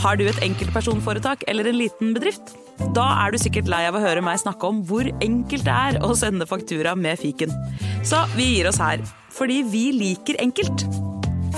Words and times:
Har 0.00 0.16
du 0.16 0.22
et 0.24 0.38
enkeltpersonforetak 0.40 1.42
eller 1.50 1.68
en 1.68 1.76
liten 1.76 2.14
bedrift? 2.16 2.54
Da 2.96 3.04
er 3.20 3.34
du 3.34 3.38
sikkert 3.40 3.68
lei 3.68 3.82
av 3.84 3.98
å 3.98 4.00
høre 4.00 4.22
meg 4.24 4.38
snakke 4.40 4.70
om 4.70 4.78
hvor 4.88 5.04
enkelt 5.20 5.66
det 5.66 5.74
er 5.74 5.98
å 6.06 6.14
sende 6.16 6.46
faktura 6.48 6.94
med 6.96 7.20
fiken. 7.20 7.52
Så 8.06 8.22
vi 8.32 8.46
gir 8.54 8.70
oss 8.70 8.80
her, 8.80 9.04
fordi 9.36 9.60
vi 9.68 9.90
liker 9.92 10.40
enkelt. 10.40 10.86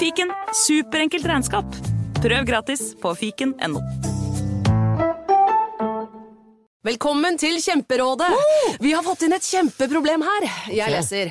Fiken 0.01 0.35
superenkelt 0.65 1.29
regnskap. 1.31 1.79
Prøv 2.19 2.49
gratis 2.51 2.89
på 2.99 3.15
fiken.no. 3.21 3.83
Velkommen 6.83 7.39
til 7.39 7.61
Kjemperådet! 7.63 8.33
Vi 8.83 8.91
har 8.91 9.07
fått 9.07 9.23
inn 9.23 9.37
et 9.37 9.47
kjempeproblem 9.47 10.27
her. 10.27 10.49
Jeg 10.75 10.91
leser. 10.91 11.31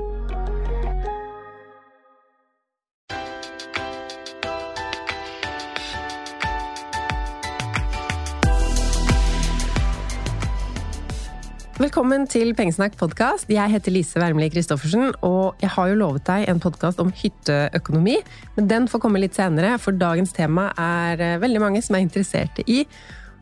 Velkommen 11.81 12.27
til 12.29 12.51
Pengesnakk 12.53 12.93
podkast. 12.93 13.47
Jeg 13.49 13.71
heter 13.71 13.89
Lise 13.95 14.19
Wermelie 14.21 14.51
Christoffersen, 14.53 15.15
og 15.25 15.57
jeg 15.63 15.71
har 15.73 15.87
jo 15.89 15.95
lovet 15.97 16.27
deg 16.27 16.43
en 16.51 16.59
podkast 16.61 17.01
om 17.01 17.09
hytteøkonomi, 17.09 18.19
men 18.53 18.67
den 18.69 18.85
får 18.91 19.01
komme 19.01 19.17
litt 19.23 19.33
senere, 19.33 19.71
for 19.81 19.97
dagens 19.97 20.35
tema 20.35 20.67
er 20.77 21.23
eh, 21.25 21.39
veldig 21.41 21.63
mange 21.63 21.81
som 21.81 21.97
er 21.97 22.03
interesserte 22.05 22.61
i, 22.69 22.83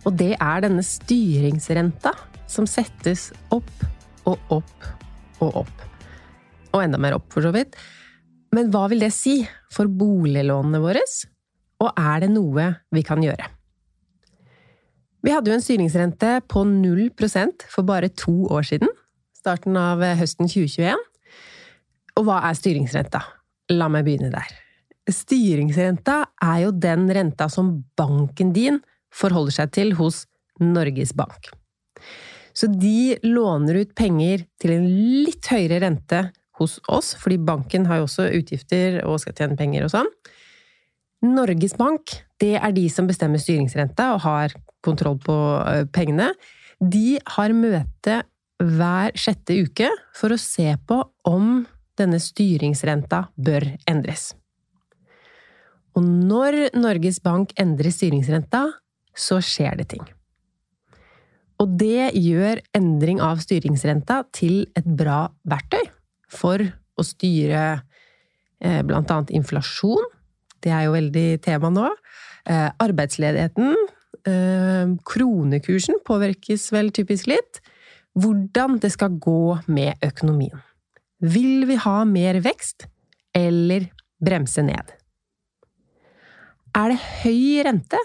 og 0.08 0.16
det 0.22 0.38
er 0.38 0.64
denne 0.64 0.86
styringsrenta 0.88 2.16
som 2.48 2.70
settes 2.70 3.28
opp 3.52 3.84
og 4.24 4.56
opp 4.62 4.90
og 5.44 5.62
opp. 5.66 5.86
Og 6.72 6.80
enda 6.86 7.02
mer 7.02 7.20
opp, 7.20 7.28
for 7.36 7.44
så 7.44 7.52
vidt. 7.52 7.76
Men 8.56 8.72
hva 8.72 8.88
vil 8.88 9.04
det 9.04 9.12
si 9.18 9.42
for 9.68 9.92
boliglånene 9.92 10.80
våre, 10.80 11.04
og 11.84 11.92
er 11.92 12.24
det 12.24 12.36
noe 12.40 12.72
vi 12.96 13.04
kan 13.04 13.20
gjøre? 13.20 13.59
Vi 15.26 15.34
hadde 15.34 15.52
jo 15.52 15.58
en 15.58 15.64
styringsrente 15.64 16.40
på 16.48 16.64
0% 16.64 17.66
for 17.68 17.88
bare 17.88 18.08
to 18.16 18.48
år 18.56 18.64
siden, 18.70 18.92
starten 19.36 19.76
av 19.80 20.04
høsten 20.20 20.48
2021. 20.48 20.96
Og 22.20 22.28
hva 22.28 22.40
er 22.48 22.56
styringsrenta? 22.56 23.22
La 23.76 23.90
meg 23.92 24.08
begynne 24.08 24.32
der. 24.32 24.48
Styringsrenta 25.10 26.22
er 26.44 26.64
jo 26.64 26.72
den 26.72 27.08
renta 27.12 27.50
som 27.52 27.80
banken 28.00 28.54
din 28.56 28.80
forholder 29.12 29.58
seg 29.60 29.74
til 29.76 29.96
hos 30.00 30.24
Norges 30.62 31.12
Bank. 31.18 31.52
Så 32.54 32.70
de 32.72 33.18
låner 33.24 33.82
ut 33.84 33.96
penger 33.96 34.46
til 34.62 34.76
en 34.76 34.88
litt 35.26 35.48
høyere 35.52 35.82
rente 35.84 36.24
hos 36.60 36.78
oss, 36.92 37.14
fordi 37.20 37.40
banken 37.44 37.88
har 37.88 38.02
jo 38.02 38.08
også 38.08 38.28
utgifter 38.36 39.00
og 39.08 39.22
skal 39.24 39.36
tjene 39.38 39.60
penger 39.60 39.88
og 39.88 39.94
sånn. 39.94 40.10
Norges 41.28 41.76
Bank 41.80 42.20
det 42.40 42.56
er 42.58 42.74
de 42.76 42.86
som 42.92 43.08
bestemmer 43.10 43.42
styringsrenta 43.42 44.14
og 44.16 44.24
har 44.24 44.56
kontroll 44.86 45.18
på 45.24 45.36
pengene. 45.96 46.32
De 46.80 47.20
har 47.36 47.56
møte 47.56 48.22
hver 48.60 49.16
sjette 49.20 49.56
uke 49.64 49.90
for 50.16 50.36
å 50.36 50.40
se 50.40 50.72
på 50.88 51.00
om 51.28 51.66
denne 52.00 52.20
styringsrenta 52.24 53.26
bør 53.36 53.66
endres. 53.90 54.32
Og 55.98 56.06
når 56.06 56.70
Norges 56.78 57.20
Bank 57.24 57.52
endrer 57.60 57.92
styringsrenta, 57.92 58.70
så 59.16 59.40
skjer 59.44 59.80
det 59.82 59.90
ting. 59.96 60.06
Og 61.60 61.74
det 61.80 62.14
gjør 62.16 62.62
endring 62.78 63.20
av 63.24 63.42
styringsrenta 63.44 64.22
til 64.36 64.62
et 64.80 64.86
bra 64.88 65.26
verktøy 65.50 65.90
for 66.32 66.64
å 66.64 67.04
styre 67.04 67.82
blant 68.60 69.12
annet 69.12 69.34
inflasjon, 69.36 70.08
det 70.66 70.74
er 70.76 70.88
jo 70.88 70.96
veldig 70.96 71.28
tema 71.46 71.72
nå. 71.74 71.88
Eh, 72.50 72.70
arbeidsledigheten. 72.82 73.76
Eh, 74.28 74.94
kronekursen 75.08 76.02
påvirkes 76.08 76.70
vel 76.76 76.92
typisk 76.96 77.30
litt. 77.32 77.62
Hvordan 78.20 78.80
det 78.82 78.92
skal 78.96 79.20
gå 79.22 79.60
med 79.68 80.00
økonomien. 80.06 80.64
Vil 81.20 81.68
vi 81.68 81.76
ha 81.80 82.04
mer 82.08 82.40
vekst, 82.44 82.88
eller 83.36 83.90
bremse 84.24 84.64
ned? 84.66 84.96
Er 86.76 86.94
det 86.94 87.00
høy 87.24 87.64
rente, 87.66 88.00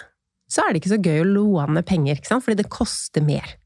så 0.51 0.65
er 0.65 0.73
det 0.73 0.83
ikke 0.83 0.95
så 0.95 1.03
gøy 1.03 1.23
å 1.23 1.31
låne 1.31 1.83
penger, 1.87 2.21
fordi 2.27 2.59
det 2.63 2.73
koster 2.73 3.25
mer. 3.25 3.57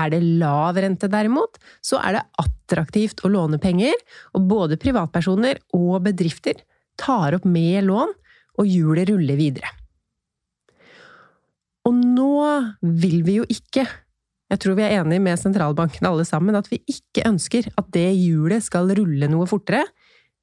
Er 0.00 0.10
det 0.10 0.22
lav 0.40 0.78
rente, 0.82 1.08
derimot, 1.10 1.58
så 1.84 2.00
er 2.02 2.18
det 2.18 2.24
attraktivt 2.42 3.22
å 3.24 3.30
låne 3.30 3.60
penger, 3.62 3.94
og 4.34 4.48
både 4.50 4.78
privatpersoner 4.80 5.60
og 5.76 6.00
bedrifter 6.08 6.64
tar 7.00 7.36
opp 7.38 7.46
mer 7.48 7.84
lån, 7.86 8.12
og 8.54 8.70
hjulet 8.70 9.10
ruller 9.10 9.38
videre. 9.38 9.70
Og 11.84 11.96
nå 11.96 12.34
vil 13.02 13.20
vi 13.26 13.38
jo 13.40 13.46
ikke, 13.50 13.84
jeg 14.52 14.60
tror 14.62 14.76
vi 14.78 14.84
er 14.86 15.00
enige 15.00 15.22
med 15.24 15.40
sentralbankene 15.40 16.12
alle 16.12 16.26
sammen, 16.28 16.56
at 16.56 16.70
vi 16.70 16.80
ikke 16.88 17.26
ønsker 17.28 17.68
at 17.74 17.90
det 17.96 18.06
hjulet 18.14 18.64
skal 18.64 18.92
rulle 18.96 19.28
noe 19.32 19.48
fortere. 19.50 19.82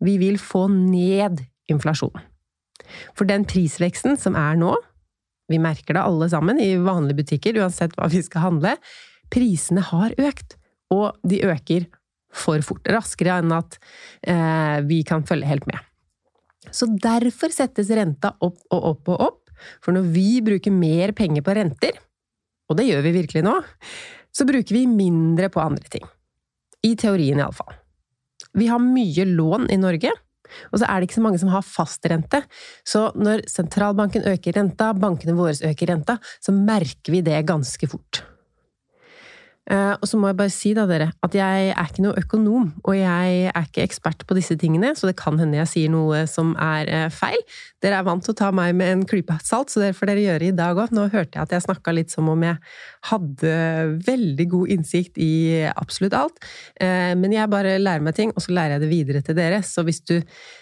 Vi 0.03 0.17
vil 0.21 0.37
få 0.41 0.67
ned 0.73 1.41
inflasjonen. 1.71 2.27
For 3.15 3.29
den 3.29 3.45
prisveksten 3.47 4.17
som 4.19 4.35
er 4.35 4.57
nå, 4.59 4.73
vi 5.51 5.59
merker 5.61 5.95
det 5.95 6.03
alle 6.03 6.27
sammen 6.31 6.59
i 6.61 6.73
vanlige 6.81 7.21
butikker, 7.21 7.59
uansett 7.61 7.95
hva 7.97 8.09
vi 8.11 8.21
skal 8.25 8.45
handle, 8.49 8.75
prisene 9.31 9.83
har 9.91 10.15
økt. 10.19 10.57
Og 10.91 11.15
de 11.27 11.39
øker 11.47 11.87
for 12.35 12.63
fort. 12.65 12.83
Raskere 12.91 13.39
enn 13.39 13.53
at 13.55 13.77
eh, 14.27 14.79
vi 14.87 15.01
kan 15.07 15.23
følge 15.27 15.47
helt 15.47 15.67
med. 15.69 15.79
Så 16.69 16.87
derfor 17.01 17.53
settes 17.53 17.89
renta 17.95 18.35
opp 18.43 18.59
og 18.69 18.87
opp 18.91 19.11
og 19.13 19.27
opp, 19.27 19.39
for 19.81 19.95
når 19.95 20.09
vi 20.13 20.29
bruker 20.45 20.73
mer 20.73 21.13
penger 21.17 21.45
på 21.45 21.55
renter, 21.57 21.97
og 22.69 22.77
det 22.79 22.87
gjør 22.87 23.05
vi 23.05 23.17
virkelig 23.17 23.43
nå, 23.45 23.55
så 24.31 24.47
bruker 24.47 24.77
vi 24.77 24.87
mindre 24.87 25.49
på 25.51 25.61
andre 25.61 25.89
ting. 25.91 26.05
I 26.85 26.95
teorien, 26.97 27.41
iallfall. 27.41 27.75
Vi 28.57 28.67
har 28.71 28.81
mye 28.83 29.25
lån 29.27 29.69
i 29.71 29.79
Norge, 29.79 30.13
og 30.71 30.79
så 30.81 30.87
er 30.87 30.99
det 30.99 31.07
ikke 31.07 31.19
så 31.19 31.25
mange 31.25 31.39
som 31.41 31.51
har 31.53 31.65
fastrente. 31.65 32.41
Så 32.87 33.05
når 33.15 33.45
sentralbanken 33.51 34.25
øker 34.27 34.57
renta, 34.57 34.91
bankene 34.97 35.35
våre 35.37 35.55
øker 35.71 35.93
renta, 35.93 36.17
så 36.43 36.55
merker 36.55 37.15
vi 37.15 37.23
det 37.25 37.39
ganske 37.47 37.89
fort. 37.91 38.23
Eh, 39.69 39.93
og 39.93 40.07
så 40.09 40.17
må 40.17 40.31
jeg 40.31 40.37
bare 40.39 40.51
si 40.51 40.71
da, 40.73 40.87
dere, 40.89 41.11
at 41.21 41.35
jeg 41.37 41.67
er 41.69 41.89
ikke 41.89 42.03
noe 42.03 42.17
økonom, 42.17 42.71
og 42.81 42.95
jeg 42.97 43.51
er 43.51 43.67
ikke 43.67 43.83
ekspert 43.85 44.25
på 44.25 44.35
disse 44.35 44.57
tingene, 44.59 44.95
så 44.97 45.07
det 45.07 45.15
kan 45.19 45.37
hende 45.37 45.59
jeg 45.59 45.69
sier 45.69 45.93
noe 45.93 46.23
som 46.29 46.55
er 46.57 46.89
eh, 46.89 47.05
feil. 47.13 47.37
Dere 47.83 47.99
er 48.01 48.07
vant 48.07 48.25
til 48.25 48.33
å 48.33 48.39
ta 48.39 48.49
meg 48.55 48.73
med 48.79 48.89
en 48.95 49.05
klype 49.07 49.37
salt, 49.45 49.69
så 49.69 49.83
det 49.83 49.93
får 49.97 50.11
dere 50.11 50.25
gjøre 50.25 50.49
i 50.49 50.57
dag 50.57 50.81
òg. 50.81 50.95
Nå 50.97 51.05
hørte 51.13 51.37
jeg 51.37 51.45
at 51.45 51.55
jeg 51.55 51.65
snakka 51.67 51.93
litt 51.93 52.13
som 52.13 52.31
om 52.33 52.47
jeg 52.47 52.57
hadde 53.11 53.53
veldig 54.09 54.49
god 54.55 54.75
innsikt 54.77 55.21
i 55.21 55.31
absolutt 55.69 56.17
alt. 56.17 56.41
Eh, 56.81 57.13
men 57.21 57.37
jeg 57.37 57.53
bare 57.53 57.77
lærer 57.81 58.05
meg 58.05 58.17
ting, 58.17 58.33
og 58.33 58.43
så 58.43 58.57
lærer 58.57 58.79
jeg 58.79 58.85
det 58.87 58.91
videre 58.91 59.25
til 59.25 59.37
dere. 59.37 59.61
Så 59.65 59.85
hvis 59.87 60.03
du 60.03 60.17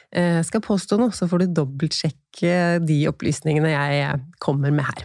skal 0.10 0.64
påstå 0.66 0.98
noe, 0.98 1.14
så 1.14 1.28
får 1.30 1.44
du 1.44 1.52
dobbeltsjekke 1.60 2.80
de 2.82 2.96
opplysningene 3.12 3.70
jeg 3.70 4.16
kommer 4.42 4.74
med 4.74 4.88
her. 4.88 5.04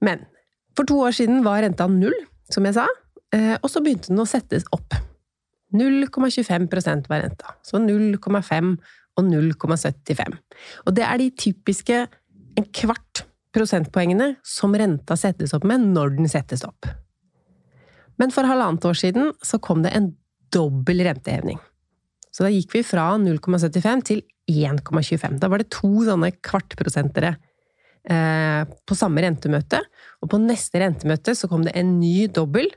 Men 0.00 0.22
for 0.72 0.88
to 0.88 1.02
år 1.04 1.12
siden 1.18 1.42
var 1.44 1.60
renta 1.60 1.84
null 1.92 2.16
som 2.52 2.66
jeg 2.66 2.76
sa, 2.78 2.86
eh, 3.34 3.54
og 3.60 3.70
så 3.70 3.82
begynte 3.84 4.12
den 4.12 4.22
å 4.22 4.28
settes 4.28 4.66
opp. 4.74 4.96
0,25 5.76 7.08
var 7.10 7.24
renta, 7.24 7.56
så 7.66 7.80
0,5 7.82 8.76
og 9.16 9.24
0,75. 9.24 10.36
Og 10.86 10.94
det 10.94 11.04
er 11.04 11.18
de 11.20 11.30
typiske 11.34 12.04
en 12.56 12.68
kvart 12.72 13.24
prosentpoengene 13.56 14.34
som 14.46 14.74
renta 14.76 15.16
settes 15.18 15.54
opp 15.56 15.64
med 15.68 15.88
når 15.94 16.16
den 16.18 16.30
settes 16.30 16.64
opp. 16.66 16.88
Men 18.20 18.32
for 18.32 18.48
halvannet 18.48 18.84
år 18.88 18.96
siden 18.96 19.32
så 19.44 19.60
kom 19.60 19.82
det 19.84 19.92
en 19.96 20.12
dobbel 20.54 21.02
rentehevning. 21.04 21.58
Så 22.32 22.44
da 22.44 22.52
gikk 22.52 22.74
vi 22.76 22.84
fra 22.84 23.14
0,75 23.20 24.04
til 24.10 24.22
1,25. 24.52 25.38
Da 25.40 25.48
var 25.52 25.60
det 25.60 25.72
to 25.74 25.90
sånne 26.06 26.30
kvartprosentere 26.44 27.34
på 28.06 28.94
samme 28.94 29.22
rentemøte. 29.24 29.80
Og 30.22 30.30
på 30.30 30.38
neste 30.38 30.78
rentemøte 30.78 31.34
så 31.34 31.48
kom 31.50 31.64
det 31.66 31.74
en 31.74 31.96
ny 31.98 32.28
dobbel 32.30 32.68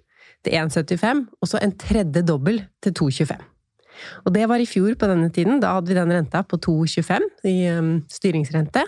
til 0.45 0.55
1,75, 0.55 1.25
og 1.41 1.51
så 1.51 1.59
en 1.61 1.75
tredje 1.77 2.23
dobbel 2.25 2.61
til 2.83 2.95
2,25. 2.97 3.39
Og 4.25 4.33
det 4.35 4.45
var 4.49 4.61
i 4.61 4.67
fjor 4.69 4.95
på 4.99 5.09
denne 5.11 5.29
tiden. 5.33 5.59
Da 5.59 5.75
hadde 5.75 5.91
vi 5.91 5.97
den 5.97 6.13
renta 6.13 6.43
på 6.47 6.59
2,25 6.63 7.25
i 7.49 7.55
um, 7.75 7.93
styringsrente. 8.11 8.85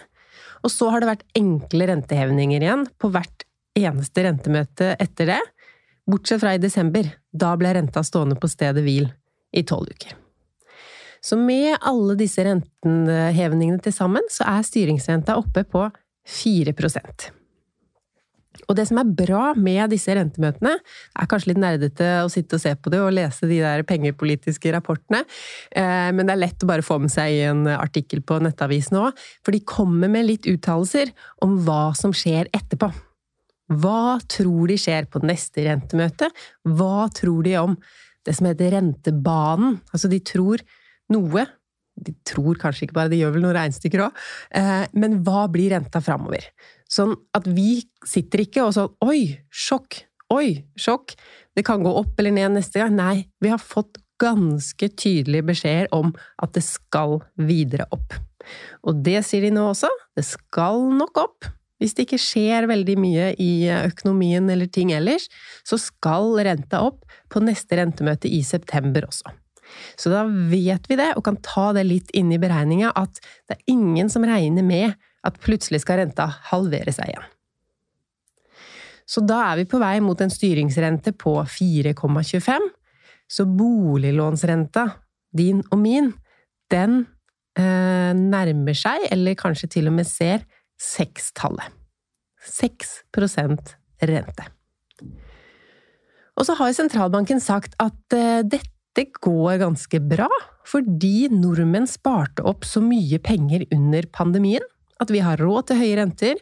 Og 0.62 0.72
så 0.72 0.92
har 0.94 1.02
det 1.02 1.10
vært 1.10 1.26
enkle 1.38 1.90
rentehevninger 1.90 2.64
igjen 2.64 2.86
på 3.02 3.12
hvert 3.14 3.46
eneste 3.78 4.26
rentemøte 4.28 4.94
etter 5.02 5.34
det. 5.34 5.42
Bortsett 6.10 6.42
fra 6.44 6.56
i 6.56 6.62
desember. 6.62 7.08
Da 7.32 7.54
ble 7.60 7.74
renta 7.78 8.04
stående 8.06 8.38
på 8.40 8.50
stedet 8.52 8.84
hvil 8.86 9.10
i 9.52 9.66
tolv 9.68 9.92
uker. 9.92 10.16
Så 11.22 11.38
med 11.38 11.76
alle 11.86 12.16
disse 12.18 12.42
rentehevningene 12.46 13.82
til 13.84 13.94
sammen, 13.94 14.26
så 14.32 14.48
er 14.50 14.66
styringsrenta 14.66 15.36
oppe 15.38 15.64
på 15.70 15.86
4% 16.32 17.32
og 18.72 18.78
det 18.78 18.86
som 18.88 19.00
er 19.02 19.12
bra 19.18 19.52
med 19.58 19.92
disse 19.92 20.14
rentemøtene, 20.16 20.74
er 20.80 21.30
kanskje 21.30 21.52
litt 21.52 21.62
nerdete 21.62 22.10
å 22.24 22.32
sitte 22.32 22.58
og 22.58 22.64
se 22.64 22.74
på 22.76 22.92
det 22.94 23.02
og 23.04 23.14
lese 23.16 23.50
de 23.50 23.60
der 23.64 23.84
pengepolitiske 23.88 24.74
rapportene, 24.76 25.24
eh, 25.76 26.10
men 26.16 26.28
det 26.28 26.36
er 26.36 26.44
lett 26.44 26.64
å 26.64 26.70
bare 26.70 26.86
få 26.86 27.00
med 27.04 27.14
seg 27.14 27.36
i 27.36 27.46
en 27.50 27.66
artikkel 27.74 28.24
på 28.24 28.40
Nettavisen 28.44 29.00
òg, 29.02 29.24
for 29.44 29.56
de 29.56 29.64
kommer 29.68 30.12
med 30.12 30.28
litt 30.28 30.50
uttalelser 30.52 31.14
om 31.46 31.58
hva 31.66 31.92
som 31.98 32.16
skjer 32.16 32.52
etterpå. 32.56 32.92
Hva 33.82 34.20
tror 34.28 34.68
de 34.68 34.76
skjer 34.80 35.08
på 35.08 35.22
neste 35.24 35.64
rentemøte? 35.64 36.28
Hva 36.68 37.08
tror 37.16 37.46
de 37.48 37.56
om 37.62 37.78
det 38.28 38.36
som 38.36 38.50
heter 38.50 38.76
rentebanen? 38.76 39.80
Altså, 39.94 40.12
de 40.12 40.20
tror 40.20 40.64
noe 41.12 41.48
de 41.96 42.14
tror 42.28 42.60
kanskje 42.62 42.88
ikke 42.88 42.98
bare, 42.98 43.12
de 43.12 43.20
gjør 43.20 43.36
vel 43.36 43.46
noen 43.46 43.58
regnestykker 43.58 44.06
òg. 44.08 44.22
Eh, 44.58 44.86
men 44.98 45.20
hva 45.26 45.46
blir 45.52 45.74
renta 45.76 46.02
framover? 46.04 46.48
Sånn 46.92 47.14
at 47.38 47.48
vi 47.48 47.84
sitter 48.08 48.46
ikke 48.46 48.66
og 48.66 48.74
sånn 48.76 48.96
Oi, 49.06 49.38
sjokk! 49.48 50.02
Oi, 50.32 50.64
sjokk! 50.80 51.16
Det 51.56 51.66
kan 51.68 51.84
gå 51.84 51.92
opp 52.02 52.20
eller 52.20 52.36
ned 52.36 52.56
neste 52.56 52.82
gang. 52.82 52.96
Nei, 52.96 53.28
vi 53.44 53.52
har 53.52 53.62
fått 53.62 54.00
ganske 54.22 54.92
tydelige 55.00 55.48
beskjeder 55.50 55.90
om 55.96 56.14
at 56.44 56.54
det 56.56 56.64
skal 56.66 57.20
videre 57.42 57.88
opp. 57.96 58.16
Og 58.88 59.02
det 59.06 59.20
sier 59.28 59.48
de 59.48 59.52
nå 59.54 59.66
også. 59.72 59.90
Det 60.18 60.26
skal 60.28 60.86
nok 60.98 61.20
opp. 61.22 61.50
Hvis 61.82 61.96
det 61.98 62.06
ikke 62.06 62.22
skjer 62.22 62.68
veldig 62.70 62.96
mye 63.02 63.32
i 63.42 63.52
økonomien 63.74 64.50
eller 64.54 64.70
ting 64.70 64.92
ellers, 64.94 65.26
så 65.66 65.80
skal 65.82 66.36
renta 66.46 66.84
opp 66.86 67.08
på 67.32 67.42
neste 67.42 67.80
rentemøte 67.80 68.30
i 68.30 68.44
september 68.46 69.08
også. 69.10 69.34
Så 70.00 70.12
da 70.14 70.24
vet 70.26 70.88
vi 70.90 70.98
det, 71.00 71.12
og 71.18 71.26
kan 71.28 71.40
ta 71.46 71.72
det 71.78 71.86
litt 71.88 72.12
inn 72.18 72.32
i 72.34 72.40
beregninga, 72.42 72.94
at 72.96 73.22
det 73.50 73.58
er 73.58 73.74
ingen 73.74 74.10
som 74.12 74.26
regner 74.28 74.66
med 74.66 74.98
at 75.28 75.38
plutselig 75.44 75.84
skal 75.84 76.02
renta 76.02 76.28
halvere 76.50 76.94
seg 76.96 77.12
igjen. 77.14 77.30
Så 79.12 79.24
da 79.28 79.42
er 79.50 79.60
vi 79.60 79.68
på 79.68 79.80
vei 79.82 79.98
mot 80.04 80.20
en 80.24 80.32
styringsrente 80.32 81.14
på 81.20 81.36
4,25. 81.44 82.70
Så 83.32 83.46
boliglånsrenta, 83.48 84.86
din 85.36 85.60
og 85.72 85.80
min, 85.82 86.12
den 86.72 87.04
eh, 87.60 88.12
nærmer 88.16 88.78
seg, 88.78 89.08
eller 89.12 89.38
kanskje 89.40 89.72
til 89.76 89.92
og 89.92 89.98
med 90.00 90.08
ser, 90.08 90.46
sekstallet. 90.80 91.76
6% 92.42 93.76
rente. 94.10 94.48
Og 96.40 96.48
så 96.48 96.56
har 96.58 96.72
sentralbanken 96.74 97.42
sagt 97.44 97.76
at 97.84 98.16
eh, 98.18 98.42
dette 98.48 98.71
det 98.98 99.08
går 99.24 99.62
ganske 99.62 100.02
bra, 100.04 100.28
fordi 100.68 101.30
nordmenn 101.32 101.88
sparte 101.90 102.44
opp 102.48 102.68
så 102.68 102.84
mye 102.84 103.22
penger 103.24 103.66
under 103.72 104.08
pandemien 104.14 104.66
at 105.02 105.12
vi 105.14 105.22
har 105.24 105.40
råd 105.42 105.70
til 105.70 105.80
høye 105.82 105.98
renter. 105.98 106.42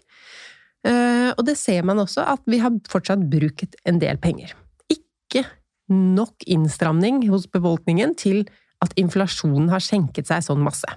Eh, 0.88 1.30
og 1.32 1.44
det 1.48 1.56
ser 1.60 1.86
man 1.88 2.02
også, 2.02 2.26
at 2.28 2.44
vi 2.50 2.60
har 2.64 2.76
fortsatt 2.92 3.24
brukt 3.32 3.78
en 3.88 4.00
del 4.02 4.20
penger. 4.22 4.56
Ikke 4.92 5.46
nok 5.90 6.48
innstramning 6.48 7.24
hos 7.30 7.48
befolkningen 7.52 8.16
til 8.20 8.44
at 8.84 8.96
inflasjonen 9.00 9.70
har 9.72 9.84
skjenket 9.84 10.30
seg 10.30 10.44
sånn 10.46 10.64
masse. 10.64 10.90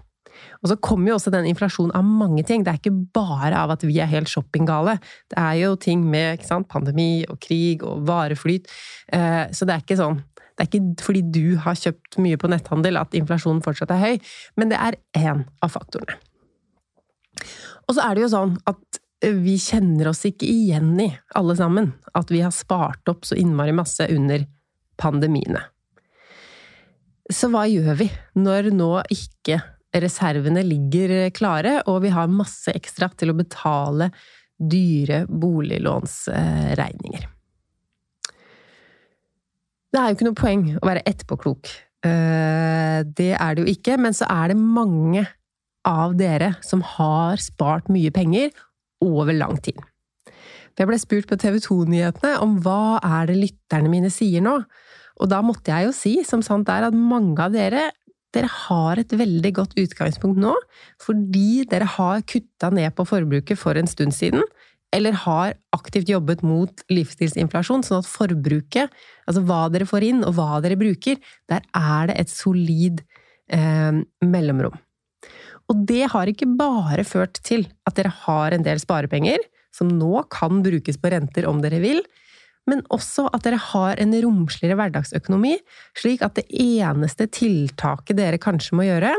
Og 0.62 0.70
så 0.70 0.76
kommer 0.82 1.10
jo 1.10 1.16
også 1.18 1.32
den 1.34 1.46
inflasjonen 1.50 1.94
av 1.98 2.06
mange 2.06 2.44
ting. 2.46 2.64
Det 2.64 2.72
er 2.72 2.80
ikke 2.80 2.94
bare 3.14 3.58
av 3.58 3.74
at 3.74 3.84
vi 3.86 3.98
er 4.02 4.10
helt 4.10 4.30
shoppinggale. 4.30 4.96
Det 5.30 5.38
er 5.38 5.56
jo 5.60 5.76
ting 5.80 6.04
med 6.08 6.42
sant, 6.46 6.68
pandemi 6.70 7.24
og 7.28 7.40
krig 7.42 7.84
og 7.86 8.04
vareflyt. 8.08 8.70
Eh, 9.12 9.44
så 9.54 9.68
det 9.68 9.76
er 9.76 9.84
ikke 9.84 10.00
sånn 10.00 10.22
det 10.52 10.64
er 10.64 10.68
ikke 10.68 11.06
fordi 11.06 11.22
du 11.34 11.44
har 11.64 11.78
kjøpt 11.78 12.18
mye 12.22 12.38
på 12.40 12.50
netthandel 12.52 13.00
at 13.00 13.16
inflasjonen 13.16 13.62
fortsatt 13.64 13.92
er 13.94 14.02
høy, 14.02 14.34
men 14.60 14.72
det 14.72 14.80
er 14.80 14.98
én 15.18 15.46
av 15.64 15.72
faktorene. 15.72 16.18
Og 17.88 17.96
så 17.96 18.04
er 18.04 18.14
det 18.14 18.26
jo 18.26 18.34
sånn 18.34 18.58
at 18.68 19.00
vi 19.22 19.54
kjenner 19.60 20.10
oss 20.10 20.24
ikke 20.26 20.48
igjen 20.50 20.96
i, 21.00 21.08
alle 21.38 21.54
sammen, 21.58 21.92
at 22.18 22.30
vi 22.32 22.40
har 22.42 22.52
spart 22.54 23.08
opp 23.10 23.26
så 23.26 23.34
innmari 23.38 23.72
masse 23.74 24.06
under 24.10 24.44
pandemiene. 25.00 25.62
Så 27.30 27.48
hva 27.52 27.66
gjør 27.70 27.94
vi 28.02 28.08
når 28.42 28.72
nå 28.74 28.90
ikke 29.14 29.60
reservene 30.02 30.64
ligger 30.66 31.30
klare, 31.36 31.80
og 31.86 32.02
vi 32.04 32.10
har 32.12 32.32
masse 32.32 32.72
ekstra 32.74 33.08
til 33.16 33.32
å 33.32 33.38
betale 33.38 34.10
dyre 34.58 35.24
boliglånsregninger? 35.30 37.31
Det 39.92 40.00
er 40.00 40.08
jo 40.08 40.16
ikke 40.16 40.28
noe 40.28 40.38
poeng 40.38 40.66
å 40.78 40.88
være 40.88 41.04
etterpåklok. 41.08 41.70
Eh, 42.08 42.98
det 43.04 43.32
er 43.36 43.54
det 43.54 43.62
jo 43.64 43.72
ikke, 43.74 43.98
men 44.00 44.16
så 44.16 44.28
er 44.32 44.52
det 44.52 44.58
mange 44.58 45.26
av 45.88 46.14
dere 46.16 46.54
som 46.64 46.82
har 46.96 47.40
spart 47.42 47.90
mye 47.92 48.12
penger 48.14 48.52
over 49.04 49.34
lang 49.36 49.58
tid. 49.62 49.78
Jeg 50.78 50.88
ble 50.88 50.96
spurt 50.96 51.28
på 51.28 51.36
TV 51.36 51.58
2-nyhetene 51.60 52.38
om 52.40 52.56
hva 52.64 52.96
er 53.04 53.28
det 53.28 53.36
lytterne 53.36 53.90
mine 53.92 54.08
sier 54.12 54.44
nå, 54.44 54.62
og 55.20 55.28
da 55.28 55.42
måtte 55.44 55.68
jeg 55.68 55.90
jo 55.90 55.92
si, 55.94 56.14
som 56.24 56.40
sant 56.42 56.70
er, 56.72 56.88
at 56.88 56.96
mange 56.96 57.36
av 57.44 57.52
dere 57.52 57.90
dere 58.32 58.48
har 58.48 58.96
et 58.96 59.12
veldig 59.12 59.50
godt 59.58 59.74
utgangspunkt 59.76 60.40
nå, 60.40 60.54
fordi 61.04 61.66
dere 61.68 61.84
har 61.98 62.22
kutta 62.24 62.70
ned 62.72 62.94
på 62.96 63.04
forbruket 63.04 63.60
for 63.60 63.76
en 63.76 63.90
stund 63.90 64.16
siden, 64.16 64.40
eller 64.92 65.16
har 65.24 65.56
aktivt 65.72 66.10
jobbet 66.12 66.44
mot 66.44 66.84
livsstilsinflasjon, 66.92 67.84
sånn 67.86 68.02
at 68.02 68.10
forbruket, 68.10 68.92
altså 69.26 69.42
hva 69.48 69.64
dere 69.72 69.88
får 69.88 70.06
inn 70.08 70.22
og 70.26 70.36
hva 70.36 70.60
dere 70.64 70.78
bruker, 70.80 71.20
der 71.50 71.64
er 71.76 72.10
det 72.10 72.18
et 72.20 72.32
solid 72.32 73.02
eh, 73.52 74.02
mellomrom. 74.24 74.76
Og 75.72 75.84
det 75.88 76.04
har 76.12 76.28
ikke 76.28 76.50
bare 76.58 77.04
ført 77.08 77.40
til 77.46 77.64
at 77.88 77.96
dere 77.96 78.12
har 78.24 78.52
en 78.52 78.66
del 78.66 78.80
sparepenger, 78.82 79.40
som 79.72 79.88
nå 79.88 80.26
kan 80.32 80.60
brukes 80.64 80.98
på 81.00 81.12
renter 81.14 81.48
om 81.48 81.62
dere 81.64 81.80
vil, 81.80 82.02
men 82.68 82.84
også 82.94 83.26
at 83.34 83.42
dere 83.46 83.58
har 83.58 83.98
en 84.02 84.12
romsligere 84.22 84.76
hverdagsøkonomi, 84.78 85.56
slik 85.98 86.22
at 86.22 86.36
det 86.38 86.44
eneste 86.52 87.26
tiltaket 87.32 88.18
dere 88.20 88.38
kanskje 88.42 88.76
må 88.78 88.86
gjøre, 88.86 89.10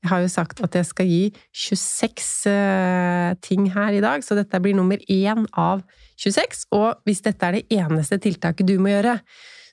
jeg 0.00 0.08
har 0.08 0.22
jo 0.24 0.32
sagt 0.32 0.62
at 0.64 0.76
jeg 0.78 0.88
skal 0.88 1.08
gi 1.10 1.22
26 1.52 2.48
uh, 2.48 3.32
ting 3.44 3.66
her 3.74 3.96
i 3.96 4.02
dag, 4.02 4.24
så 4.24 4.36
dette 4.38 4.60
blir 4.64 4.76
nummer 4.76 5.00
én 5.12 5.44
av 5.60 5.82
26. 6.20 6.66
Og 6.76 7.02
hvis 7.04 7.20
dette 7.26 7.46
er 7.46 7.58
det 7.58 7.80
eneste 7.82 8.20
tiltaket 8.22 8.68
du 8.68 8.78
må 8.80 8.94
gjøre, 8.94 9.18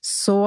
så 0.03 0.39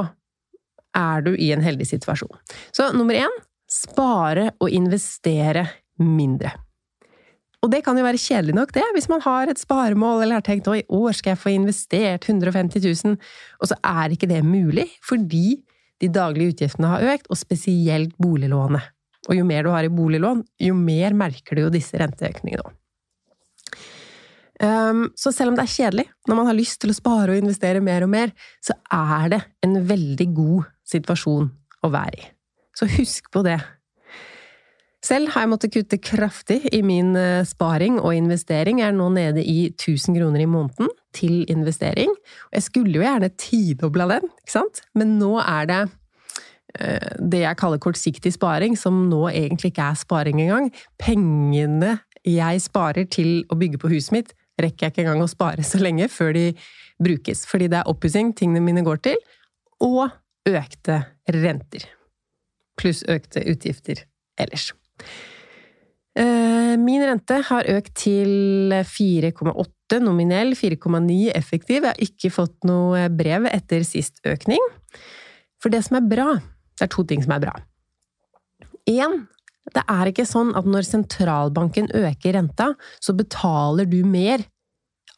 er 0.97 1.25
du 1.25 1.33
i 1.33 1.53
en 1.55 1.65
heldig 1.65 1.87
situasjon. 1.89 2.35
Så 2.77 2.91
nummer 2.93 3.17
én 3.17 3.41
spare 3.71 4.51
og 4.61 4.69
investere 4.75 5.65
mindre. 6.03 6.53
Og 7.61 7.69
det 7.73 7.83
kan 7.85 7.97
jo 7.97 8.05
være 8.07 8.21
kjedelig 8.21 8.57
nok, 8.57 8.71
det, 8.73 8.85
hvis 8.97 9.09
man 9.13 9.21
har 9.25 9.51
et 9.53 9.61
sparemål 9.61 10.25
eller 10.25 10.41
har 10.41 10.45
tenkt 10.47 10.69
å, 10.69 10.77
i 10.77 10.87
år 10.89 11.17
skal 11.17 11.35
jeg 11.35 11.43
få 11.43 11.53
investert 11.53 12.25
150 12.29 12.81
000, 13.05 13.19
og 13.61 13.69
så 13.69 13.77
er 13.85 14.15
ikke 14.15 14.29
det 14.31 14.41
mulig 14.45 14.89
fordi 15.05 15.61
de 16.01 16.09
daglige 16.09 16.55
utgiftene 16.55 16.95
har 16.95 17.05
økt, 17.13 17.29
og 17.29 17.37
spesielt 17.37 18.15
boliglånet. 18.21 18.89
Og 19.29 19.37
jo 19.37 19.47
mer 19.47 19.67
du 19.67 19.73
har 19.75 19.85
i 19.85 19.93
boliglån, 19.93 20.45
jo 20.65 20.77
mer 20.77 21.17
merker 21.17 21.59
du 21.59 21.67
jo 21.67 21.73
disse 21.75 21.99
renteøkningene. 22.01 22.73
Um, 24.61 25.07
så 25.17 25.33
selv 25.33 25.53
om 25.53 25.57
det 25.57 25.65
er 25.65 25.73
kjedelig, 25.73 26.07
når 26.29 26.37
man 26.37 26.49
har 26.51 26.57
lyst 26.57 26.83
til 26.83 26.93
å 26.93 26.97
spare 26.97 27.33
og 27.33 27.41
investere 27.41 27.81
mer 27.85 28.05
og 28.05 28.13
mer, 28.13 28.33
så 28.61 28.77
er 28.93 29.31
det 29.33 29.43
en 29.65 29.79
veldig 29.89 30.27
god 30.37 30.71
situasjon 30.93 31.49
å 31.81 31.93
være 31.93 32.21
i. 32.21 32.27
Så 32.77 32.89
husk 32.99 33.31
på 33.33 33.45
det. 33.47 33.59
Selv 35.05 35.33
har 35.33 35.47
jeg 35.47 35.51
måttet 35.55 35.73
kutte 35.73 35.97
kraftig 36.05 36.59
i 36.77 36.83
min 36.85 37.15
eh, 37.17 37.47
sparing 37.49 37.97
og 38.03 38.13
investering. 38.13 38.83
Jeg 38.83 38.93
er 38.93 38.99
nå 38.99 39.07
nede 39.15 39.41
i 39.41 39.71
1000 39.71 40.19
kroner 40.19 40.45
i 40.45 40.49
måneden 40.51 40.91
til 41.17 41.41
investering. 41.49 42.13
Jeg 42.53 42.67
skulle 42.67 42.99
jo 42.99 43.05
gjerne 43.07 43.33
tidobla 43.41 44.11
den, 44.13 44.29
ikke 44.43 44.57
sant? 44.59 44.83
Men 44.93 45.17
nå 45.21 45.39
er 45.41 45.71
det 45.71 45.81
det 46.75 47.41
jeg 47.43 47.59
kaller 47.59 47.81
kortsiktig 47.83 48.31
sparing, 48.37 48.77
som 48.79 49.09
nå 49.11 49.25
egentlig 49.33 49.73
ikke 49.73 49.89
er 49.91 49.99
sparing 49.99 50.43
engang. 50.45 50.69
Pengene 51.03 51.97
jeg 52.27 52.63
sparer 52.63 53.09
til 53.11 53.43
å 53.51 53.59
bygge 53.59 53.81
på 53.83 53.91
huset 53.93 54.15
mitt, 54.15 54.35
rekker 54.61 54.87
jeg 54.87 54.95
ikke 54.95 55.05
engang 55.07 55.25
å 55.25 55.31
spare 55.31 55.65
så 55.67 55.81
lenge 55.81 56.09
før 56.13 56.35
de 56.37 56.47
brukes. 57.03 57.47
Fordi 57.49 57.71
det 57.73 57.81
er 57.81 57.91
oppussing 57.91 58.35
tingene 58.37 58.63
mine 58.65 58.85
går 58.87 59.03
til, 59.09 59.19
og 59.81 60.11
økte 60.49 61.03
renter. 61.33 61.87
Pluss 62.81 63.03
økte 63.09 63.43
utgifter 63.49 64.05
ellers. 64.41 64.71
Eh, 66.19 66.75
min 66.81 67.03
rente 67.07 67.39
har 67.47 67.69
økt 67.71 67.95
til 68.03 68.73
4,8 68.73 70.01
nominell, 70.03 70.55
4,9 70.59 71.31
effektiv. 71.37 71.85
Jeg 71.85 71.93
har 71.93 72.03
ikke 72.03 72.33
fått 72.35 72.57
noe 72.69 73.07
brev 73.15 73.47
etter 73.51 73.85
sist 73.87 74.21
økning. 74.29 74.63
For 75.61 75.73
det 75.73 75.85
som 75.87 76.01
er 76.01 76.09
bra, 76.09 76.29
det 76.81 76.89
er 76.89 76.95
to 76.95 77.05
ting 77.07 77.23
som 77.25 77.37
er 77.37 77.45
bra. 77.45 77.55
Én, 78.91 79.25
det 79.75 79.83
er 79.85 80.11
ikke 80.11 80.27
sånn 80.29 80.55
at 80.59 80.67
når 80.69 80.89
sentralbanken 80.89 81.91
øker 81.95 82.35
renta, 82.39 82.73
så 82.99 83.15
betaler 83.17 83.89
du 83.89 84.01
mer 84.09 84.43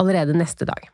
allerede 0.03 0.35
neste 0.37 0.67
dag. 0.69 0.91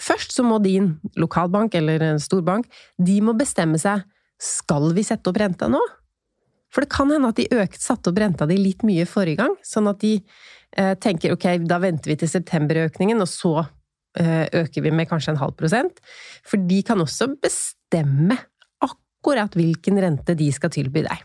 Først 0.00 0.34
så 0.34 0.44
må 0.46 0.58
din 0.62 0.94
lokalbank 1.18 1.74
eller 1.78 2.04
storbank 2.22 2.68
de 3.02 3.20
må 3.24 3.34
bestemme 3.36 3.80
seg 3.80 4.04
skal 4.42 4.90
vi 4.96 5.04
sette 5.06 5.30
opp 5.30 5.40
renta 5.40 5.68
nå. 5.72 5.80
For 6.72 6.84
det 6.84 6.92
kan 6.92 7.10
hende 7.12 7.30
at 7.30 7.38
de 7.38 7.46
økt, 7.56 7.80
satte 7.80 8.10
opp 8.10 8.20
renta 8.20 8.46
di 8.48 8.58
litt 8.60 8.84
mye 8.84 9.06
forrige 9.08 9.40
gang, 9.40 9.54
sånn 9.64 9.88
at 9.88 10.02
de 10.02 10.18
eh, 10.76 10.92
tenker 11.00 11.32
ok, 11.32 11.46
da 11.64 11.78
venter 11.80 12.12
vi 12.12 12.18
til 12.20 12.30
septemberøkningen, 12.30 13.22
og 13.22 13.30
så 13.30 13.54
eh, 14.18 14.44
øker 14.60 14.84
vi 14.84 14.92
med 14.92 15.08
kanskje 15.08 15.32
en 15.32 15.40
halv 15.40 15.56
prosent. 15.56 16.02
For 16.44 16.60
de 16.60 16.82
kan 16.84 17.00
også 17.00 17.30
bestemme 17.40 18.36
akkurat 19.26 19.56
hvilken 19.58 19.98
rente 19.98 20.36
de 20.38 20.46
skal 20.54 20.70
tilby 20.70 21.02
deg. 21.02 21.22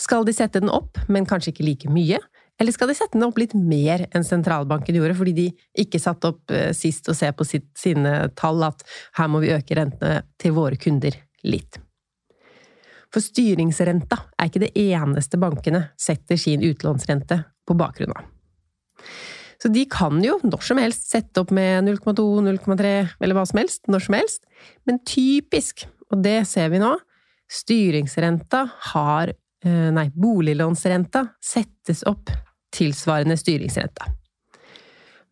Skal 0.00 0.24
de 0.26 0.32
sette 0.34 0.58
den 0.58 0.72
opp, 0.72 0.98
men 1.06 1.26
kanskje 1.28 1.52
ikke 1.52 1.66
like 1.66 1.90
mye? 1.92 2.18
Eller 2.58 2.74
skal 2.74 2.90
de 2.90 2.96
sette 2.98 3.14
den 3.14 3.24
opp 3.26 3.38
litt 3.38 3.54
mer 3.54 4.08
enn 4.10 4.26
sentralbanken 4.26 4.96
gjorde, 4.98 5.14
fordi 5.14 5.34
de 5.36 5.46
ikke 5.78 6.00
satte 6.02 6.32
opp 6.32 6.50
eh, 6.50 6.72
sist 6.74 7.06
og 7.08 7.16
ser 7.16 7.32
på 7.38 7.46
sitt, 7.46 7.68
sine 7.78 8.32
tall 8.38 8.64
at 8.66 8.82
her 9.18 9.30
må 9.30 9.40
vi 9.42 9.52
øke 9.54 9.78
rentene 9.78 10.24
til 10.42 10.56
våre 10.56 10.78
kunder 10.80 11.14
litt? 11.46 11.78
For 13.12 13.22
styringsrenta 13.22 14.18
er 14.40 14.50
ikke 14.50 14.64
det 14.64 14.72
eneste 14.78 15.38
bankene 15.38 15.84
setter 16.00 16.40
sin 16.40 16.64
utlånsrente 16.66 17.38
på 17.68 17.76
bakgrunn 17.78 18.16
av. 18.16 18.26
Så 19.62 19.70
de 19.70 19.84
kan 19.86 20.18
jo 20.24 20.40
når 20.42 20.66
som 20.66 20.80
helst 20.82 21.06
sette 21.12 21.38
opp 21.38 21.52
med 21.54 21.86
0,2, 21.86 22.26
0,3 22.42 22.92
eller 23.22 23.36
hva 23.38 23.46
som 23.46 23.62
helst, 23.62 23.84
når 23.86 24.08
som 24.08 24.18
helst, 24.18 24.46
men 24.88 24.98
typisk, 25.06 25.86
og 26.10 26.24
det 26.24 26.40
ser 26.50 26.72
vi 26.72 26.82
nå, 26.82 26.96
styringsrenta 27.52 28.64
har 28.92 29.34
Eh, 29.64 29.90
nei, 29.94 30.08
boliglånsrenta 30.14 31.26
settes 31.42 32.02
opp 32.10 32.30
tilsvarende 32.74 33.36
styringsrenta. 33.38 34.08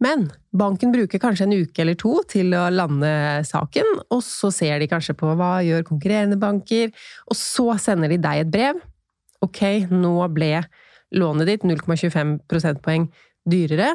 Men 0.00 0.28
banken 0.56 0.92
bruker 0.94 1.20
kanskje 1.20 1.48
en 1.48 1.56
uke 1.64 1.82
eller 1.82 1.96
to 1.98 2.12
til 2.30 2.54
å 2.56 2.68
lande 2.72 3.10
saken, 3.44 3.88
og 4.08 4.22
så 4.24 4.52
ser 4.54 4.78
de 4.80 4.88
kanskje 4.88 5.16
på 5.18 5.32
hva 5.36 5.58
gjør 5.66 5.84
konkurrerende 5.88 6.38
banker, 6.40 6.94
og 7.26 7.36
så 7.36 7.74
sender 7.82 8.14
de 8.14 8.20
deg 8.22 8.44
et 8.44 8.52
brev. 8.54 8.78
Ok, 9.44 9.60
nå 9.90 10.14
ble 10.32 10.62
lånet 11.16 11.50
ditt 11.50 11.66
0,25 11.66 12.38
prosentpoeng 12.48 13.10
dyrere. 13.50 13.92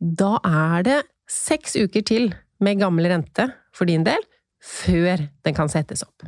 Da 0.00 0.38
er 0.48 0.88
det 0.88 0.98
seks 1.28 1.76
uker 1.76 2.08
til 2.08 2.32
med 2.64 2.80
gammel 2.80 3.10
rente 3.12 3.50
for 3.76 3.90
din 3.90 4.06
del, 4.06 4.24
før 4.64 5.28
den 5.44 5.54
kan 5.54 5.70
settes 5.70 6.02
opp. 6.06 6.26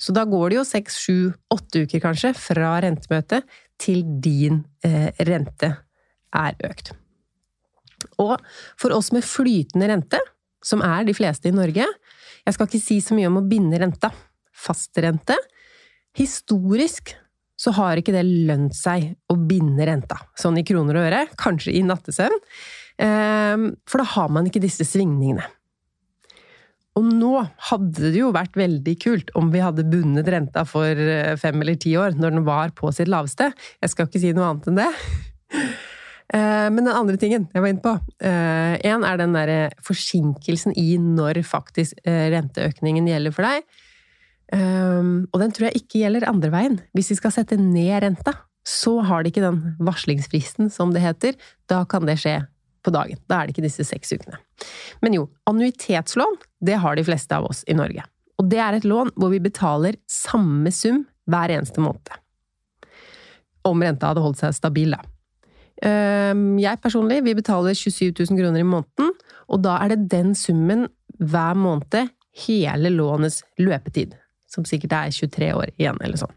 Så 0.00 0.14
da 0.16 0.24
går 0.24 0.50
det 0.50 0.58
jo 0.60 0.64
seks, 0.64 0.96
sju, 1.02 1.16
åtte 1.52 1.84
uker 1.84 2.00
kanskje 2.02 2.32
fra 2.38 2.72
rentemøtet 2.80 3.44
til 3.80 4.02
din 4.24 4.62
eh, 4.86 5.12
rente 5.28 5.74
er 6.36 6.56
økt. 6.64 6.94
Og 8.22 8.36
for 8.80 8.96
oss 8.96 9.10
med 9.12 9.26
flytende 9.26 9.90
rente, 9.90 10.20
som 10.64 10.80
er 10.84 11.04
de 11.08 11.16
fleste 11.16 11.48
i 11.48 11.56
Norge 11.56 11.86
Jeg 12.44 12.52
skal 12.52 12.66
ikke 12.68 12.80
si 12.82 12.98
så 13.04 13.16
mye 13.16 13.28
om 13.28 13.38
å 13.40 13.46
binde 13.48 13.78
renta. 13.80 14.10
Fastrente. 14.56 15.36
Historisk 16.16 17.12
så 17.60 17.72
har 17.76 18.00
ikke 18.00 18.14
det 18.14 18.24
lønt 18.24 18.72
seg 18.76 19.10
å 19.28 19.36
binde 19.36 19.84
renta, 19.84 20.16
sånn 20.40 20.56
i 20.56 20.64
kroner 20.64 20.96
og 20.96 21.08
øre, 21.10 21.18
kanskje 21.40 21.74
i 21.76 21.82
nattesøvn, 21.84 22.38
eh, 23.04 23.66
for 23.84 24.00
da 24.00 24.06
har 24.14 24.30
man 24.32 24.48
ikke 24.48 24.62
disse 24.64 24.86
svingningene. 24.88 25.44
Og 26.98 27.06
nå 27.06 27.34
hadde 27.70 28.10
det 28.10 28.18
jo 28.18 28.32
vært 28.34 28.56
veldig 28.58 28.94
kult 29.02 29.30
om 29.38 29.52
vi 29.52 29.62
hadde 29.62 29.86
bundet 29.88 30.28
renta 30.32 30.64
for 30.68 30.90
eh, 30.90 31.36
fem 31.38 31.62
eller 31.62 31.78
ti 31.78 31.94
år, 31.98 32.16
når 32.18 32.34
den 32.34 32.46
var 32.48 32.74
på 32.76 32.90
sitt 32.94 33.10
laveste. 33.10 33.52
Jeg 33.78 33.92
skal 33.92 34.08
ikke 34.08 34.22
si 34.22 34.32
noe 34.34 34.50
annet 34.50 34.70
enn 34.72 34.82
det. 34.82 34.90
Eh, 36.30 36.68
men 36.70 36.84
den 36.86 36.94
andre 36.94 37.18
tingen 37.18 37.48
jeg 37.50 37.58
var 37.58 37.72
inne 37.72 37.82
på 37.82 37.90
Én 38.22 39.02
eh, 39.02 39.06
er 39.08 39.16
den 39.18 39.32
derre 39.34 39.72
forsinkelsen 39.82 40.76
i 40.78 40.92
når 41.02 41.40
faktisk 41.42 41.98
renteøkningen 42.06 43.08
gjelder 43.10 43.34
for 43.34 43.48
deg. 43.48 43.80
Og 44.54 45.42
den 45.42 45.56
tror 45.56 45.66
jeg 45.66 45.80
ikke 45.80 46.04
gjelder 46.04 46.28
andre 46.30 46.52
veien. 46.54 46.78
Hvis 46.94 47.10
vi 47.10 47.18
skal 47.18 47.34
sette 47.34 47.58
ned 47.58 47.90
renta, 48.06 48.36
så 48.62 49.00
har 49.10 49.26
de 49.26 49.32
ikke 49.34 49.42
den 49.42 49.74
varslingsfristen, 49.82 50.70
som 50.70 50.94
det 50.94 51.02
heter. 51.02 51.34
Da 51.66 51.82
kan 51.90 52.06
det 52.06 52.20
skje 52.22 52.36
på 52.84 52.92
dagen. 52.94 53.20
Da 53.28 53.40
er 53.40 53.48
det 53.48 53.54
ikke 53.54 53.66
disse 53.66 53.86
seks 53.86 54.12
ukene. 54.14 54.40
Men 55.04 55.16
jo, 55.16 55.28
annuitetslån, 55.50 56.38
det 56.64 56.80
har 56.82 56.96
de 56.96 57.04
fleste 57.06 57.36
av 57.36 57.48
oss 57.50 57.62
i 57.68 57.76
Norge. 57.76 58.04
Og 58.40 58.48
det 58.48 58.60
er 58.62 58.76
et 58.76 58.88
lån 58.88 59.12
hvor 59.20 59.32
vi 59.32 59.42
betaler 59.42 59.98
samme 60.08 60.72
sum 60.72 61.04
hver 61.30 61.52
eneste 61.52 61.82
måned. 61.84 62.12
Om 63.68 63.84
renta 63.84 64.10
hadde 64.10 64.24
holdt 64.24 64.40
seg 64.40 64.56
stabil, 64.56 64.94
da. 64.96 65.02
Ehm, 65.84 66.58
jeg 66.60 66.80
personlig, 66.80 67.20
vi 67.24 67.36
betaler 67.36 67.76
27 67.76 68.12
000 68.12 68.40
kroner 68.40 68.62
i 68.62 68.68
måneden, 68.68 69.12
og 69.50 69.62
da 69.64 69.76
er 69.80 69.92
det 69.92 70.08
den 70.12 70.34
summen 70.36 70.86
hver 71.20 71.56
måned 71.58 72.10
hele 72.46 72.92
lånets 72.94 73.42
løpetid. 73.60 74.16
Som 74.50 74.66
sikkert 74.68 74.96
er 74.96 75.14
23 75.14 75.52
år 75.56 75.72
igjen, 75.76 76.00
eller 76.00 76.20
sånn. 76.20 76.36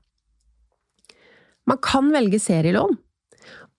Man 1.70 1.80
kan 1.84 2.12
velge 2.12 2.42
serielån, 2.44 2.98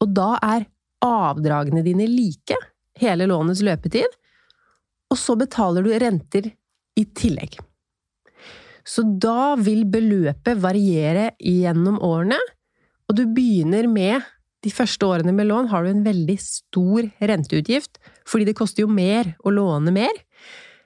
og 0.00 0.12
da 0.16 0.30
er 0.42 0.64
avdragene 1.04 1.84
dine 1.84 2.08
like 2.10 2.58
hele 3.00 3.28
lånets 3.30 3.62
løpetid, 3.66 4.10
og 5.10 5.20
så 5.20 5.36
betaler 5.38 5.84
du 5.84 5.92
renter 6.00 6.50
i 6.98 7.04
tillegg. 7.16 7.58
Så 8.84 9.04
da 9.20 9.54
vil 9.56 9.84
beløpet 9.88 10.60
variere 10.60 11.30
gjennom 11.40 11.98
årene, 12.04 12.38
og 13.08 13.16
du 13.18 13.24
begynner 13.32 13.88
med 13.90 14.24
de 14.64 14.72
første 14.72 15.04
årene 15.04 15.32
med 15.36 15.48
lån 15.50 15.68
har 15.68 15.84
du 15.84 15.90
en 15.90 16.04
veldig 16.06 16.36
stor 16.40 17.08
renteutgift, 17.20 17.98
fordi 18.28 18.48
det 18.48 18.56
koster 18.56 18.84
jo 18.84 18.92
mer 18.92 19.34
å 19.44 19.52
låne 19.52 19.92
mer. 19.92 20.14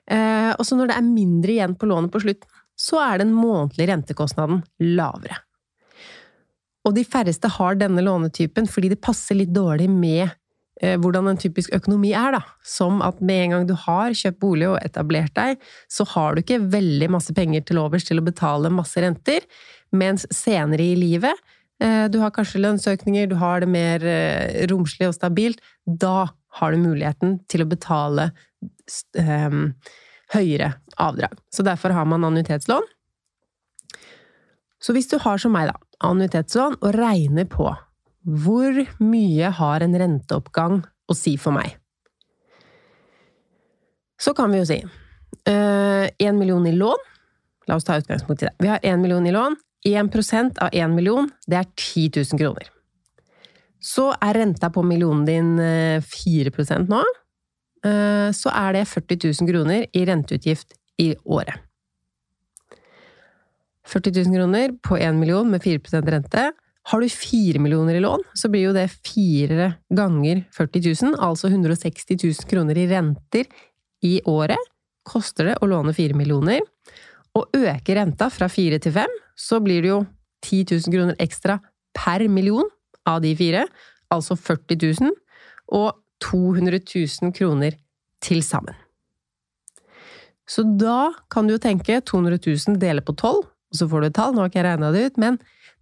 Eh, 0.09 0.51
og 0.51 0.65
så 0.67 0.75
når 0.75 0.91
det 0.91 0.97
er 0.99 1.07
mindre 1.07 1.55
igjen 1.55 1.77
på 1.79 1.87
lånet 1.87 2.11
på 2.11 2.21
slutten, 2.25 2.49
så 2.79 2.99
er 3.03 3.21
den 3.21 3.31
månedlige 3.35 3.91
rentekostnaden 3.91 4.61
lavere. 4.97 5.39
Og 6.87 6.95
de 6.95 7.05
færreste 7.05 7.49
har 7.57 7.79
denne 7.79 8.03
lånetypen 8.05 8.69
fordi 8.69 8.93
det 8.93 9.01
passer 9.03 9.37
litt 9.37 9.51
dårlig 9.55 9.89
med 9.91 10.29
eh, 10.81 10.95
hvordan 11.01 11.27
en 11.31 11.39
typisk 11.39 11.73
økonomi 11.75 12.13
er, 12.15 12.37
da. 12.37 12.41
Som 12.65 13.03
at 13.05 13.19
med 13.19 13.43
en 13.43 13.55
gang 13.55 13.69
du 13.69 13.75
har 13.87 14.15
kjøpt 14.15 14.41
bolig 14.41 14.69
og 14.71 14.79
etablert 14.81 15.35
deg, 15.37 15.59
så 15.91 16.07
har 16.15 16.35
du 16.35 16.43
ikke 16.43 16.61
veldig 16.71 17.11
masse 17.17 17.35
penger 17.35 17.67
til 17.67 17.81
overs 17.83 18.07
til 18.07 18.21
å 18.21 18.25
betale 18.25 18.71
masse 18.73 19.01
renter, 19.03 19.45
mens 19.91 20.27
senere 20.33 20.85
i 20.85 20.97
livet 20.99 21.35
eh, 21.83 22.05
du 22.11 22.19
har 22.23 22.33
kanskje 22.35 22.63
lønnsøkninger, 22.63 23.29
du 23.31 23.37
har 23.41 23.63
det 23.63 23.71
mer 23.71 24.05
eh, 24.07 24.67
romslig 24.71 25.09
og 25.09 25.17
stabilt. 25.17 25.63
Da 25.85 26.29
har 26.59 26.73
du 26.73 26.81
muligheten 26.81 27.39
til 27.51 27.63
å 27.63 27.69
betale 27.69 28.31
um, 29.15 29.67
høyere 30.33 30.73
avdrag. 30.99 31.35
Så 31.53 31.63
derfor 31.65 31.93
har 31.95 32.07
man 32.09 32.25
annuitetslån. 32.25 32.87
Så 34.79 34.95
hvis 34.95 35.09
du 35.11 35.17
har 35.21 35.39
som 35.41 35.53
meg, 35.53 35.69
da, 35.69 35.88
annuitetslån 36.05 36.79
og 36.79 36.95
regner 36.95 37.47
på 37.49 37.69
Hvor 38.23 38.79
mye 38.99 39.51
har 39.55 39.83
en 39.83 39.95
renteoppgang 39.99 40.81
å 40.83 41.15
si 41.15 41.35
for 41.39 41.55
meg? 41.55 41.77
Så 44.19 44.33
kan 44.35 44.51
vi 44.51 44.59
jo 44.59 44.67
si 44.67 44.81
én 45.47 46.35
million 46.37 46.65
i 46.67 46.75
lån. 46.75 47.05
La 47.69 47.77
oss 47.79 47.87
ta 47.87 47.95
utgangspunkt 47.97 48.43
i 48.43 48.49
det. 48.49 48.53
Vi 48.59 48.67
har 48.67 48.83
én 48.83 48.99
million 49.01 49.25
i 49.27 49.31
lån. 49.31 49.55
1 49.87 50.11
prosent 50.11 50.57
av 50.59 50.73
1 50.73 50.91
million, 50.91 51.29
det 51.47 51.55
er 51.55 51.67
10 51.77 52.11
000 52.33 52.39
kroner. 52.41 52.67
Så 53.79 54.09
er 54.19 54.35
renta 54.35 54.69
på 54.69 54.83
millionen 54.83 55.23
din 55.25 55.53
4% 56.03 56.91
nå. 56.91 56.99
Så 58.35 58.51
er 58.51 58.75
det 58.75 58.83
40 58.91 59.21
000 59.39 59.51
kroner 59.51 59.85
i 59.95 60.03
renteutgift 60.05 60.75
i 60.99 61.13
året. 61.23 61.68
40 63.89 64.23
000 64.23 64.35
kroner 64.35 64.73
på 64.85 64.97
1 64.97 65.17
million 65.17 65.49
med 65.49 65.63
4% 65.63 66.11
rente. 66.13 66.51
Har 66.89 67.01
du 67.01 67.09
4 67.09 67.59
millioner 67.59 67.95
i 67.95 67.99
lån, 67.99 68.23
så 68.33 68.49
blir 68.49 68.67
jo 68.67 68.73
det 68.73 68.87
fire 69.05 69.73
ganger 69.93 70.43
40 70.55 70.93
000, 71.05 71.15
altså 71.21 71.49
160 71.49 72.17
000 72.23 72.49
kroner 72.49 72.77
i 72.77 72.87
renter 72.89 73.49
i 74.05 74.19
året. 74.25 74.69
Koster 75.05 75.51
det 75.51 75.57
å 75.61 75.69
låne 75.69 75.93
4 75.93 76.17
millioner. 76.17 76.61
Og 77.37 77.49
øker 77.53 77.99
renta 77.99 78.29
fra 78.33 78.49
4 78.49 78.79
til 78.81 78.95
5, 78.95 79.17
så 79.37 79.59
blir 79.63 79.83
det 79.83 79.91
jo 79.91 79.99
10 80.45 80.65
000 80.71 80.95
kroner 80.95 81.21
ekstra 81.21 81.59
per 81.97 82.25
million 82.29 82.69
av 83.09 83.21
de 83.21 83.35
fire, 83.37 83.65
altså 84.13 84.37
40 84.37 84.79
000, 85.01 85.15
og 85.77 85.97
200 86.25 86.81
000 86.81 87.33
kroner 87.35 87.77
til 88.23 88.41
sammen. 88.43 88.75
Så 90.49 90.65
da 90.65 91.11
kan 91.29 91.45
du 91.45 91.53
jo 91.53 91.61
tenke 91.61 92.01
200 92.01 92.41
000 92.41 92.79
deler 92.81 93.05
på 93.05 93.13
12, 93.13 93.45
og 93.69 93.79
så 93.79 93.87
får 93.89 94.01
du 94.01 94.09
et 94.09 94.17
tall, 94.17 94.33
nå 94.33 94.43
har 94.43 94.51
ikke 94.51 94.61
jeg 94.61 94.67
regna 94.67 94.91
det 94.93 95.05
ut, 95.05 95.19
men 95.21 95.39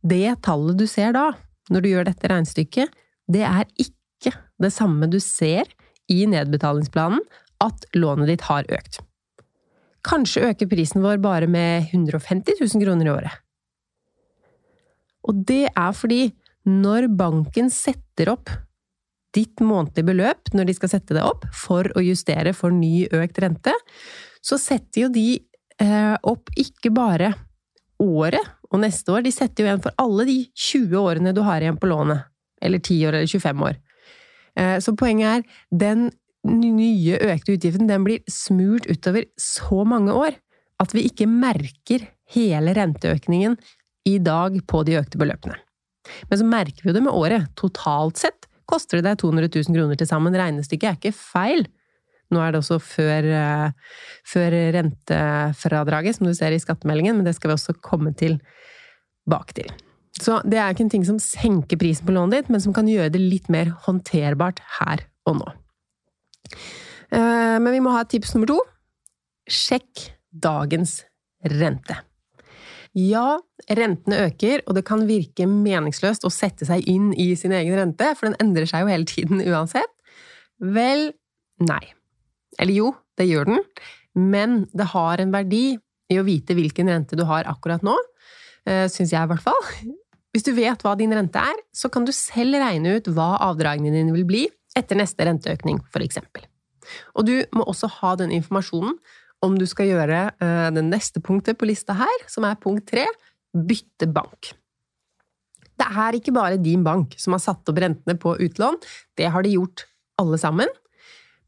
det 0.08 0.38
tallet 0.46 0.80
du 0.80 0.86
ser 0.90 1.16
da, 1.16 1.32
når 1.72 1.84
du 1.84 1.90
gjør 1.92 2.08
dette 2.08 2.32
regnestykket, 2.32 2.96
det 3.32 3.44
er 3.48 3.66
ikke 3.82 4.34
det 4.62 4.72
samme 4.74 5.10
du 5.12 5.20
ser 5.24 5.70
i 6.12 6.24
nedbetalingsplanen 6.30 7.24
at 7.64 7.88
lånet 7.98 8.32
ditt 8.32 8.46
har 8.48 8.68
økt. 8.72 9.02
Kanskje 10.08 10.46
øker 10.52 10.70
prisen 10.72 11.04
vår 11.04 11.20
bare 11.24 11.50
med 11.52 11.90
150 11.92 12.62
000 12.62 12.84
kroner 12.84 13.10
i 13.10 13.14
året. 13.16 13.34
Og 15.28 15.44
det 15.48 15.66
er 15.74 15.96
fordi 15.96 16.22
når 16.68 17.10
banken 17.20 17.72
setter 17.72 18.32
opp 18.32 18.52
ditt 19.36 19.60
månedlige 19.64 20.08
beløp 20.08 20.54
når 20.56 20.70
de 20.70 20.76
skal 20.78 20.92
sette 20.92 21.16
det 21.18 21.24
opp 21.24 21.44
for 21.56 21.90
å 21.98 22.04
justere 22.04 22.54
for 22.56 22.74
ny 22.74 23.08
økt 23.12 23.42
rente, 23.44 23.74
så 24.42 24.60
setter 24.62 25.06
jo 25.06 25.12
de 25.12 25.28
eh, 25.84 26.16
opp 26.24 26.52
ikke 26.56 26.94
bare 26.96 27.34
året 28.04 28.54
og 28.72 28.82
neste 28.84 29.14
år, 29.14 29.24
de 29.26 29.34
setter 29.34 29.64
jo 29.64 29.70
igjen 29.70 29.84
for 29.84 29.96
alle 30.02 30.28
de 30.28 30.38
20 30.52 30.98
årene 31.00 31.34
du 31.36 31.44
har 31.46 31.64
igjen 31.64 31.80
på 31.80 31.90
lånet. 31.90 32.28
Eller 32.62 32.82
10 32.82 32.98
år 33.08 33.20
eller 33.20 33.30
25 33.30 33.64
år. 33.70 33.78
Eh, 34.58 34.78
så 34.84 34.94
poenget 34.98 35.30
er, 35.30 35.62
den 35.72 36.10
nye 36.48 37.20
økte 37.34 37.56
utgiften 37.58 37.90
den 37.90 38.06
blir 38.06 38.24
smurt 38.32 38.88
utover 38.90 39.28
så 39.42 39.84
mange 39.88 40.16
år 40.16 40.38
at 40.82 40.94
vi 40.94 41.06
ikke 41.10 41.28
merker 41.30 42.06
hele 42.34 42.74
renteøkningen 42.78 43.58
i 44.08 44.18
dag 44.24 44.60
på 44.70 44.84
de 44.88 44.98
økte 45.00 45.20
beløpene. 45.20 45.58
Men 46.30 46.40
så 46.40 46.48
merker 46.48 46.84
vi 46.84 46.92
jo 46.92 46.96
det 46.96 47.04
med 47.04 47.16
året. 47.16 47.50
Totalt 47.60 48.22
sett 48.22 48.48
koster 48.70 49.00
det 49.00 49.10
deg 49.10 49.20
200 49.24 49.50
000 49.50 49.76
kroner 49.76 50.00
til 50.00 50.10
sammen. 50.10 50.36
Regnestykket 50.38 50.90
er 50.90 51.00
ikke 51.00 51.16
feil. 51.18 51.68
Nå 52.34 52.42
er 52.44 52.54
det 52.54 52.60
også 52.60 52.80
før, 52.84 53.28
eh, 53.38 54.00
før 54.28 54.56
rentefradraget, 54.76 56.18
som 56.18 56.28
du 56.28 56.34
ser 56.36 56.56
i 56.56 56.60
skattemeldingen, 56.60 57.20
men 57.20 57.28
det 57.28 57.38
skal 57.38 57.52
vi 57.52 57.58
også 57.58 57.78
komme 57.82 58.14
tilbake 58.18 59.56
til. 59.62 59.72
Så 60.18 60.40
det 60.44 60.58
er 60.58 60.74
ikke 60.74 60.88
en 60.88 60.94
ting 60.96 61.06
som 61.08 61.20
senker 61.22 61.80
prisen 61.80 62.08
på 62.08 62.16
lånet 62.16 62.42
ditt, 62.42 62.52
men 62.54 62.64
som 62.64 62.74
kan 62.76 62.90
gjøre 62.90 63.14
det 63.14 63.22
litt 63.22 63.52
mer 63.54 63.72
håndterbart 63.86 64.60
her 64.80 65.06
og 65.30 65.40
nå. 65.40 65.54
Eh, 67.14 67.58
men 67.62 67.72
vi 67.72 67.84
må 67.84 67.94
ha 67.96 68.04
tips 68.04 68.34
nummer 68.36 68.50
to. 68.50 68.60
Sjekk 69.48 70.10
dagens 70.34 71.00
rente. 71.48 72.02
Ja, 72.98 73.38
rentene 73.70 74.24
øker, 74.26 74.64
og 74.66 74.74
det 74.78 74.84
kan 74.88 75.06
virke 75.06 75.46
meningsløst 75.50 76.26
å 76.26 76.34
sette 76.34 76.66
seg 76.66 76.88
inn 76.90 77.12
i 77.14 77.30
sin 77.38 77.54
egen 77.54 77.78
rente, 77.78 78.10
for 78.18 78.28
den 78.28 78.40
endrer 78.42 78.66
seg 78.70 78.84
jo 78.84 78.92
hele 78.92 79.08
tiden 79.08 79.44
uansett. 79.46 79.94
Vel, 80.58 81.12
nei. 81.62 81.84
Eller 82.58 82.78
jo, 82.80 82.92
det 83.18 83.28
gjør 83.30 83.52
den, 83.52 83.64
men 84.18 84.64
det 84.74 84.90
har 84.94 85.22
en 85.22 85.34
verdi 85.34 85.78
i 86.12 86.20
å 86.20 86.26
vite 86.26 86.56
hvilken 86.58 86.90
rente 86.92 87.18
du 87.20 87.26
har 87.28 87.48
akkurat 87.50 87.84
nå, 87.86 87.96
eh, 88.66 88.86
syns 88.92 89.14
jeg 89.14 89.22
i 89.22 89.32
hvert 89.32 89.44
fall. 89.44 89.64
Hvis 90.34 90.46
du 90.46 90.54
vet 90.56 90.84
hva 90.86 90.96
din 90.98 91.14
rente 91.16 91.42
er, 91.42 91.58
så 91.74 91.90
kan 91.90 92.06
du 92.06 92.14
selv 92.16 92.60
regne 92.62 92.98
ut 92.98 93.10
hva 93.10 93.36
avdragene 93.48 93.94
dine 93.94 94.14
vil 94.16 94.28
bli 94.28 94.44
etter 94.78 95.00
neste 95.00 95.26
renteøkning, 95.26 95.80
eksempel. 96.06 96.46
Og 97.18 97.26
du 97.28 97.36
må 97.58 97.66
også 97.68 97.90
ha 98.00 98.14
den 98.20 98.32
informasjonen 98.36 98.96
om 99.46 99.58
du 99.58 99.66
skal 99.70 99.90
gjøre 99.90 100.22
uh, 100.38 100.70
det 100.74 100.84
neste 100.86 101.22
punktet 101.22 101.58
på 101.60 101.68
lista 101.70 101.96
her, 101.98 102.24
som 102.30 102.46
er 102.48 102.60
punkt 102.62 102.88
tre 102.90 103.06
bytte 103.54 104.08
bank. 104.14 104.54
Det 105.78 105.88
er 105.88 106.18
ikke 106.18 106.34
bare 106.34 106.62
din 106.62 106.84
bank 106.86 107.14
som 107.22 107.36
har 107.36 107.42
satt 107.44 107.70
opp 107.70 107.82
rentene 107.82 108.18
på 108.18 108.34
utlån, 108.48 108.80
det 109.18 109.30
har 109.34 109.46
de 109.46 109.58
gjort 109.58 109.86
alle 110.22 110.40
sammen. 110.42 110.72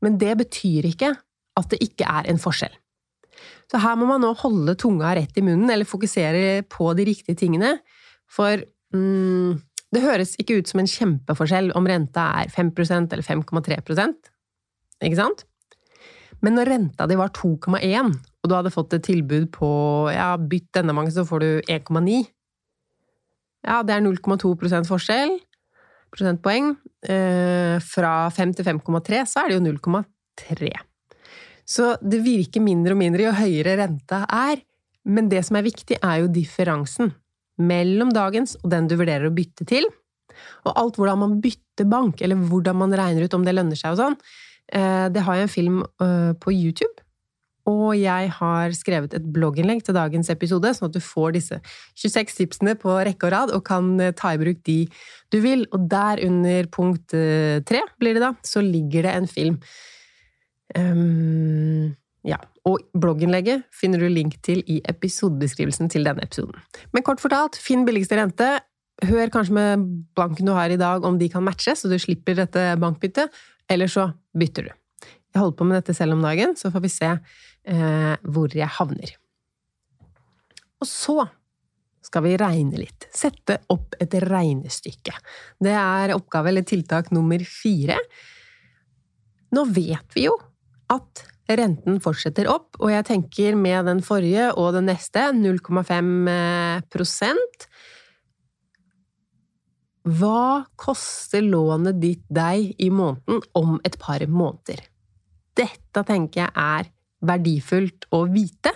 Men 0.06 0.18
det 0.22 0.36
betyr 0.40 0.88
ikke 0.90 1.14
at 1.60 1.74
det 1.74 1.82
ikke 1.84 2.08
er 2.08 2.30
en 2.32 2.40
forskjell. 2.40 2.76
Så 3.70 3.80
her 3.84 3.98
må 4.00 4.08
man 4.10 4.24
nå 4.24 4.34
holde 4.40 4.76
tunga 4.80 5.14
rett 5.18 5.36
i 5.38 5.44
munnen, 5.46 5.70
eller 5.70 5.88
fokusere 5.88 6.64
på 6.72 6.92
de 6.98 7.06
riktige 7.12 7.38
tingene. 7.38 7.76
For 8.32 8.62
mm, 8.96 9.60
det 9.94 10.04
høres 10.04 10.36
ikke 10.42 10.60
ut 10.60 10.72
som 10.72 10.82
en 10.82 10.90
kjempeforskjell 10.90 11.72
om 11.78 11.88
renta 11.90 12.30
er 12.42 12.52
5% 12.54 13.16
eller 13.16 13.26
5,3% 13.26 14.34
ikke 15.06 15.20
sant? 15.20 15.46
Men 16.44 16.56
når 16.56 16.72
renta 16.72 17.08
di 17.10 17.18
var 17.20 17.32
2,1, 17.36 18.12
og 18.40 18.50
du 18.50 18.56
hadde 18.56 18.74
fått 18.74 18.96
et 18.96 19.06
tilbud 19.08 19.50
på 19.56 19.70
ja, 20.14 20.34
bytt 20.40 20.70
denne 20.76 20.96
mange, 20.96 21.12
så 21.16 21.26
får 21.28 21.44
du 21.44 21.50
1,9 21.68 22.20
Ja, 23.68 23.82
det 23.84 23.96
er 23.96 24.04
0,2% 24.06 24.88
forskjell, 24.88 25.36
prosentpoeng. 26.14 26.74
Eh, 27.06 27.78
fra 27.84 28.14
5 28.34 28.56
til 28.58 28.68
5,3 28.68 29.24
så 29.30 29.44
er 29.44 29.52
det 29.52 29.60
jo 29.60 29.66
0,3. 29.68 30.74
Så 31.70 31.94
det 32.02 32.24
virker 32.26 32.66
mindre 32.66 32.96
og 32.96 33.02
mindre 33.02 33.28
jo 33.28 33.38
høyere 33.38 33.78
renta 33.80 34.24
er, 34.26 34.64
men 35.06 35.30
det 35.30 35.44
som 35.46 35.60
er 35.60 35.68
viktig, 35.68 36.00
er 36.02 36.24
jo 36.24 36.34
differansen 36.34 37.14
mellom 37.60 38.12
dagens 38.16 38.56
og 38.64 38.70
den 38.72 38.88
du 38.90 38.96
vurderer 38.98 39.30
å 39.30 39.36
bytte 39.36 39.68
til. 39.70 39.86
Og 40.66 40.74
alt 40.74 40.98
hvordan 41.00 41.20
man 41.22 41.40
bytter 41.44 41.88
bank, 41.90 42.22
eller 42.24 42.40
hvordan 42.50 42.78
man 42.80 42.96
regner 42.96 43.28
ut 43.28 43.36
om 43.36 43.46
det 43.46 43.54
lønner 43.56 43.78
seg 43.78 43.94
og 43.94 44.02
sånn, 44.02 44.18
Eh, 44.70 45.06
det 45.10 45.24
har 45.26 45.38
jeg 45.38 45.48
en 45.48 45.54
film 45.54 45.78
eh, 45.82 46.32
på 46.38 46.54
YouTube. 46.54 47.06
Og 47.70 47.94
jeg 48.00 48.32
har 48.40 48.74
skrevet 48.78 49.14
et 49.14 49.30
blogginnlegg 49.36 49.84
til 49.86 49.98
dagens 49.98 50.32
episode, 50.34 50.74
sånn 50.74 50.90
at 50.90 50.98
du 50.98 51.04
får 51.04 51.38
disse 51.38 51.60
26 52.02 52.36
tipsene 52.42 52.76
på 52.80 52.98
rekke 53.06 53.30
og 53.30 53.34
rad, 53.36 53.54
og 53.56 53.64
kan 53.68 53.94
eh, 54.02 54.16
ta 54.18 54.34
i 54.34 54.42
bruk 54.42 54.64
de 54.68 54.80
du 55.30 55.40
vil. 55.46 55.68
Og 55.76 55.86
der 55.92 56.24
under 56.26 56.70
punkt 56.74 57.14
tre, 57.70 57.86
blir 58.02 58.18
det 58.18 58.26
da, 58.26 58.34
så 58.46 58.64
ligger 58.66 59.06
det 59.06 59.16
en 59.16 59.30
film. 59.30 59.60
Um, 60.78 61.96
ja. 62.28 62.40
Og 62.68 62.84
blogginnlegget 62.98 63.64
finner 63.74 64.02
du 64.02 64.10
link 64.12 64.38
til 64.46 64.62
i 64.70 64.80
episodebeskrivelsen 64.90 65.90
til 65.92 66.06
denne 66.06 66.26
episoden. 66.26 66.58
Men 66.94 67.06
kort 67.08 67.22
fortalt, 67.24 67.58
finn 67.62 67.86
billigste 67.88 68.20
rente. 68.20 68.50
Hør 69.08 69.32
kanskje 69.32 69.56
med 69.56 69.86
banken 70.18 70.50
du 70.50 70.54
har 70.54 70.72
i 70.72 70.80
dag 70.80 71.06
om 71.08 71.18
de 71.20 71.30
kan 71.32 71.46
matche, 71.46 71.76
så 71.76 71.90
du 71.90 71.96
slipper 72.02 72.36
dette 72.42 72.66
bankbyttet. 72.82 73.32
Eller 73.72 73.90
så 73.92 74.10
bytter 74.38 74.68
du. 74.68 74.76
Jeg 75.30 75.44
holder 75.44 75.58
på 75.58 75.68
med 75.70 75.80
dette 75.80 75.96
selv 75.96 76.18
om 76.18 76.26
dagen, 76.26 76.56
så 76.58 76.72
får 76.74 76.84
vi 76.84 76.92
se 76.92 77.10
eh, 77.70 78.16
hvor 78.24 78.56
jeg 78.56 78.70
havner. 78.80 79.12
Og 80.80 80.88
så 80.88 81.28
skal 82.10 82.24
vi 82.26 82.38
regne 82.40 82.80
litt. 82.80 83.10
Sette 83.14 83.60
opp 83.74 83.96
et 84.02 84.14
regnestykke. 84.24 85.14
Det 85.62 85.76
er 85.76 86.16
oppgave 86.16 86.50
eller 86.52 86.66
tiltak 86.68 87.12
nummer 87.14 87.40
fire. 87.46 87.98
Nå 89.54 89.62
vet 89.74 90.16
vi 90.16 90.22
jo 90.30 90.36
at 90.90 91.26
renten 91.50 92.00
fortsetter 92.02 92.48
opp, 92.50 92.76
og 92.78 92.92
jeg 92.94 93.06
tenker 93.08 93.56
med 93.58 93.86
den 93.90 94.02
forrige 94.06 94.54
og 94.54 94.74
den 94.78 94.86
neste 94.90 95.20
0,5% 95.34 97.70
hva 100.10 100.64
koster 100.80 101.44
lånet 101.44 102.00
ditt 102.02 102.24
deg 102.32 102.72
i 102.82 102.90
måneden 102.90 103.42
om 103.58 103.80
et 103.86 103.98
par 104.00 104.24
måneder? 104.32 104.80
Dette 105.60 106.04
tenker 106.08 106.46
jeg 106.46 106.52
er 106.56 106.90
verdifullt 107.26 108.08
å 108.16 108.24
vite. 108.32 108.74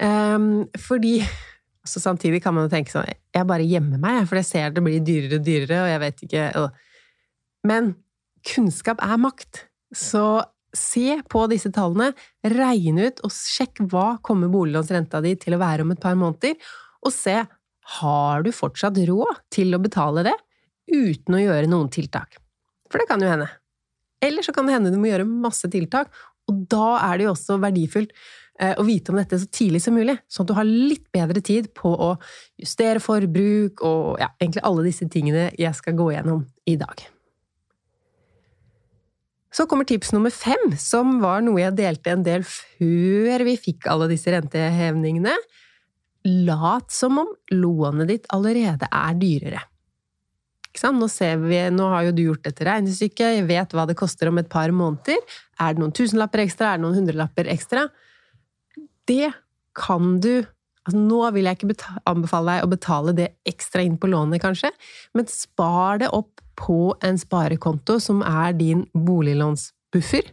Um, 0.00 0.66
fordi 0.80 1.18
så 1.84 2.00
Samtidig 2.00 2.40
kan 2.42 2.54
man 2.56 2.64
jo 2.64 2.70
tenke 2.72 2.90
sånn 2.90 3.04
Jeg 3.06 3.46
bare 3.46 3.66
gjemmer 3.68 4.00
meg, 4.00 4.22
for 4.26 4.40
jeg 4.40 4.48
ser 4.48 4.72
det 4.72 4.82
blir 4.82 5.02
dyrere 5.04 5.36
og 5.36 5.44
dyrere, 5.44 5.82
og 5.82 5.90
jeg 5.92 6.00
vet 6.02 6.22
ikke 6.26 6.44
Men 7.68 7.90
kunnskap 8.48 9.02
er 9.04 9.20
makt. 9.20 9.66
Så 9.94 10.24
se 10.74 11.20
på 11.30 11.44
disse 11.52 11.70
tallene, 11.76 12.10
regn 12.50 12.98
ut 13.04 13.20
og 13.22 13.34
sjekk 13.36 13.84
hva 13.92 14.06
kommer 14.24 14.50
boliglånsrenta 14.50 15.20
di 15.22 15.36
til 15.38 15.54
å 15.54 15.60
være 15.60 15.84
om 15.84 15.92
et 15.94 16.02
par 16.02 16.16
måneder, 16.18 16.56
og 17.04 17.12
se 17.14 17.36
har 18.00 18.42
du 18.42 18.50
fortsatt 18.50 18.98
råd 19.06 19.44
til 19.52 19.76
å 19.76 19.82
betale 19.84 20.24
det? 20.26 20.34
uten 20.90 21.36
å 21.36 21.42
gjøre 21.42 21.70
noen 21.70 21.90
tiltak. 21.92 22.38
For 22.90 23.00
det 23.00 23.08
kan 23.10 23.22
jo 23.22 23.30
hende. 23.30 23.48
Eller 24.24 24.44
så 24.44 24.54
kan 24.56 24.68
det 24.68 24.76
hende 24.76 24.92
du 24.92 24.98
må 25.00 25.10
gjøre 25.10 25.26
masse 25.28 25.68
tiltak, 25.70 26.12
og 26.50 26.64
da 26.70 26.88
er 27.06 27.18
det 27.18 27.28
jo 27.28 27.32
også 27.34 27.58
verdifullt 27.62 28.12
eh, 28.60 28.74
å 28.76 28.84
vite 28.86 29.12
om 29.12 29.18
dette 29.20 29.38
så 29.40 29.48
tidlig 29.48 29.80
som 29.84 29.96
mulig, 29.96 30.16
sånn 30.28 30.46
at 30.46 30.52
du 30.52 30.58
har 30.58 30.68
litt 30.68 31.06
bedre 31.14 31.42
tid 31.44 31.70
på 31.76 31.92
å 31.92 32.12
justere 32.60 33.02
forbruk 33.02 33.84
og 33.86 34.20
ja, 34.22 34.30
egentlig 34.40 34.64
alle 34.68 34.86
disse 34.86 35.08
tingene 35.10 35.48
jeg 35.58 35.74
skal 35.78 35.96
gå 35.98 36.12
gjennom 36.14 36.44
i 36.70 36.76
dag. 36.80 37.06
Så 39.54 39.68
kommer 39.70 39.86
tips 39.86 40.10
nummer 40.10 40.34
fem, 40.34 40.72
som 40.82 41.20
var 41.22 41.44
noe 41.46 41.60
jeg 41.60 41.76
delte 41.78 42.10
en 42.10 42.24
del 42.26 42.42
før 42.42 43.44
vi 43.46 43.54
fikk 43.68 43.86
alle 43.92 44.08
disse 44.10 44.32
rentehevningene. 44.34 45.36
Lat 46.48 46.90
som 46.90 47.20
om 47.22 47.30
lånet 47.54 48.10
ditt 48.10 48.26
allerede 48.34 48.88
er 48.90 49.20
dyrere. 49.20 49.62
Nå, 50.82 51.06
vi, 51.46 51.58
nå, 51.70 51.84
har 51.92 52.08
jo 52.08 52.14
du 52.14 52.22
gjort 52.24 52.48
et 52.50 52.60
regnestykke, 52.66 53.28
jeg 53.36 53.46
vet 53.46 53.74
hva 53.76 53.84
det 53.86 53.94
koster 53.98 54.28
om 54.28 54.40
et 54.40 54.48
par 54.50 54.72
måneder. 54.74 55.20
Er 55.62 55.74
det 55.74 55.82
noen 55.82 55.94
tusenlapper 55.94 56.42
ekstra? 56.42 56.72
Er 56.72 56.80
det 56.80 56.84
noen 56.84 56.98
hundrelapper 56.98 57.50
ekstra? 57.52 57.86
Det 59.06 59.30
kan 59.78 60.18
du 60.20 60.44
altså 60.84 61.00
Nå 61.00 61.20
vil 61.32 61.46
jeg 61.48 61.56
ikke 61.56 61.92
anbefale 62.10 62.58
deg 62.58 62.66
å 62.66 62.68
betale 62.68 63.12
det 63.16 63.28
ekstra 63.48 63.80
inn 63.86 63.94
på 63.96 64.10
lånet, 64.12 64.42
kanskje, 64.42 64.68
men 65.16 65.24
spar 65.32 66.02
det 66.02 66.10
opp 66.12 66.42
på 66.60 66.92
en 67.00 67.16
sparekonto 67.16 67.96
som 68.02 68.20
er 68.20 68.52
din 68.58 68.82
boliglånsbuffer, 68.92 70.28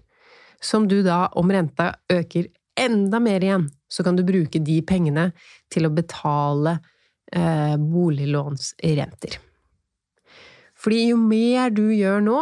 som 0.59 0.89
du 0.91 0.97
da, 1.05 1.29
om 1.39 1.53
renta 1.55 1.93
øker 2.11 2.49
enda 2.75 3.21
mer 3.23 3.45
igjen, 3.45 3.69
så 3.87 4.03
kan 4.03 4.19
du 4.19 4.25
bruke 4.27 4.59
de 4.59 4.81
pengene 4.83 5.29
til 5.71 5.87
å 5.87 5.93
betale 5.95 6.75
eh, 7.31 7.77
boliglånsrenter. 7.79 9.39
Fordi 10.81 11.11
jo 11.11 11.19
mer 11.21 11.73
du 11.73 11.87
gjør 11.93 12.23
nå, 12.25 12.39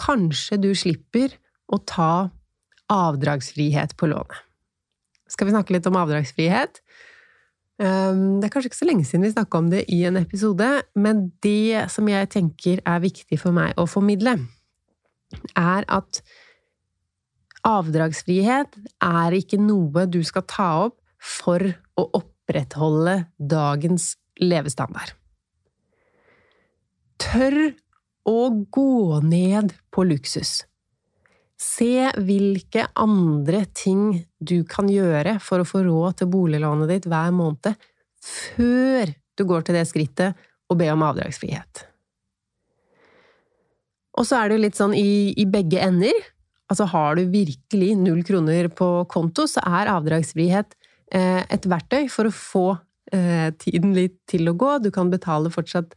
kanskje 0.00 0.58
du 0.62 0.70
slipper 0.78 1.34
å 1.72 1.78
ta 1.88 2.30
avdragsfrihet 2.92 3.96
på 4.00 4.08
lånet. 4.12 4.38
Skal 5.30 5.48
vi 5.48 5.54
snakke 5.54 5.72
litt 5.76 5.86
om 5.88 5.96
avdragsfrihet? 5.96 6.80
Ehm, 7.80 8.40
det 8.40 8.48
er 8.48 8.52
kanskje 8.52 8.72
ikke 8.72 8.80
så 8.82 8.88
lenge 8.88 9.06
siden 9.08 9.24
vi 9.24 9.32
snakka 9.32 9.60
om 9.60 9.70
det 9.72 9.84
i 9.92 10.02
en 10.08 10.20
episode, 10.20 10.68
men 10.94 11.30
det 11.44 11.86
som 11.92 12.08
jeg 12.08 12.30
tenker 12.34 12.82
er 12.84 13.04
viktig 13.04 13.38
for 13.40 13.56
meg 13.56 13.76
å 13.80 13.88
formidle, 13.88 14.36
er 15.56 15.88
at 15.88 16.20
avdragsfrihet 17.64 18.76
er 19.06 19.38
ikke 19.38 19.60
noe 19.62 20.04
du 20.10 20.20
skal 20.26 20.44
ta 20.50 20.68
opp 20.88 20.98
for 21.22 21.62
å 21.96 22.08
opprettholde 22.18 23.22
dagens 23.38 24.12
levestandard. 24.42 25.14
Tør 27.22 27.54
å 28.26 28.38
gå 28.74 29.20
ned 29.22 29.74
på 29.94 30.04
luksus. 30.08 30.62
Se 31.62 32.08
hvilke 32.18 32.88
andre 32.98 33.62
ting 33.70 34.24
du 34.42 34.62
kan 34.66 34.90
gjøre 34.90 35.36
for 35.42 35.62
å 35.62 35.68
få 35.68 35.84
råd 35.86 36.18
til 36.18 36.30
boliglånet 36.32 36.90
ditt 36.90 37.06
hver 37.10 37.30
måned, 37.36 37.78
før 38.22 39.12
du 39.38 39.44
går 39.46 39.66
til 39.66 39.78
det 39.78 39.86
skrittet 39.90 40.38
og 40.70 40.80
ber 40.80 40.94
om 40.96 41.04
avdragsfrihet. 41.06 41.84
Og 44.18 44.26
så 44.28 44.38
er 44.40 44.48
det 44.48 44.58
jo 44.58 44.64
litt 44.66 44.78
sånn 44.78 44.94
i, 44.98 45.32
i 45.38 45.46
begge 45.48 45.80
ender. 45.82 46.16
Altså 46.72 46.88
har 46.90 47.16
du 47.16 47.26
virkelig 47.30 47.92
null 48.00 48.22
kroner 48.26 48.68
på 48.72 48.88
konto, 49.10 49.46
så 49.48 49.62
er 49.78 49.92
avdragsfrihet 49.94 50.74
eh, 51.14 51.42
et 51.46 51.68
verktøy 51.70 52.06
for 52.12 52.28
å 52.28 52.34
få 52.34 52.66
tiden 53.12 53.90
litt 53.92 54.14
til 54.30 54.48
å 54.48 54.54
gå. 54.56 54.78
Du 54.80 54.90
kan 54.94 55.10
betale 55.12 55.50
fortsatt 55.52 55.92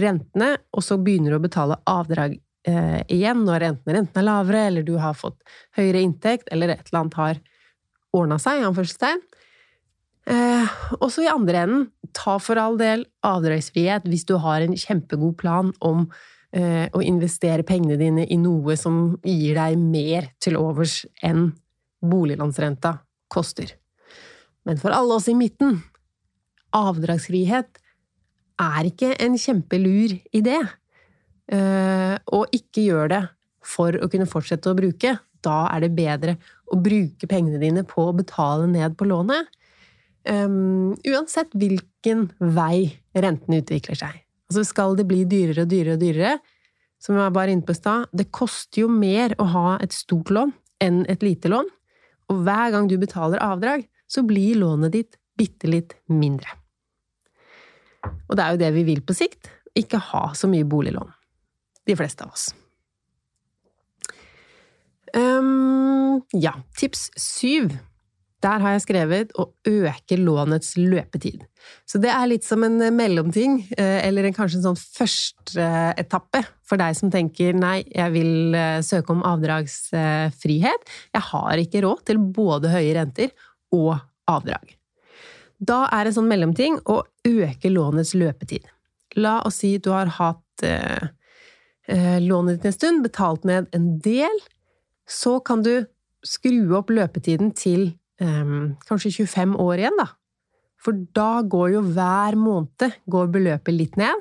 rentene, 0.00 0.54
og 0.72 0.84
så 0.84 0.96
begynner 0.96 1.34
du 1.34 1.36
å 1.36 1.44
betale 1.44 1.76
avdrag 1.90 2.38
eh, 2.66 3.00
igjen 3.12 3.44
når 3.46 3.68
enten 3.70 3.96
renten 3.96 4.20
er 4.20 4.26
lavere, 4.26 4.66
eller 4.70 4.86
du 4.86 4.96
har 5.02 5.16
fått 5.18 5.38
høyere 5.78 6.02
inntekt, 6.04 6.50
eller 6.52 6.74
et 6.74 6.88
eller 6.88 7.02
annet 7.02 7.18
har 7.20 7.42
ordna 8.16 8.38
seg, 8.42 8.64
anførselstegn. 8.66 9.22
Eh, 10.26 10.78
og 10.98 11.10
så 11.14 11.22
i 11.22 11.30
andre 11.30 11.62
enden, 11.66 11.84
ta 12.16 12.38
for 12.42 12.58
all 12.58 12.78
del 12.80 13.04
avdragsfrihet 13.26 14.06
hvis 14.10 14.24
du 14.26 14.34
har 14.42 14.64
en 14.64 14.74
kjempegod 14.78 15.36
plan 15.38 15.70
om 15.84 16.06
eh, 16.56 16.86
å 16.90 17.02
investere 17.04 17.66
pengene 17.66 17.98
dine 18.00 18.24
i 18.24 18.38
noe 18.40 18.74
som 18.80 19.18
gir 19.22 19.58
deg 19.58 19.76
mer 19.78 20.30
til 20.42 20.58
overs 20.58 21.04
enn 21.22 21.50
boliglånsrenta 22.02 22.96
koster. 23.32 23.76
Men 24.66 24.80
for 24.82 24.94
alle 24.96 25.20
oss 25.20 25.28
i 25.30 25.36
midten, 25.38 25.78
avdragsfrihet 26.74 27.80
er 28.62 28.88
ikke 28.88 29.12
en 29.22 29.36
kjempelur 29.38 30.16
idé. 30.34 30.58
Eh, 31.52 32.16
og 32.34 32.54
ikke 32.56 32.86
gjør 32.88 33.12
det 33.12 33.22
for 33.66 33.96
å 34.00 34.08
kunne 34.10 34.28
fortsette 34.30 34.70
å 34.70 34.78
bruke. 34.78 35.16
Da 35.44 35.58
er 35.70 35.84
det 35.84 35.94
bedre 35.96 36.36
å 36.72 36.78
bruke 36.82 37.28
pengene 37.30 37.60
dine 37.62 37.84
på 37.86 38.08
å 38.08 38.16
betale 38.16 38.66
ned 38.70 38.96
på 38.98 39.06
lånet. 39.08 39.50
Um, 40.26 40.96
uansett 41.06 41.52
hvilken 41.54 42.24
vei 42.40 42.96
renten 43.14 43.60
utvikler 43.60 43.98
seg. 43.98 44.16
Altså 44.50 44.64
skal 44.66 44.96
det 44.98 45.06
bli 45.06 45.20
dyrere 45.28 45.62
og 45.62 45.70
dyrere 45.70 45.94
og 45.94 46.02
dyrere, 46.02 46.32
som 46.98 47.18
jeg 47.18 47.34
var 47.36 47.50
inne 47.50 47.62
på 47.66 47.74
i 47.76 47.78
stad, 47.78 48.08
det 48.10 48.32
koster 48.34 48.82
jo 48.82 48.88
mer 48.90 49.36
å 49.38 49.46
ha 49.52 49.66
et 49.84 49.94
stort 49.94 50.32
lån 50.34 50.50
enn 50.82 51.04
et 51.12 51.22
lite 51.22 51.50
lån, 51.52 51.68
og 52.32 52.42
hver 52.42 52.72
gang 52.74 52.88
du 52.90 52.96
betaler 52.98 53.42
avdrag, 53.44 53.86
så 54.10 54.24
blir 54.26 54.58
lånet 54.58 54.96
ditt 54.96 55.18
bitte 55.36 55.70
litt 55.70 55.96
mindre. 56.12 56.50
Og 58.28 58.36
det 58.36 58.44
er 58.44 58.54
jo 58.54 58.62
det 58.62 58.72
vi 58.76 58.86
vil 58.88 59.02
på 59.06 59.16
sikt, 59.16 59.50
ikke 59.76 60.00
ha 60.12 60.28
så 60.36 60.48
mye 60.50 60.66
boliglån 60.68 61.10
de 61.86 61.96
fleste 61.98 62.24
av 62.24 62.32
oss. 62.34 62.48
Um, 65.16 66.22
ja, 66.34 66.56
tips 66.76 67.10
syv. 67.20 67.76
Der 68.44 68.60
har 68.60 68.74
jeg 68.74 68.84
skrevet 68.84 69.32
å 69.40 69.48
øke 69.66 70.18
lånets 70.20 70.74
løpetid. 70.76 71.46
Så 71.88 71.98
det 72.02 72.10
er 72.12 72.28
litt 72.28 72.44
som 72.46 72.62
en 72.66 72.76
mellomting, 72.94 73.62
eller 73.78 74.20
eller 74.20 74.36
kanskje 74.36 74.60
en 74.60 74.66
sånn 74.68 74.78
førsteetappe 74.78 76.42
for 76.66 76.78
deg 76.80 76.98
som 76.98 77.10
tenker 77.12 77.56
nei, 77.56 77.80
jeg 77.88 78.12
vil 78.14 78.54
eh, 78.58 78.82
søke 78.86 79.14
om 79.14 79.24
avdragsfrihet. 79.26 80.90
Jeg 81.16 81.26
har 81.30 81.62
ikke 81.62 81.82
råd 81.86 82.04
til 82.10 82.20
både 82.36 82.74
høye 82.74 82.94
renter 82.98 83.32
og 83.74 83.96
avdrag. 84.30 84.76
Da 85.58 85.86
er 85.94 86.08
en 86.08 86.16
sånn 86.16 86.28
mellomting 86.28 86.80
å 86.84 87.02
øke 87.26 87.70
lånets 87.72 88.14
løpetid. 88.18 88.66
La 89.16 89.38
oss 89.48 89.62
si 89.62 89.76
du 89.80 89.90
har 89.94 90.10
hatt 90.18 90.64
eh, 90.66 91.08
Eh, 91.86 92.20
lånet 92.20 92.58
ditt 92.58 92.66
en 92.66 92.74
stund, 92.74 93.02
betalt 93.06 93.44
ned 93.46 93.68
en 93.76 93.90
del, 94.02 94.40
så 95.06 95.38
kan 95.38 95.62
du 95.62 95.86
skru 96.26 96.74
opp 96.74 96.90
løpetiden 96.90 97.52
til 97.54 97.92
eh, 98.22 98.54
kanskje 98.88 99.12
25 99.22 99.54
år 99.62 99.82
igjen, 99.84 100.00
da. 100.00 100.10
For 100.82 100.98
da 101.14 101.42
går 101.46 101.76
jo 101.76 101.84
hver 101.94 102.38
måned 102.38 102.98
går 103.10 103.30
beløpet 103.34 103.74
litt 103.74 103.94
ned. 103.98 104.18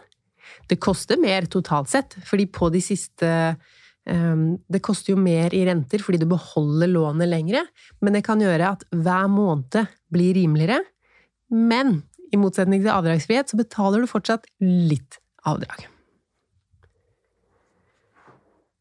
Det 0.70 0.78
koster 0.82 1.18
mer 1.22 1.50
totalt 1.50 1.90
sett, 1.90 2.16
fordi 2.26 2.46
på 2.54 2.70
de 2.74 2.80
siste 2.86 3.28
um, 4.06 4.56
Det 4.70 4.80
koster 4.86 5.14
jo 5.14 5.18
mer 5.18 5.54
i 5.58 5.64
renter 5.66 6.02
fordi 6.02 6.20
du 6.22 6.28
beholder 6.30 6.90
lånet 6.90 7.30
lengre, 7.30 7.64
men 8.02 8.14
det 8.14 8.22
kan 8.26 8.42
gjøre 8.42 8.72
at 8.78 8.86
hver 8.94 9.26
måned 9.30 9.90
blir 10.14 10.38
rimeligere. 10.38 10.80
Men 11.54 12.02
i 12.34 12.40
motsetning 12.42 12.82
til 12.84 12.94
avdragsfrihet, 12.94 13.52
så 13.52 13.60
betaler 13.60 14.02
du 14.04 14.10
fortsatt 14.10 14.48
litt 14.64 15.20
avdrag. 15.46 15.86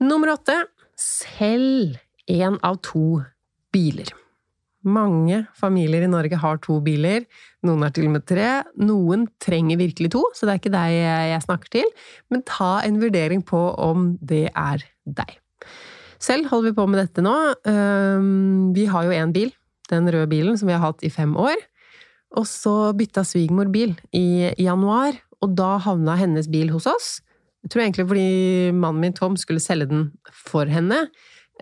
Nummer 0.05 0.35
åtte 0.35 0.57
selg 1.00 1.96
én 2.31 2.59
av 2.64 2.81
to 2.85 3.22
biler. 3.74 4.11
Mange 4.85 5.46
familier 5.57 6.05
i 6.05 6.11
Norge 6.12 6.37
har 6.37 6.59
to 6.64 6.77
biler, 6.85 7.24
noen 7.64 7.87
har 7.87 7.92
til 7.96 8.09
og 8.11 8.16
med 8.18 8.27
tre. 8.29 8.48
Noen 8.77 9.24
trenger 9.40 9.81
virkelig 9.81 10.11
to, 10.12 10.20
så 10.37 10.44
det 10.44 10.53
er 10.53 10.61
ikke 10.61 10.74
deg 10.74 10.96
jeg 10.98 11.44
snakker 11.46 11.72
til, 11.79 11.88
men 12.29 12.44
ta 12.48 12.83
en 12.85 13.00
vurdering 13.00 13.44
på 13.48 13.62
om 13.81 14.11
det 14.20 14.50
er 14.50 14.85
deg. 15.09 15.38
Selv 16.20 16.50
holder 16.53 16.70
vi 16.70 16.77
på 16.77 16.85
med 16.88 17.00
dette 17.00 17.24
nå. 17.24 17.33
Vi 18.77 18.85
har 18.92 19.09
jo 19.09 19.16
én 19.16 19.33
bil, 19.33 19.55
den 19.88 20.09
røde 20.09 20.29
bilen, 20.33 20.59
som 20.61 20.68
vi 20.68 20.77
har 20.77 20.85
hatt 20.85 21.05
i 21.05 21.12
fem 21.12 21.33
år. 21.37 21.57
Og 22.38 22.47
så 22.51 22.92
bytta 22.99 23.23
svigermor 23.27 23.70
bil 23.73 23.94
i 24.16 24.51
januar, 24.59 25.16
og 25.44 25.55
da 25.59 25.77
havna 25.85 26.16
hennes 26.18 26.49
bil 26.51 26.73
hos 26.75 26.88
oss. 26.90 27.09
Jeg 27.64 27.73
tror 27.73 27.85
egentlig 27.85 28.09
fordi 28.11 28.73
mannen 28.77 29.01
min 29.01 29.16
Tom 29.16 29.38
skulle 29.40 29.62
selge 29.62 29.88
den 29.88 30.09
for 30.29 30.68
henne. 30.68 31.07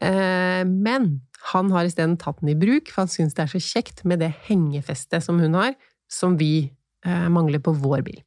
Eh, 0.03 0.63
men 0.67 1.21
han 1.53 1.71
har 1.75 1.87
isteden 1.87 2.17
tatt 2.19 2.41
den 2.41 2.55
i 2.55 2.59
bruk, 2.59 2.91
for 2.91 3.05
han 3.05 3.13
syns 3.13 3.37
det 3.37 3.45
er 3.45 3.53
så 3.53 3.63
kjekt 3.63 4.05
med 4.09 4.23
det 4.23 4.33
hengefestet 4.49 5.25
som 5.25 5.41
hun 5.43 5.55
har, 5.59 5.77
som 6.11 6.39
vi 6.41 6.71
eh, 7.07 7.29
mangler 7.31 7.63
på 7.63 7.75
vår 7.79 8.03
bil. 8.07 8.23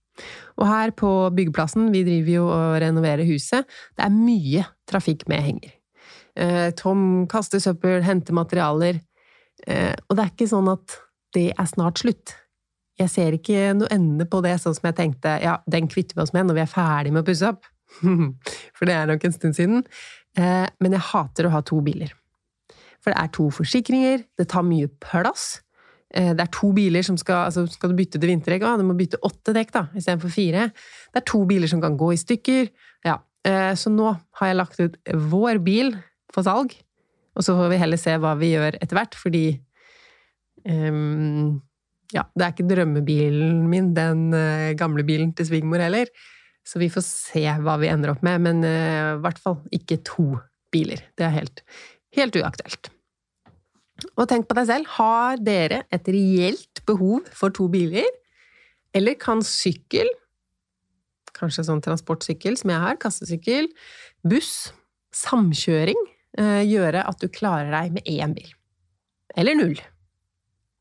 Og 0.55 0.67
her 0.69 0.93
på 0.95 1.09
byggeplassen, 1.35 1.89
vi 1.91 2.05
driver 2.07 2.31
jo 2.37 2.45
og 2.47 2.77
renoverer 2.83 3.27
huset, 3.27 3.67
det 3.97 4.05
er 4.05 4.15
mye 4.15 4.63
trafikk 4.87 5.25
med 5.31 5.43
henger. 5.43 5.73
Eh, 6.39 6.69
Tom 6.79 7.25
kaster 7.31 7.63
søppel, 7.63 8.03
henter 8.07 8.35
materialer, 8.35 9.01
og 9.65 10.11
det 10.11 10.21
er 10.21 10.29
ikke 10.29 10.45
sånn 10.51 10.67
at 10.67 10.93
det 11.35 11.51
er 11.53 11.69
snart 11.69 12.01
slutt 12.01 12.35
jeg 12.99 13.11
ser 13.11 13.35
ikke 13.35 13.73
noe 13.75 13.91
ende 13.91 14.27
på 14.29 14.39
det, 14.45 14.55
sånn 14.61 14.75
som 14.75 14.87
jeg 14.87 14.97
tenkte 14.99 15.35
ja, 15.43 15.57
den 15.71 15.89
kvitter 15.91 16.15
vi 16.15 16.23
oss 16.23 16.33
med 16.35 16.47
når 16.47 16.59
vi 16.59 16.63
er 16.63 16.71
ferdig 16.71 17.11
med 17.11 17.25
å 17.25 17.27
pusse 17.27 17.49
opp. 17.49 17.67
For 18.77 18.87
det 18.87 18.95
er 18.95 19.09
nok 19.09 19.25
en 19.27 19.35
stund 19.35 19.57
siden. 19.57 19.83
Eh, 20.39 20.67
men 20.83 20.95
jeg 20.95 21.07
hater 21.11 21.47
å 21.47 21.53
ha 21.57 21.61
to 21.65 21.81
biler. 21.83 22.13
For 23.03 23.11
det 23.11 23.19
er 23.19 23.33
to 23.35 23.49
forsikringer, 23.53 24.23
det 24.39 24.47
tar 24.51 24.65
mye 24.67 24.87
plass. 25.03 25.59
Eh, 26.15 26.31
det 26.37 26.45
er 26.45 26.53
to 26.55 26.71
biler 26.75 27.03
som 27.05 27.19
skal 27.19 27.49
altså 27.49 27.65
Skal 27.71 27.91
du 27.91 27.99
bytte 27.99 28.21
til 28.21 28.31
vinterdekk, 28.31 28.65
du 28.79 28.87
må 28.87 28.95
bytte 28.97 29.19
åtte 29.27 29.53
dekk 29.55 29.75
da, 29.75 29.85
istedenfor 29.91 30.31
fire. 30.33 30.69
Det 31.11 31.21
er 31.21 31.29
to 31.33 31.43
biler 31.49 31.71
som 31.71 31.83
kan 31.83 31.99
gå 31.99 32.13
i 32.15 32.21
stykker. 32.21 32.71
Ja. 33.07 33.19
Eh, 33.45 33.73
så 33.75 33.91
nå 33.91 34.15
har 34.39 34.51
jeg 34.51 34.61
lagt 34.61 34.79
ut 34.79 34.99
vår 35.35 35.59
bil 35.67 35.97
for 36.33 36.47
salg, 36.47 36.71
og 37.35 37.43
så 37.43 37.59
får 37.59 37.71
vi 37.73 37.83
heller 37.83 37.99
se 37.99 38.15
hva 38.23 38.37
vi 38.39 38.55
gjør 38.55 38.79
etter 38.79 38.95
hvert, 38.95 39.19
fordi 39.19 39.47
Ja, 40.65 42.23
det 42.37 42.43
er 42.45 42.53
ikke 42.53 42.67
drømmebilen 42.69 43.65
min, 43.69 43.93
den 43.97 44.27
uh, 44.33 44.73
gamle 44.77 45.05
bilen 45.07 45.33
til 45.35 45.49
svigermor 45.49 45.81
heller. 45.83 46.09
Så 46.65 46.79
vi 46.81 46.89
får 46.89 47.05
se 47.05 47.45
hva 47.61 47.77
vi 47.81 47.89
ender 47.91 48.13
opp 48.13 48.23
med, 48.25 48.41
men 48.45 48.65
uh, 48.65 49.15
i 49.15 49.23
hvert 49.23 49.41
fall 49.41 49.59
ikke 49.75 49.99
to 50.05 50.27
biler. 50.73 51.01
Det 51.17 51.27
er 51.27 51.33
helt, 51.35 51.63
helt 52.17 52.37
uaktuelt. 52.41 52.91
Og 54.15 54.27
tenk 54.29 54.47
på 54.49 54.57
deg 54.57 54.69
selv, 54.69 54.91
har 54.97 55.39
dere 55.41 55.83
et 55.93 56.07
reelt 56.11 56.83
behov 56.87 57.27
for 57.35 57.53
to 57.55 57.69
biler? 57.71 58.07
Eller 58.95 59.17
kan 59.19 59.41
sykkel, 59.45 60.09
kanskje 61.35 61.65
sånn 61.67 61.83
transportsykkel 61.83 62.59
som 62.59 62.71
jeg 62.71 62.83
har, 62.83 62.99
kassesykkel, 62.99 63.69
buss, 64.27 64.69
samkjøring, 65.15 65.99
eh, 66.39 66.61
gjøre 66.67 67.03
at 67.07 67.23
du 67.23 67.27
klarer 67.31 67.71
deg 67.75 67.97
med 67.97 68.07
én 68.11 68.35
bil? 68.35 68.51
Eller 69.35 69.59
null? 69.59 69.79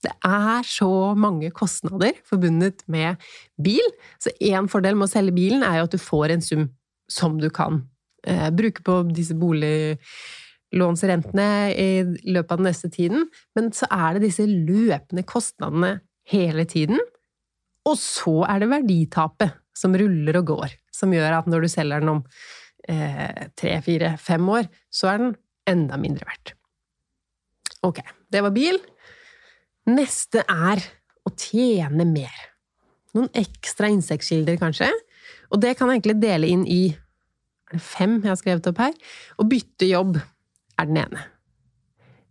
Det 0.05 0.13
er 0.27 0.67
så 0.69 1.15
mange 1.17 1.51
kostnader 1.55 2.13
forbundet 2.29 2.83
med 2.91 3.17
bil, 3.57 3.87
så 4.21 4.31
én 4.43 4.69
fordel 4.71 4.95
med 4.99 5.07
å 5.09 5.13
selge 5.15 5.33
bilen 5.37 5.63
er 5.67 5.77
jo 5.81 5.85
at 5.89 5.95
du 5.95 6.01
får 6.03 6.29
en 6.35 6.45
sum 6.45 6.65
som 7.11 7.41
du 7.41 7.51
kan 7.55 7.83
eh, 8.27 8.51
bruke 8.55 8.83
på 8.85 9.03
disse 9.15 9.35
boliglånsrentene 9.39 11.73
i 11.73 12.05
løpet 12.29 12.53
av 12.53 12.59
den 12.61 12.69
neste 12.69 12.89
tiden, 12.93 13.21
men 13.57 13.73
så 13.77 13.87
er 13.93 14.13
det 14.15 14.23
disse 14.29 14.47
løpende 14.49 15.23
kostnadene 15.29 16.01
hele 16.31 16.65
tiden. 16.69 16.99
Og 17.85 17.99
så 18.01 18.45
er 18.49 18.59
det 18.63 18.73
verditapet 18.73 19.51
som 19.77 19.97
ruller 19.99 20.37
og 20.41 20.47
går, 20.55 20.71
som 20.95 21.13
gjør 21.13 21.33
at 21.41 21.47
når 21.51 21.61
du 21.65 21.69
selger 21.73 21.99
den 22.01 22.15
om 22.17 22.23
eh, 22.89 23.41
tre, 23.59 23.83
fire, 23.85 24.17
fem 24.21 24.49
år, 24.49 24.65
så 24.93 25.07
er 25.13 25.19
den 25.21 25.33
enda 25.69 25.97
mindre 26.01 26.25
verdt. 26.29 26.49
Ok, 27.85 27.99
det 28.33 28.41
var 28.45 28.53
bil. 28.55 28.79
Neste 29.91 30.45
er 30.49 30.81
å 31.25 31.33
tjene 31.37 32.07
mer. 32.09 32.35
Noen 33.15 33.29
ekstra 33.37 33.91
insektkilder, 33.93 34.57
kanskje. 34.61 34.89
Og 35.53 35.61
det 35.63 35.75
kan 35.79 35.91
jeg 35.91 36.01
egentlig 36.01 36.21
dele 36.23 36.51
inn 36.51 36.65
i 36.67 36.83
fem 37.81 38.19
jeg 38.21 38.31
har 38.31 38.41
skrevet 38.41 38.69
opp 38.71 38.81
her. 38.83 38.95
Å 39.39 39.47
bytte 39.49 39.89
jobb 39.89 40.19
er 40.19 40.89
den 40.89 41.01
ene. 41.05 41.27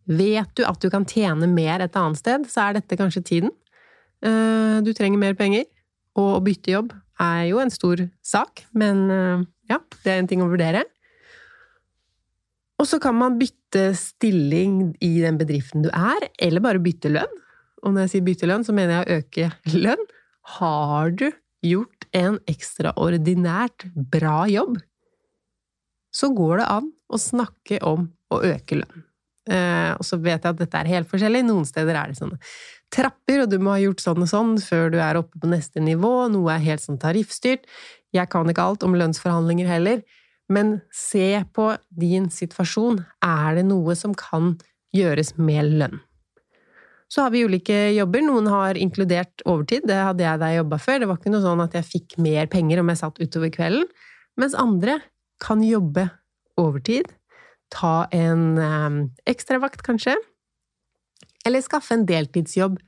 Vet 0.09 0.51
du 0.57 0.65
at 0.67 0.81
du 0.83 0.89
kan 0.91 1.05
tjene 1.07 1.47
mer 1.47 1.83
et 1.83 1.95
annet 1.99 2.19
sted, 2.19 2.49
så 2.51 2.67
er 2.67 2.79
dette 2.79 2.97
kanskje 2.99 3.23
tiden. 3.29 3.53
Eh, 4.23 4.81
du 4.83 4.91
trenger 4.95 5.21
mer 5.21 5.37
penger, 5.39 5.67
og 6.19 6.39
å 6.39 6.43
bytte 6.43 6.73
jobb 6.73 6.91
er 7.23 7.45
jo 7.51 7.61
en 7.61 7.71
stor 7.71 8.01
sak, 8.25 8.65
men 8.75 9.05
eh, 9.13 9.45
ja, 9.71 9.79
det 10.03 10.11
er 10.11 10.19
en 10.19 10.29
ting 10.29 10.43
å 10.43 10.49
vurdere. 10.51 10.83
Og 12.81 12.89
så 12.89 12.99
kan 12.99 13.15
man 13.15 13.37
bytte 13.39 13.93
stilling 13.95 14.97
i 15.03 15.13
den 15.23 15.37
bedriften 15.39 15.85
du 15.85 15.89
er, 15.93 16.27
eller 16.41 16.63
bare 16.63 16.83
bytte 16.83 17.13
lønn. 17.13 17.39
Og 17.83 17.93
når 17.93 18.05
jeg 18.05 18.13
sier 18.13 18.25
bytte 18.27 18.49
lønn, 18.49 18.65
så 18.65 18.75
mener 18.75 18.95
jeg 18.95 19.03
å 19.03 19.17
øke 19.19 19.79
lønn. 19.85 20.05
Har 20.57 21.13
du 21.19 21.27
gjort 21.63 22.07
en 22.15 22.37
ekstraordinært 22.49 23.87
bra 24.11 24.43
jobb, 24.51 24.77
så 26.13 26.29
går 26.35 26.61
det 26.61 26.69
an 26.69 26.91
å 27.09 27.19
snakke 27.19 27.79
om 27.87 28.07
å 28.33 28.39
øke 28.45 28.77
lønn. 28.81 29.05
Eh, 29.49 29.91
og 29.97 30.05
så 30.07 30.19
vet 30.23 30.43
jeg 30.43 30.53
at 30.53 30.59
dette 30.59 30.79
er 30.79 30.91
helt 30.91 31.09
forskjellig. 31.09 31.43
Noen 31.47 31.65
steder 31.67 31.97
er 31.99 32.11
det 32.11 32.19
sånne 32.19 32.39
trapper, 32.93 33.43
og 33.43 33.49
du 33.51 33.57
må 33.59 33.73
ha 33.73 33.81
gjort 33.81 34.03
sånn 34.03 34.23
og 34.23 34.29
sånn 34.29 34.53
før 34.61 34.93
du 34.93 34.99
er 35.01 35.19
oppe 35.19 35.41
på 35.41 35.49
neste 35.51 35.81
nivå. 35.83 36.29
Noe 36.31 36.53
er 36.55 36.67
helt 36.67 36.83
sånn 36.83 37.01
tariffstyrt. 37.01 37.65
Jeg 38.13 38.29
kan 38.31 38.49
ikke 38.49 38.67
alt 38.69 38.85
om 38.85 38.95
lønnsforhandlinger 38.99 39.71
heller, 39.71 40.03
men 40.53 40.77
se 40.93 41.41
på 41.55 41.71
din 41.89 42.29
situasjon. 42.31 43.01
Er 43.25 43.57
det 43.57 43.65
noe 43.71 43.97
som 43.97 44.13
kan 44.17 44.53
gjøres 44.93 45.33
med 45.41 45.73
lønn? 45.81 46.01
Så 47.13 47.21
har 47.21 47.33
vi 47.33 47.43
ulike 47.45 47.75
jobber. 47.93 48.23
Noen 48.25 48.47
har 48.49 48.77
inkludert 48.79 49.43
overtid. 49.45 49.83
Det 49.85 49.99
hadde 49.99 50.23
jeg 50.25 50.39
da 50.41 50.49
jeg 50.49 50.63
jobba 50.63 50.79
før. 50.81 51.01
Det 51.01 51.09
var 51.11 51.19
ikke 51.19 51.33
noe 51.33 51.43
sånn 51.43 51.61
at 51.61 51.75
jeg 51.77 51.85
fikk 51.85 52.15
mer 52.25 52.47
penger 52.49 52.81
om 52.81 52.89
jeg 52.89 53.01
satt 53.03 53.19
utover 53.21 53.51
kvelden. 53.53 53.85
Mens 54.41 54.55
andre 54.57 54.97
kan 55.43 55.61
jobbe 55.61 56.07
overtid 56.57 57.11
ta 57.73 58.07
en 58.13 58.57
eh, 58.57 58.97
ekstravakt, 59.29 59.83
kanskje. 59.85 60.15
Eller 61.45 61.61
skaffe 61.61 61.93
en 61.93 62.07
deltidsjobb 62.09 62.79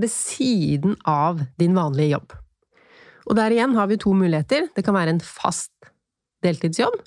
ved 0.00 0.12
siden 0.12 0.98
av 1.08 1.40
din 1.60 1.76
vanlige 1.76 2.16
jobb. 2.16 2.34
Og 3.30 3.38
der 3.38 3.54
igjen 3.54 3.76
har 3.78 3.88
vi 3.88 4.00
to 4.00 4.12
muligheter. 4.16 4.68
Det 4.76 4.84
kan 4.84 4.96
være 4.96 5.14
en 5.14 5.22
fast 5.24 5.72
deltidsjobb. 6.44 6.98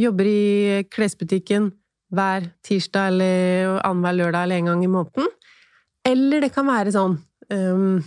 Jobber 0.00 0.28
i 0.30 0.84
klesbutikken 0.88 1.68
hver 2.14 2.48
tirsdag 2.66 3.12
eller 3.12 3.76
annenhver 3.84 4.16
lørdag 4.16 4.46
eller 4.46 4.62
en 4.62 4.70
gang 4.72 4.86
i 4.86 4.90
måneden. 4.90 5.28
Eller 6.06 6.40
det 6.44 6.52
kan 6.54 6.68
være 6.68 6.92
sånn 6.94 7.18
um, 7.52 8.00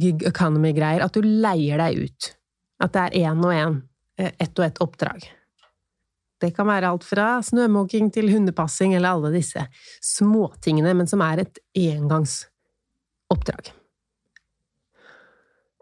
gig 0.00 0.24
economy-greier, 0.26 1.04
at 1.04 1.14
du 1.14 1.24
leier 1.24 1.80
deg 1.82 2.06
ut. 2.06 2.30
At 2.82 2.94
det 2.94 3.04
er 3.06 3.30
én 3.30 3.44
og 3.44 3.54
én, 3.54 3.80
eh, 4.18 4.32
ett 4.38 4.58
og 4.58 4.66
ett 4.66 4.80
oppdrag. 4.82 5.28
Det 6.40 6.50
kan 6.56 6.66
være 6.68 6.90
alt 6.90 7.04
fra 7.06 7.38
snømåking 7.44 8.10
til 8.12 8.28
hundepassing 8.32 8.94
eller 8.96 9.14
alle 9.14 9.30
disse 9.36 9.62
småtingene, 10.02 10.92
men 10.96 11.08
som 11.08 11.22
er 11.22 11.44
et 11.44 11.60
engangsoppdrag. 11.78 13.70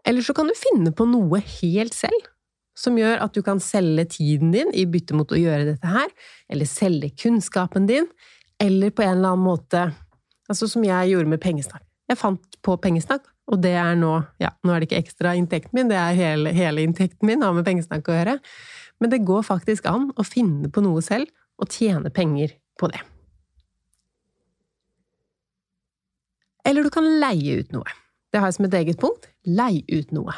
Eller 0.05 0.21
så 0.21 0.35
kan 0.35 0.47
du 0.47 0.53
finne 0.55 0.91
på 0.91 1.07
noe 1.09 1.39
helt 1.39 1.95
selv, 1.95 2.29
som 2.75 2.97
gjør 2.97 3.21
at 3.23 3.33
du 3.33 3.41
kan 3.45 3.59
selge 3.61 4.05
tiden 4.17 4.51
din 4.53 4.71
i 4.73 4.85
bytte 4.89 5.15
mot 5.15 5.31
å 5.31 5.39
gjøre 5.39 5.73
dette 5.73 5.89
her, 5.89 6.09
eller 6.49 6.69
selge 6.69 7.13
kunnskapen 7.15 7.87
din, 7.89 8.07
eller 8.61 8.93
på 8.93 9.03
en 9.05 9.17
eller 9.17 9.35
annen 9.35 9.45
måte 9.45 9.83
Altså 10.51 10.67
som 10.71 10.83
jeg 10.85 11.13
gjorde 11.13 11.31
med 11.31 11.41
pengesnakk. 11.43 11.85
Jeg 12.09 12.19
fant 12.19 12.57
på 12.65 12.75
pengesnakk, 12.83 13.25
og 13.51 13.61
det 13.63 13.73
er 13.79 13.95
nå 13.99 14.11
Ja, 14.41 14.51
nå 14.63 14.73
er 14.73 14.81
det 14.81 14.89
ikke 14.89 15.01
ekstra 15.03 15.33
inntekten 15.39 15.75
min, 15.77 15.89
det 15.91 15.97
er 15.99 16.17
hele, 16.17 16.51
hele 16.55 16.83
inntekten 16.83 17.27
min 17.27 17.43
har 17.43 17.55
med 17.55 17.65
pengesnakk 17.67 18.07
å 18.07 18.17
gjøre. 18.17 18.35
Men 18.99 19.11
det 19.11 19.23
går 19.27 19.43
faktisk 19.47 19.87
an 19.89 20.11
å 20.19 20.25
finne 20.27 20.69
på 20.71 20.83
noe 20.83 21.01
selv 21.03 21.31
og 21.59 21.71
tjene 21.71 22.11
penger 22.13 22.55
på 22.79 22.89
det. 22.91 23.01
Eller 26.67 26.85
du 26.85 26.91
kan 26.93 27.07
leie 27.19 27.59
ut 27.59 27.73
noe. 27.75 27.97
Det 28.31 28.39
har 28.39 28.49
jeg 28.49 28.57
som 28.57 28.67
et 28.69 28.77
eget 28.79 28.99
punkt. 29.01 29.27
Leie 29.45 29.83
ut 29.91 30.13
noe. 30.15 30.35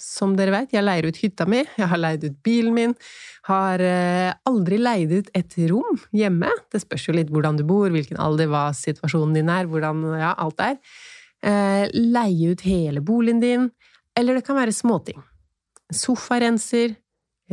Som 0.00 0.34
dere 0.36 0.52
vet, 0.52 0.74
jeg 0.76 0.84
leier 0.84 1.06
ut 1.08 1.18
hytta 1.22 1.46
mi, 1.48 1.62
jeg 1.78 1.88
har 1.88 2.00
leid 2.00 2.24
ut 2.26 2.34
bilen 2.44 2.74
min, 2.76 2.94
har 3.48 3.80
eh, 3.80 4.32
aldri 4.48 4.80
leid 4.80 5.14
ut 5.14 5.30
et 5.36 5.56
rom 5.70 6.00
hjemme. 6.12 6.50
Det 6.72 6.82
spørs 6.82 7.08
jo 7.08 7.16
litt 7.16 7.32
hvordan 7.32 7.56
du 7.56 7.64
bor, 7.68 7.88
hvilken 7.94 8.20
alder, 8.20 8.50
hva 8.52 8.66
situasjonen 8.76 9.38
din 9.38 9.52
er, 9.52 9.70
hvordan 9.70 10.04
ja, 10.20 10.34
alt 10.36 10.60
er. 10.60 10.76
Eh, 11.46 11.86
leie 11.96 12.52
ut 12.52 12.66
hele 12.68 13.00
boligen 13.04 13.40
din, 13.40 13.70
eller 14.16 14.36
det 14.36 14.44
kan 14.44 14.60
være 14.60 14.76
småting 14.76 15.24
sofarenser, 15.94 16.96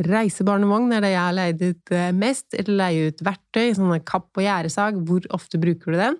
reisebarnevogn 0.04 0.94
er 0.96 1.04
det 1.04 1.12
jeg 1.12 1.22
har 1.22 1.36
leid 1.36 1.62
ut 1.62 1.94
eh, 1.94 2.10
mest, 2.16 2.48
eller 2.58 2.78
leie 2.80 3.10
ut 3.10 3.22
verktøy, 3.24 3.68
sånne 3.76 4.00
kapp 4.06 4.40
og 4.40 4.46
gjerdesag, 4.46 4.98
hvor 5.06 5.26
ofte 5.36 5.60
bruker 5.62 5.94
du 5.94 6.00
den? 6.00 6.18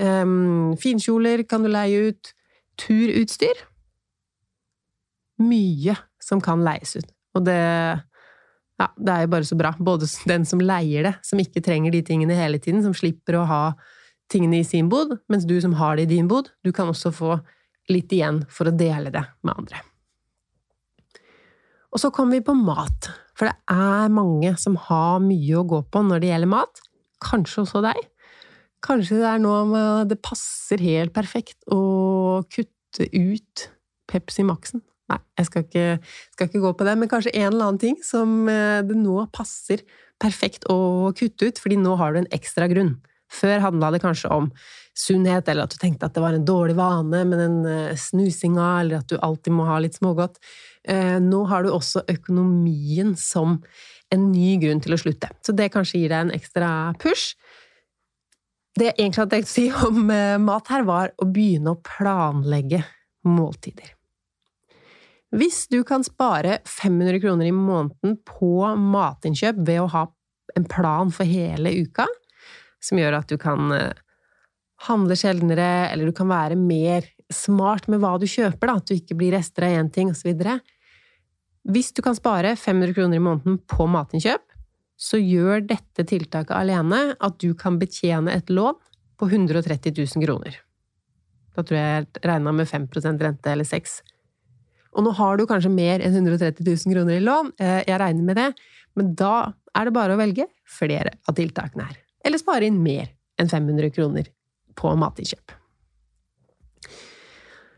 Um, 0.00 0.76
finkjoler 0.80 1.42
kan 1.48 1.64
du 1.66 1.68
leie 1.72 2.10
ut. 2.10 2.30
Turutstyr. 2.80 3.58
Mye 5.40 5.96
som 6.22 6.42
kan 6.44 6.62
leies 6.64 6.96
ut. 6.98 7.10
Og 7.36 7.44
det 7.46 7.60
ja, 8.80 8.86
det 8.96 9.12
er 9.12 9.24
jo 9.26 9.32
bare 9.34 9.44
så 9.44 9.56
bra. 9.60 9.74
Både 9.76 10.08
den 10.28 10.46
som 10.48 10.62
leier 10.64 11.04
det, 11.04 11.14
som 11.26 11.40
ikke 11.42 11.60
trenger 11.64 11.92
de 11.92 12.00
tingene 12.06 12.36
hele 12.38 12.60
tiden, 12.62 12.80
som 12.84 12.96
slipper 12.96 13.36
å 13.36 13.46
ha 13.48 13.62
tingene 14.32 14.62
i 14.62 14.66
sin 14.66 14.88
bod, 14.88 15.18
mens 15.28 15.44
du 15.48 15.56
som 15.60 15.74
har 15.76 15.98
det 15.98 16.06
i 16.06 16.12
din 16.14 16.30
bod, 16.30 16.48
du 16.64 16.72
kan 16.72 16.88
også 16.88 17.12
få 17.12 17.36
litt 17.90 18.12
igjen 18.14 18.44
for 18.48 18.70
å 18.70 18.74
dele 18.74 19.12
det 19.12 19.24
med 19.44 19.52
andre. 19.52 19.82
Og 21.90 22.00
så 22.00 22.12
kommer 22.14 22.38
vi 22.38 22.46
på 22.46 22.54
mat, 22.54 23.10
for 23.34 23.50
det 23.50 23.56
er 23.74 24.12
mange 24.14 24.54
som 24.62 24.78
har 24.88 25.18
mye 25.24 25.58
å 25.58 25.66
gå 25.66 25.82
på 25.90 26.04
når 26.06 26.22
det 26.22 26.30
gjelder 26.30 26.52
mat. 26.52 26.82
Kanskje 27.20 27.64
også 27.64 27.82
deg. 27.84 27.98
Kanskje 28.84 29.18
det 29.20 29.26
er 29.28 29.42
noe 29.42 29.82
det 30.08 30.22
passer 30.24 30.80
helt 30.80 31.12
perfekt 31.12 31.58
å 31.68 32.40
kutte 32.48 33.10
ut 33.12 33.66
Pepsi 34.08 34.46
Max-en. 34.46 34.84
Nei, 35.10 35.18
jeg 35.40 35.48
skal 35.48 35.64
ikke, 35.66 35.86
skal 36.36 36.48
ikke, 36.48 36.62
gå 36.62 36.72
på 36.78 36.86
det, 36.86 36.96
men 37.00 37.10
kanskje 37.10 37.34
en 37.34 37.48
eller 37.48 37.66
annen 37.66 37.82
ting 37.82 37.96
som 38.06 38.44
eh, 38.50 38.80
det 38.86 38.96
nå 38.98 39.24
passer 39.34 39.82
perfekt 40.22 40.68
å 40.70 41.10
kutte 41.16 41.48
ut, 41.48 41.58
fordi 41.58 41.78
nå 41.80 41.96
har 41.98 42.14
du 42.14 42.20
en 42.22 42.34
ekstra 42.36 42.68
grunn 42.70 42.98
Før 43.30 43.62
handla 43.62 43.92
det 43.94 44.02
kanskje 44.02 44.30
om 44.34 44.48
sunnhet, 44.98 45.48
eller 45.48 45.64
at 45.64 45.74
du 45.74 45.78
tenkte 45.80 46.08
at 46.08 46.16
det 46.16 46.22
var 46.22 46.34
en 46.34 46.46
dårlig 46.46 46.74
vane 46.78 47.22
med 47.26 47.38
den 47.38 47.58
eh, 47.66 47.98
snusinga, 47.98 48.68
eller 48.82 49.00
at 49.00 49.10
du 49.10 49.20
alltid 49.22 49.54
må 49.54 49.68
ha 49.68 49.78
litt 49.82 49.98
smågodt. 49.98 50.40
Eh, 50.82 51.18
nå 51.22 51.44
har 51.50 51.62
du 51.62 51.70
også 51.70 52.02
økonomien 52.10 53.14
som 53.18 53.60
en 54.10 54.26
ny 54.32 54.56
grunn 54.62 54.82
til 54.82 54.96
å 54.96 54.98
slutte. 54.98 55.30
Så 55.46 55.54
det 55.54 55.70
kanskje 55.70 56.02
gir 56.02 56.10
deg 56.10 56.26
en 56.26 56.34
ekstra 56.34 56.72
push. 56.98 57.36
Det 58.74 58.90
jeg 58.90 58.98
egentlig 58.98 59.22
hadde 59.22 59.36
tenkt 59.38 59.52
å 59.52 59.54
si 59.54 59.68
om 59.86 60.12
mat 60.50 60.74
her, 60.74 60.84
var 60.90 61.14
å 61.22 61.30
begynne 61.30 61.76
å 61.76 61.80
planlegge 61.86 62.82
måltider. 63.30 63.94
Hvis 65.30 65.68
du 65.70 65.82
kan 65.86 66.02
spare 66.02 66.58
500 66.66 67.20
kroner 67.22 67.46
i 67.46 67.54
måneden 67.54 68.16
på 68.26 68.66
matinnkjøp 68.74 69.60
ved 69.66 69.84
å 69.84 69.90
ha 69.92 70.06
en 70.58 70.66
plan 70.66 71.12
for 71.14 71.28
hele 71.28 71.70
uka, 71.84 72.06
som 72.82 72.98
gjør 72.98 73.20
at 73.20 73.30
du 73.30 73.38
kan 73.38 73.70
eh, 73.76 73.94
handle 74.88 75.14
sjeldnere, 75.18 75.90
eller 75.92 76.10
du 76.10 76.16
kan 76.16 76.30
være 76.30 76.58
mer 76.58 77.06
smart 77.30 77.86
med 77.86 78.02
hva 78.02 78.16
du 78.18 78.26
kjøper, 78.26 78.66
da, 78.66 78.76
at 78.80 78.90
du 78.90 78.96
ikke 78.96 79.18
blir 79.20 79.36
rester 79.36 79.68
av 79.68 79.78
én 79.78 79.90
ting, 79.94 80.10
osv. 80.10 80.34
Hvis 81.70 81.92
du 81.94 82.02
kan 82.02 82.18
spare 82.18 82.56
500 82.58 82.96
kroner 82.96 83.20
i 83.20 83.22
måneden 83.22 83.60
på 83.70 83.86
matinnkjøp, 83.86 84.46
så 85.00 85.20
gjør 85.20 85.62
dette 85.64 86.04
tiltaket 86.08 86.52
alene 86.56 87.14
at 87.22 87.38
du 87.40 87.54
kan 87.56 87.78
betjene 87.80 88.34
et 88.34 88.50
lån 88.50 88.76
på 89.20 89.28
130 89.30 89.94
000 89.94 90.26
kroner. 90.26 90.58
Da 91.54 91.62
tror 91.62 91.78
jeg 91.78 91.94
jeg 91.94 92.24
regna 92.26 92.52
med 92.56 92.68
5% 92.68 93.22
rente, 93.24 93.52
eller 93.52 93.68
6 93.68 94.00
Og 94.96 95.06
nå 95.06 95.12
har 95.18 95.38
du 95.38 95.46
kanskje 95.46 95.70
mer 95.72 96.02
enn 96.02 96.16
130 96.18 96.64
000 96.66 96.94
kroner 96.94 97.18
i 97.18 97.24
lån, 97.24 97.52
eh, 97.62 97.80
jeg 97.86 98.00
regner 98.02 98.26
med 98.26 98.40
det, 98.40 98.48
men 98.98 99.14
da 99.18 99.52
er 99.76 99.86
det 99.86 99.94
bare 99.94 100.16
å 100.16 100.20
velge 100.20 100.48
flere 100.66 101.14
av 101.30 101.36
tiltakene 101.38 101.86
her. 101.86 102.00
Eller 102.26 102.42
spare 102.42 102.66
inn 102.66 102.82
mer 102.82 103.12
enn 103.40 103.50
500 103.50 103.92
kroner 103.94 104.28
på 104.78 104.92
matinnkjøp. 104.98 105.54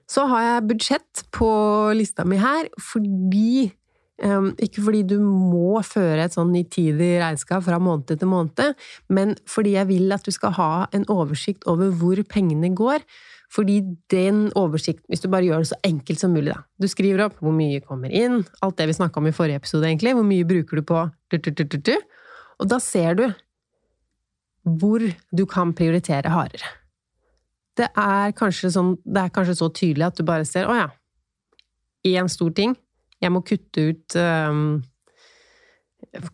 Så 0.09 0.25
har 0.29 0.43
jeg 0.45 0.67
budsjett 0.69 1.23
på 1.33 1.51
lista 1.97 2.25
mi 2.29 2.41
her 2.41 2.69
fordi 2.81 3.71
Ikke 4.23 4.85
fordi 4.85 5.03
du 5.11 5.17
må 5.23 5.81
føre 5.83 6.23
et 6.23 6.35
sånn 6.37 6.53
nitidig 6.55 7.17
regnskap 7.19 7.65
fra 7.67 7.81
måned 7.83 8.13
til 8.13 8.31
måned, 8.31 8.75
men 9.11 9.35
fordi 9.51 9.75
jeg 9.75 9.89
vil 9.91 10.15
at 10.15 10.25
du 10.27 10.31
skal 10.35 10.55
ha 10.59 10.73
en 10.95 11.07
oversikt 11.11 11.67
over 11.71 11.91
hvor 11.91 12.23
pengene 12.31 12.71
går. 12.79 13.03
Fordi 13.53 13.83
den 14.09 14.47
oversikten, 14.57 15.05
hvis 15.13 15.21
du 15.21 15.29
bare 15.29 15.45
gjør 15.45 15.65
det 15.65 15.69
så 15.75 15.77
enkelt 15.85 16.23
som 16.23 16.33
mulig, 16.33 16.55
da 16.55 16.63
Du 16.81 16.89
skriver 16.89 17.27
opp 17.27 17.35
hvor 17.43 17.53
mye 17.53 17.83
kommer 17.85 18.09
inn, 18.09 18.47
alt 18.65 18.79
det 18.79 18.87
vi 18.89 18.97
snakka 18.97 19.21
om 19.21 19.29
i 19.29 19.35
forrige 19.37 19.61
episode, 19.61 19.85
egentlig. 19.85 20.15
Hvor 20.17 20.25
mye 20.25 20.47
bruker 20.49 20.81
du 20.81 20.83
på 20.89 21.03
Og 22.63 22.69
da 22.71 22.79
ser 22.81 23.19
du 23.19 23.27
hvor 24.63 25.03
du 25.35 25.45
kan 25.47 25.75
prioritere 25.75 26.31
hardere. 26.31 26.71
Det 27.77 27.89
er 27.99 28.33
kanskje, 28.37 28.71
sånn, 28.71 28.95
det 29.05 29.25
er 29.25 29.35
kanskje 29.35 29.59
så 29.59 29.69
tydelig 29.73 30.07
at 30.07 30.17
du 30.17 30.25
bare 30.29 30.47
ser 30.49 30.69
å 30.69 30.77
ja, 30.77 30.89
én 32.07 32.29
stor 32.31 32.53
ting. 32.55 32.77
Jeg 33.23 33.33
må 33.33 33.43
kutte 33.47 33.87
ut 33.93 34.17
um, 34.19 34.83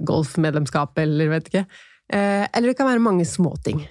golfmedlemskap, 0.09 0.96
eller 1.05 1.33
vet 1.35 1.51
ikke. 1.53 1.64
Uh, 2.09 2.44
eller 2.48 2.70
det 2.70 2.79
kan 2.79 2.88
være 2.88 3.05
mange 3.05 3.27
småting. 3.29 3.85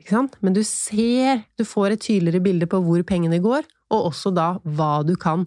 Ikke 0.00 0.16
sant? 0.16 0.36
Men 0.44 0.56
du 0.56 0.60
ser, 0.66 1.46
du 1.56 1.64
får 1.64 1.94
et 1.94 2.04
tydeligere 2.04 2.44
bilde 2.44 2.68
på 2.68 2.82
hvor 2.84 3.04
pengene 3.06 3.40
går, 3.40 3.64
og 3.94 4.10
også 4.10 4.34
da 4.34 4.50
hva 4.64 4.98
du 5.06 5.14
kan 5.20 5.46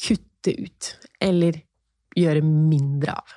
kutte 0.00 0.56
ut, 0.56 0.92
eller 1.22 1.60
gjøre 2.16 2.42
mindre 2.42 3.14
av. 3.14 3.36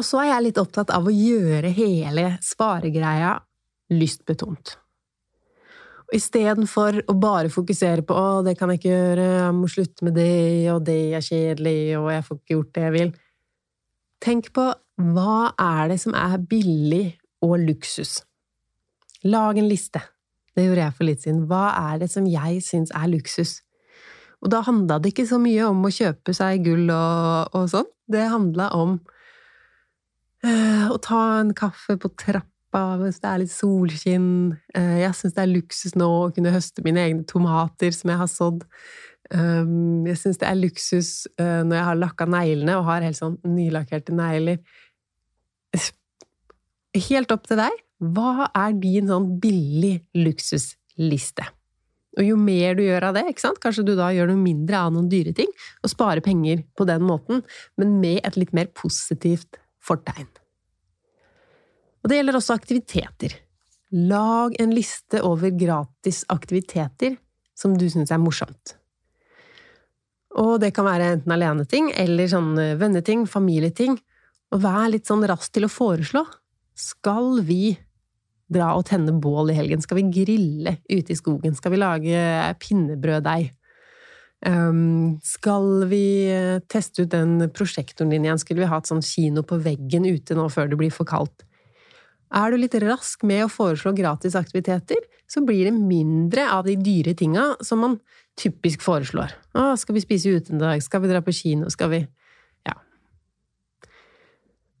Og 0.00 0.06
så 0.06 0.22
er 0.22 0.30
jeg 0.30 0.46
litt 0.46 0.60
opptatt 0.62 0.92
av 0.96 1.04
å 1.04 1.12
gjøre 1.12 1.74
hele 1.76 2.26
sparegreia 2.44 3.34
lystbetont. 3.92 4.78
Istedenfor 6.10 7.04
å 7.06 7.14
bare 7.14 7.50
fokusere 7.52 8.02
på 8.02 8.14
'å, 8.14 8.44
det 8.44 8.56
kan 8.58 8.70
jeg 8.70 8.80
ikke 8.80 8.94
gjøre, 8.94 9.26
jeg 9.46 9.54
må 9.54 9.68
slutte 9.70 10.04
med 10.04 10.14
det, 10.14 10.70
og 10.72 10.84
det 10.84 11.14
er 11.14 11.22
kjedelig, 11.22 11.98
og 11.98 12.10
jeg 12.10 12.24
får 12.24 12.36
ikke 12.36 12.54
gjort 12.56 12.72
det 12.74 12.82
jeg 12.82 12.92
vil', 12.92 13.14
tenk 14.20 14.52
på 14.52 14.74
hva 15.00 15.54
er 15.56 15.88
det 15.88 16.00
som 16.00 16.14
er 16.14 16.36
billig 16.38 17.18
og 17.42 17.58
luksus? 17.58 18.22
Lag 19.24 19.56
en 19.56 19.68
liste. 19.68 20.00
Det 20.56 20.66
gjorde 20.66 20.82
jeg 20.82 20.94
for 20.96 21.04
litt 21.04 21.22
siden. 21.22 21.46
Hva 21.46 21.92
er 21.92 21.98
det 22.02 22.10
som 22.10 22.26
jeg 22.26 22.60
syns 22.64 22.90
er 22.90 23.08
luksus? 23.08 23.62
Og 24.42 24.50
da 24.50 24.62
handla 24.66 24.98
det 24.98 25.12
ikke 25.12 25.28
så 25.28 25.38
mye 25.38 25.68
om 25.68 25.84
å 25.84 25.92
kjøpe 25.92 26.34
seg 26.36 26.64
gull 26.64 26.90
og, 26.90 27.54
og 27.54 27.68
sånn. 27.70 27.88
Det 28.10 28.26
handla 28.32 28.70
om 28.76 29.00
øh, 30.44 30.86
å 30.90 30.96
ta 30.98 31.40
en 31.40 31.54
kaffe 31.54 31.96
på 32.00 32.08
trappa 32.16 32.48
mens 32.72 33.18
det 33.18 33.28
er 33.30 33.42
litt 33.42 33.52
solskinn. 33.52 34.30
Eh, 34.76 34.98
jeg 35.02 35.16
syns 35.18 35.36
det 35.36 35.42
er 35.42 35.50
luksus 35.50 35.96
nå 35.98 36.06
å 36.06 36.32
kunne 36.34 36.52
høste 36.54 36.84
mine 36.86 37.02
egne 37.02 37.26
tomater 37.28 37.94
som 37.96 38.12
jeg 38.12 38.20
har 38.20 38.30
sådd. 38.30 38.66
Um, 39.30 40.06
jeg 40.08 40.18
syns 40.18 40.40
det 40.40 40.48
er 40.48 40.58
luksus 40.58 41.10
eh, 41.38 41.60
når 41.62 41.76
jeg 41.76 41.86
har 41.86 41.98
lakka 42.00 42.26
neglene 42.26 42.74
og 42.80 42.88
har 42.88 43.04
helt 43.06 43.18
sånn 43.18 43.36
nylakkerte 43.46 44.14
negler. 44.16 44.58
Helt 47.10 47.30
opp 47.34 47.46
til 47.46 47.60
deg. 47.60 47.80
Hva 48.00 48.48
er 48.48 48.74
din 48.80 49.10
sånn 49.10 49.28
billig 49.42 50.00
luksusliste? 50.16 51.46
Og 52.18 52.26
jo 52.26 52.36
mer 52.40 52.74
du 52.74 52.82
gjør 52.82 53.06
av 53.10 53.18
det, 53.18 53.28
ikke 53.30 53.44
sant? 53.44 53.60
kanskje 53.62 53.84
du 53.86 53.94
da 53.98 54.08
gjør 54.14 54.32
noe 54.32 54.40
mindre 54.40 54.80
av 54.82 54.90
noen 54.94 55.06
dyre 55.12 55.34
ting, 55.36 55.50
og 55.84 55.92
sparer 55.92 56.24
penger 56.24 56.64
på 56.74 56.86
den 56.88 57.04
måten, 57.06 57.44
men 57.78 58.00
med 58.02 58.18
et 58.26 58.38
litt 58.40 58.54
mer 58.56 58.70
positivt 58.74 59.60
fortegn. 59.86 60.26
Og 62.00 62.10
det 62.10 62.20
gjelder 62.20 62.38
også 62.38 62.56
aktiviteter. 62.56 63.34
Lag 63.90 64.54
en 64.62 64.74
liste 64.74 65.20
over 65.26 65.52
gratis 65.58 66.22
aktiviteter 66.30 67.16
som 67.58 67.74
du 67.76 67.88
syns 67.90 68.12
er 68.14 68.22
morsomt. 68.22 68.76
Og 70.40 70.60
det 70.62 70.70
kan 70.76 70.86
være 70.86 71.16
enten 71.16 71.34
aleneting 71.34 71.90
eller 71.98 72.30
sånn 72.30 72.54
venneting, 72.80 73.26
familieting. 73.28 73.98
Og 74.54 74.62
vær 74.62 74.88
litt 74.90 75.10
sånn 75.10 75.26
rask 75.28 75.52
til 75.54 75.66
å 75.66 75.72
foreslå. 75.72 76.22
Skal 76.78 77.42
vi 77.46 77.74
dra 78.50 78.72
og 78.78 78.86
tenne 78.88 79.14
bål 79.22 79.52
i 79.52 79.58
helgen? 79.58 79.82
Skal 79.82 80.00
vi 80.00 80.22
grille 80.22 80.78
ute 80.90 81.12
i 81.12 81.18
skogen? 81.18 81.54
Skal 81.58 81.74
vi 81.74 81.82
lage 81.82 82.22
pinnebrøddeig? 82.62 83.50
Um, 84.40 85.18
skal 85.20 85.84
vi 85.90 86.30
teste 86.72 87.04
ut 87.04 87.12
den 87.12 87.50
prosjektoren 87.52 88.14
din 88.14 88.24
igjen? 88.24 88.40
Skulle 88.40 88.64
vi 88.64 88.70
hatt 88.70 88.88
sånn 88.88 89.04
kino 89.04 89.44
på 89.46 89.60
veggen 89.60 90.08
ute 90.08 90.38
nå 90.38 90.48
før 90.52 90.70
det 90.70 90.78
blir 90.80 90.94
for 90.94 91.08
kaldt? 91.08 91.44
Er 92.30 92.52
du 92.52 92.60
litt 92.60 92.76
rask 92.82 93.24
med 93.26 93.42
å 93.44 93.50
foreslå 93.50 93.92
gratis 93.96 94.36
aktiviteter, 94.38 95.00
så 95.30 95.42
blir 95.46 95.66
det 95.66 95.74
mindre 95.74 96.46
av 96.54 96.66
de 96.66 96.76
dyre 96.78 97.14
tinga 97.18 97.56
som 97.66 97.82
man 97.82 97.98
typisk 98.38 98.84
foreslår. 98.86 99.34
Å, 99.58 99.74
skal 99.78 99.96
vi 99.96 100.04
spise 100.04 100.32
ute 100.36 100.54
en 100.54 100.62
dag? 100.62 100.82
Skal 100.82 101.02
vi 101.02 101.10
dra 101.10 101.22
på 101.22 101.34
kino? 101.34 101.70
Skal 101.70 101.90
vi 101.90 102.00
Ja. 102.66 102.76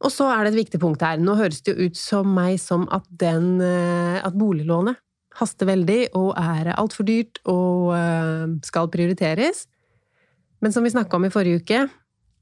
Og 0.00 0.12
så 0.14 0.30
er 0.30 0.44
det 0.44 0.54
et 0.54 0.62
viktig 0.64 0.80
punkt 0.80 1.02
her. 1.02 1.18
Nå 1.18 1.34
høres 1.38 1.60
det 1.62 1.74
jo 1.74 1.88
ut 1.90 1.96
som 1.98 2.30
meg 2.34 2.58
som 2.62 2.86
at 2.90 3.06
den 3.10 3.60
eh, 3.60 4.22
At 4.22 4.38
boliglånet 4.38 4.96
haster 5.40 5.66
veldig 5.66 6.10
og 6.18 6.34
er 6.38 6.72
altfor 6.74 7.06
dyrt 7.06 7.38
og 7.48 7.94
eh, 7.94 8.46
skal 8.66 8.90
prioriteres. 8.90 9.66
Men 10.60 10.72
som 10.72 10.84
vi 10.84 10.90
snakka 10.90 11.16
om 11.16 11.26
i 11.26 11.32
forrige 11.32 11.62
uke, 11.62 11.84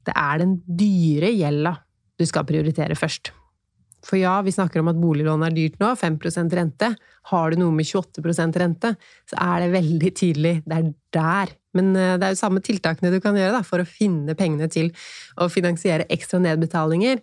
det 0.05 0.15
er 0.15 0.41
den 0.41 0.57
dyre 0.65 1.29
gjelda 1.33 1.77
du 2.19 2.25
skal 2.27 2.47
prioritere 2.49 2.97
først. 2.99 3.31
For 4.05 4.19
ja, 4.19 4.37
vi 4.45 4.53
snakker 4.55 4.79
om 4.81 4.89
at 4.91 4.99
boliglån 4.99 5.43
er 5.43 5.55
dyrt 5.55 5.79
nå, 5.81 5.91
5% 5.99 6.55
rente. 6.55 6.93
Har 7.29 7.51
du 7.51 7.59
noe 7.59 7.75
med 7.75 7.87
28% 7.87 8.59
rente, 8.61 8.93
så 9.27 9.39
er 9.43 9.65
det 9.65 9.73
veldig 9.75 10.11
tydelig. 10.15 10.53
Det 10.65 10.77
er 10.77 10.91
der. 11.15 11.55
Men 11.77 11.91
eh, 11.95 12.15
det 12.17 12.27
er 12.27 12.35
jo 12.35 12.41
samme 12.41 12.63
tiltakene 12.65 13.11
du 13.13 13.19
kan 13.23 13.37
gjøre 13.37 13.59
da, 13.59 13.63
for 13.65 13.83
å 13.83 13.87
finne 13.87 14.35
pengene 14.39 14.69
til 14.71 14.91
å 15.37 15.49
finansiere 15.51 16.07
ekstra 16.11 16.41
nedbetalinger. 16.43 17.21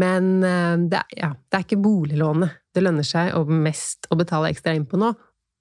Men 0.00 0.32
eh, 0.46 0.74
det 0.90 1.00
er, 1.00 1.14
ja, 1.24 1.30
det 1.34 1.58
er 1.58 1.66
ikke 1.66 1.82
boliglånet 1.82 2.58
det 2.76 2.84
lønner 2.84 3.06
seg 3.06 3.32
å 3.34 3.42
mest 3.50 4.06
å 4.14 4.18
betale 4.18 4.52
ekstra 4.52 4.76
inn 4.76 4.86
på 4.86 5.00
nå, 5.00 5.14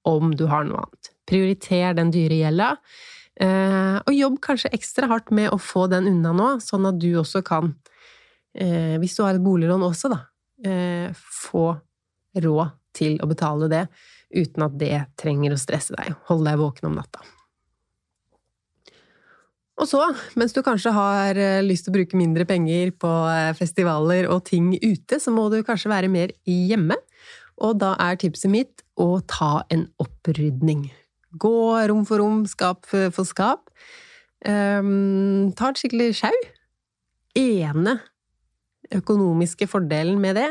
om 0.09 0.35
du 0.37 0.45
har 0.51 0.67
noe 0.67 0.83
annet. 0.83 1.13
Prioriter 1.29 1.95
den 1.97 2.11
dyre 2.13 2.37
gjelda, 2.37 2.73
eh, 3.41 3.95
og 4.03 4.13
jobb 4.13 4.37
kanskje 4.45 4.73
ekstra 4.77 5.09
hardt 5.09 5.33
med 5.33 5.49
å 5.53 5.57
få 5.61 5.87
den 5.89 6.09
unna 6.11 6.35
nå, 6.35 6.51
sånn 6.61 6.85
at 6.91 6.99
du 7.01 7.13
også 7.21 7.45
kan 7.45 7.77
hvis 8.59 9.13
du 9.15 9.19
har 9.21 9.37
et 9.37 9.43
boliglån 9.45 9.83
også, 9.85 10.09
da, 10.11 10.23
eh, 10.65 11.09
få 11.13 11.71
råd 12.39 12.77
til 12.95 13.19
å 13.21 13.27
betale 13.29 13.69
det 13.71 13.83
uten 14.29 14.65
at 14.65 14.77
det 14.79 14.95
trenger 15.19 15.53
å 15.53 15.59
stresse 15.59 15.95
deg. 15.97 16.15
Hold 16.29 16.47
deg 16.47 16.59
våken 16.61 16.89
om 16.91 16.97
natta. 16.99 17.23
Og 19.79 19.87
så, 19.87 20.01
mens 20.35 20.51
du 20.51 20.59
kanskje 20.65 20.91
har 20.91 21.39
eh, 21.39 21.61
lyst 21.63 21.87
til 21.87 21.93
å 21.93 21.97
bruke 21.99 22.19
mindre 22.19 22.45
penger 22.49 22.91
på 22.99 23.11
eh, 23.31 23.53
festivaler 23.55 24.27
og 24.31 24.43
ting 24.49 24.73
ute, 24.75 25.21
så 25.23 25.31
må 25.31 25.47
du 25.53 25.61
kanskje 25.63 25.91
være 25.91 26.11
mer 26.11 26.33
hjemme. 26.43 26.99
Og 27.63 27.79
da 27.79 27.93
er 27.99 28.19
tipset 28.19 28.51
mitt 28.51 28.83
å 28.99 29.21
ta 29.27 29.63
en 29.71 29.87
opprydning. 29.99 30.89
Gå 31.39 31.55
rom 31.91 32.05
for 32.07 32.19
rom, 32.19 32.43
skap 32.49 32.87
for 32.89 33.25
skap. 33.27 33.67
Um, 34.47 35.51
ta 35.59 35.69
et 35.69 35.81
skikkelig 35.81 36.13
sjau. 36.21 36.35
Ene 37.37 37.99
økonomiske 38.95 39.67
fordelen 39.69 40.19
med 40.21 40.39
det, 40.39 40.49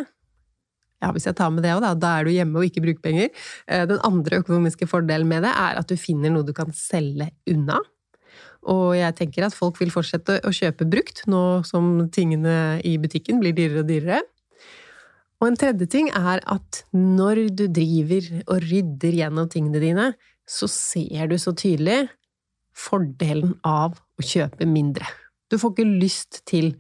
Ja, 0.98 1.12
hvis 1.14 1.28
jeg 1.28 1.36
tar 1.38 1.52
med 1.54 1.62
det 1.62 1.70
òg, 1.76 1.82
da. 1.84 1.92
Da 1.94 2.16
er 2.18 2.26
du 2.26 2.32
hjemme 2.34 2.58
og 2.58 2.66
ikke 2.66 2.82
bruker 2.82 3.04
penger. 3.04 3.28
Eh, 3.70 3.84
Den 3.86 4.00
andre 4.02 4.40
økonomiske 4.42 4.88
fordelen 4.90 5.28
med 5.30 5.44
det 5.46 5.52
er 5.52 5.78
at 5.78 5.86
du 5.86 5.94
finner 5.94 6.32
noe 6.34 6.46
du 6.46 6.52
kan 6.52 6.72
selge 6.74 7.30
unna. 7.46 7.78
Og 8.66 8.96
jeg 8.98 9.14
tenker 9.14 9.46
at 9.46 9.54
folk 9.54 9.78
vil 9.78 9.92
fortsette 9.94 10.40
å 10.42 10.50
kjøpe 10.50 10.88
brukt, 10.90 11.22
nå 11.30 11.62
som 11.64 12.08
tingene 12.10 12.80
i 12.82 12.96
butikken 12.98 13.38
blir 13.38 13.54
dyrere 13.54 13.84
og 13.84 13.88
dyrere. 13.92 14.20
Og 15.38 15.46
en 15.46 15.58
tredje 15.58 15.86
ting 15.86 16.10
er 16.10 16.42
at 16.50 16.82
når 16.92 17.44
du 17.54 17.68
driver 17.70 18.26
og 18.48 18.64
rydder 18.66 19.20
gjennom 19.20 19.46
tingene 19.48 19.82
dine, 19.82 20.08
så 20.48 20.66
ser 20.66 21.30
du 21.30 21.38
så 21.38 21.54
tydelig 21.54 22.08
fordelen 22.74 23.54
av 23.66 23.94
å 24.18 24.24
kjøpe 24.24 24.66
mindre. 24.66 25.06
Du 25.48 25.56
får 25.62 25.76
ikke 25.76 26.00
lyst 26.02 26.42
til 26.48 26.74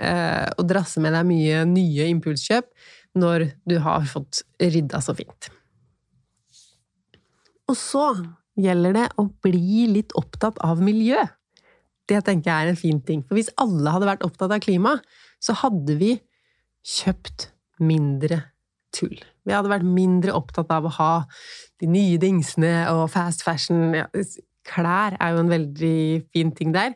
eh, 0.00 0.48
å 0.58 0.66
drasse 0.66 1.02
med 1.02 1.14
deg 1.16 1.28
mye 1.28 1.64
nye 1.68 2.08
impulskjøp 2.12 2.70
når 3.18 3.50
du 3.68 3.76
har 3.84 4.06
fått 4.08 4.42
rydda 4.60 5.02
så 5.04 5.14
fint. 5.16 5.50
Og 7.68 7.76
så 7.78 8.06
gjelder 8.60 8.96
det 8.96 9.06
å 9.20 9.28
bli 9.44 9.86
litt 9.90 10.12
opptatt 10.18 10.58
av 10.64 10.82
miljø. 10.84 11.20
Det 12.08 12.20
tenker 12.26 12.50
jeg 12.50 12.66
er 12.66 12.72
en 12.72 12.80
fin 12.80 13.00
ting. 13.04 13.22
For 13.24 13.38
hvis 13.38 13.52
alle 13.60 13.92
hadde 13.94 14.08
vært 14.08 14.24
opptatt 14.26 14.52
av 14.52 14.62
klima, 14.64 14.96
så 15.42 15.56
hadde 15.62 15.96
vi 16.00 16.16
kjøpt 16.82 17.50
mindre 17.82 18.42
tull. 18.92 19.16
Vi 19.46 19.54
hadde 19.54 19.72
vært 19.72 19.88
mindre 19.88 20.34
opptatt 20.36 20.70
av 20.74 20.86
å 20.86 20.94
ha 20.98 21.12
de 21.82 21.88
nye 21.90 22.18
dingsene 22.20 22.84
og 22.92 23.08
fast 23.14 23.44
fashion. 23.46 23.94
Klær 24.68 25.16
er 25.18 25.34
jo 25.34 25.42
en 25.42 25.52
veldig 25.52 25.98
fin 26.34 26.52
ting 26.54 26.74
der. 26.74 26.94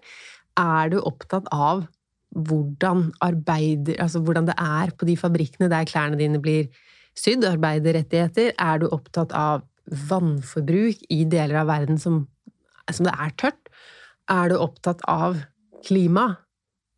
Er 0.60 0.92
du 0.92 1.00
opptatt 1.00 1.48
av 1.54 1.86
hvordan, 2.34 3.10
arbeider, 3.24 3.96
altså 4.02 4.20
hvordan 4.20 4.48
det 4.48 4.56
er 4.58 4.92
på 4.98 5.08
de 5.08 5.16
fabrikkene 5.16 5.70
der 5.72 5.88
klærne 5.88 6.18
dine 6.20 6.40
blir 6.42 6.68
sydd, 7.16 7.44
arbeiderrettigheter? 7.48 8.52
Er 8.58 8.82
du 8.82 8.88
opptatt 8.92 9.32
av 9.36 9.64
vannforbruk 10.10 11.04
i 11.12 11.22
deler 11.30 11.62
av 11.62 11.70
verden 11.70 12.00
som, 12.02 12.24
som 12.90 13.06
det 13.08 13.14
er 13.14 13.36
tørt? 13.38 13.70
Er 14.28 14.50
du 14.50 14.58
opptatt 14.58 15.04
av 15.08 15.38
klima? 15.86 16.32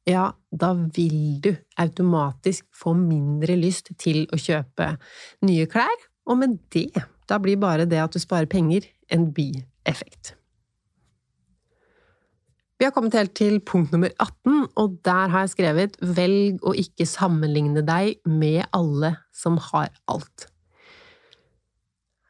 Ja, 0.09 0.31
da 0.49 0.73
vil 0.73 1.39
du 1.45 1.51
automatisk 1.77 2.65
få 2.73 2.95
mindre 2.97 3.59
lyst 3.61 3.93
til 4.01 4.25
å 4.33 4.41
kjøpe 4.41 4.95
nye 5.45 5.69
klær, 5.69 6.07
og 6.29 6.41
med 6.41 6.57
det, 6.73 7.05
da 7.29 7.37
blir 7.41 7.61
bare 7.61 7.85
det 7.89 8.01
at 8.01 8.17
du 8.17 8.21
sparer 8.21 8.49
penger, 8.49 8.89
en 9.13 9.29
bieffekt. 9.37 10.38
Vi 12.79 12.87
har 12.87 12.93
kommet 12.95 13.17
helt 13.19 13.33
til 13.35 13.57
punkt 13.67 13.91
nummer 13.91 14.13
18, 14.23 14.69
og 14.79 15.01
der 15.07 15.33
har 15.33 15.43
jeg 15.43 15.55
skrevet 15.57 15.97
'velg 15.99 16.61
å 16.63 16.77
ikke 16.79 17.09
sammenligne 17.11 17.83
deg 17.83 18.21
med 18.23 18.69
alle 18.71 19.17
som 19.35 19.57
har 19.59 19.91
alt'. 20.07 20.47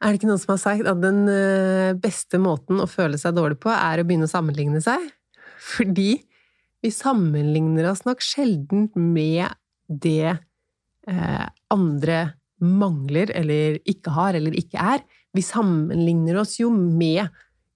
Er 0.01 0.09
det 0.09 0.17
ikke 0.17 0.31
noen 0.31 0.41
som 0.41 0.55
har 0.55 0.61
sagt 0.63 0.89
at 0.89 1.01
den 1.03 1.27
eh, 1.29 1.93
beste 1.93 2.39
måten 2.41 2.81
å 2.81 2.89
føle 2.89 3.19
seg 3.19 3.35
dårlig 3.37 3.59
på, 3.61 3.69
er 3.69 4.01
å 4.01 4.07
begynne 4.07 4.25
å 4.25 4.31
sammenligne 4.31 4.81
seg? 4.81 5.05
Fordi 5.61 6.23
vi 6.81 6.89
sammenligner 6.89 7.91
oss 7.91 8.05
nok 8.07 8.23
sjelden 8.23 8.89
med 8.95 9.53
det 9.85 10.33
eh, 10.33 11.47
andre 11.69 12.19
mangler, 12.57 13.29
eller 13.37 13.77
ikke 13.85 14.17
har, 14.17 14.33
eller 14.33 14.55
ikke 14.57 14.81
er. 14.95 15.05
Vi 15.35 15.45
sammenligner 15.45 16.41
oss 16.41 16.57
jo 16.57 16.71
med 16.73 17.27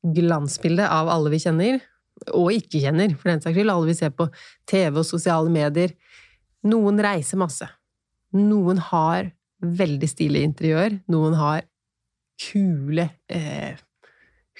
glansbildet 0.02 0.90
av 0.90 1.12
alle 1.12 1.30
vi 1.36 1.44
kjenner, 1.44 1.84
og 2.32 2.52
ikke 2.54 2.82
kjenner, 2.84 3.16
for 3.20 3.32
den 3.32 3.42
saks 3.44 3.58
skyld. 3.58 3.72
Alle 3.74 3.90
vi 3.90 3.98
ser 3.98 4.14
på 4.16 4.30
TV 4.70 5.00
og 5.02 5.08
sosiale 5.08 5.52
medier. 5.52 5.96
Noen 6.68 7.02
reiser 7.04 7.42
masse. 7.42 7.68
Noen 8.34 8.80
har 8.92 9.32
veldig 9.64 10.10
stilig 10.10 10.44
interiør. 10.48 10.98
Noen 11.12 11.38
har 11.40 11.66
kule 12.44 13.08
eh, 13.32 13.76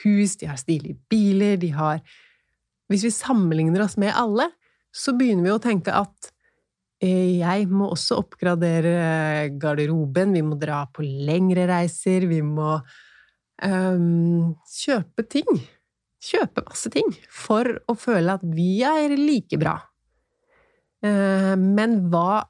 hus, 0.04 0.38
de 0.40 0.50
har 0.50 0.60
stilige 0.62 1.00
biler, 1.10 1.58
de 1.58 1.74
har 1.74 2.04
Hvis 2.92 3.06
vi 3.08 3.10
sammenligner 3.16 3.82
oss 3.82 3.96
med 3.98 4.12
alle, 4.14 4.50
så 4.94 5.16
begynner 5.18 5.48
vi 5.48 5.54
å 5.54 5.62
tenke 5.64 5.94
at 5.96 6.28
eh, 7.02 7.40
jeg 7.40 7.70
må 7.72 7.88
også 7.90 8.20
oppgradere 8.22 9.48
garderoben, 9.58 10.36
vi 10.36 10.44
må 10.46 10.60
dra 10.62 10.84
på 10.94 11.02
lengre 11.02 11.66
reiser, 11.72 12.28
vi 12.30 12.42
må 12.46 12.76
eh, 13.64 14.04
kjøpe 14.76 15.26
ting. 15.32 15.64
Kjøpe 16.24 16.64
masse 16.64 16.90
ting 16.94 17.10
for 17.28 17.68
å 17.90 17.98
føle 18.00 18.38
at 18.38 18.46
vi 18.56 18.78
er 18.88 19.16
like 19.20 19.60
bra. 19.60 19.78
Uh, 21.04 21.54
men 21.60 22.04
hva 22.12 22.46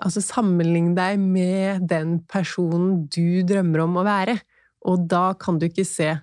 Altså, 0.00 0.22
sammenlign 0.24 0.94
deg 0.96 1.18
med 1.20 1.82
den 1.90 2.22
personen 2.24 3.02
du 3.12 3.42
drømmer 3.44 3.82
om 3.82 3.98
å 4.00 4.04
være, 4.06 4.38
og 4.88 5.02
da 5.12 5.34
kan 5.36 5.58
du 5.60 5.66
ikke 5.66 5.84
se 5.84 6.14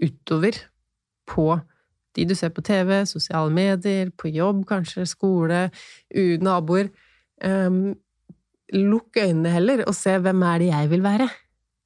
utover 0.00 0.56
på 1.28 1.50
de 2.16 2.24
du 2.24 2.34
ser 2.34 2.52
på 2.56 2.64
TV, 2.64 3.02
sosiale 3.04 3.52
medier, 3.52 4.10
på 4.16 4.30
jobb 4.32 4.64
kanskje, 4.68 5.04
skole, 5.08 5.66
naboer. 6.40 6.88
Um, 7.44 7.96
lukk 8.72 9.20
øynene 9.20 9.52
heller, 9.52 9.84
og 9.84 9.94
se 9.94 10.16
hvem 10.16 10.44
er 10.48 10.62
det 10.62 10.70
jeg 10.70 10.90
vil 10.94 11.04
være. 11.04 11.28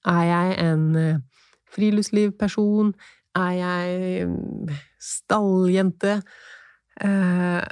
Er 0.06 0.22
jeg 0.28 0.58
en 0.68 0.84
uh, 0.94 1.42
friluftslivperson? 1.74 2.94
Er 3.38 3.52
jeg 3.54 4.24
um, 4.26 4.70
stalljente? 4.98 6.16
Eh, 7.00 7.62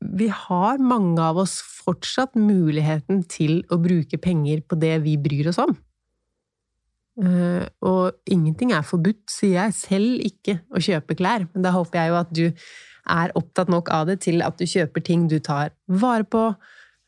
vi 0.00 0.30
har, 0.32 0.80
mange 0.80 1.20
av 1.20 1.42
oss, 1.42 1.58
fortsatt 1.60 2.38
muligheten 2.38 3.22
til 3.28 3.60
å 3.68 3.78
bruke 3.82 4.18
penger 4.20 4.62
på 4.64 4.78
det 4.80 4.96
vi 5.04 5.18
bryr 5.20 5.50
oss 5.52 5.60
om. 5.60 5.74
Eh, 7.20 7.66
og 7.84 8.16
ingenting 8.30 8.72
er 8.72 8.86
forbudt, 8.86 9.26
sier 9.28 9.58
jeg, 9.58 9.76
selv 9.76 10.24
ikke 10.24 10.60
å 10.72 10.80
kjøpe 10.80 11.18
klær. 11.20 11.44
Men 11.52 11.66
da 11.66 11.74
håper 11.76 12.00
jeg 12.00 12.12
jo 12.12 12.18
at 12.20 12.32
du 12.32 12.46
er 13.10 13.36
opptatt 13.36 13.70
nok 13.72 13.90
av 13.92 14.08
det 14.08 14.20
til 14.24 14.40
at 14.46 14.56
du 14.60 14.64
kjøper 14.68 15.04
ting 15.04 15.28
du 15.28 15.38
tar 15.44 15.74
vare 16.00 16.24
på. 16.24 16.48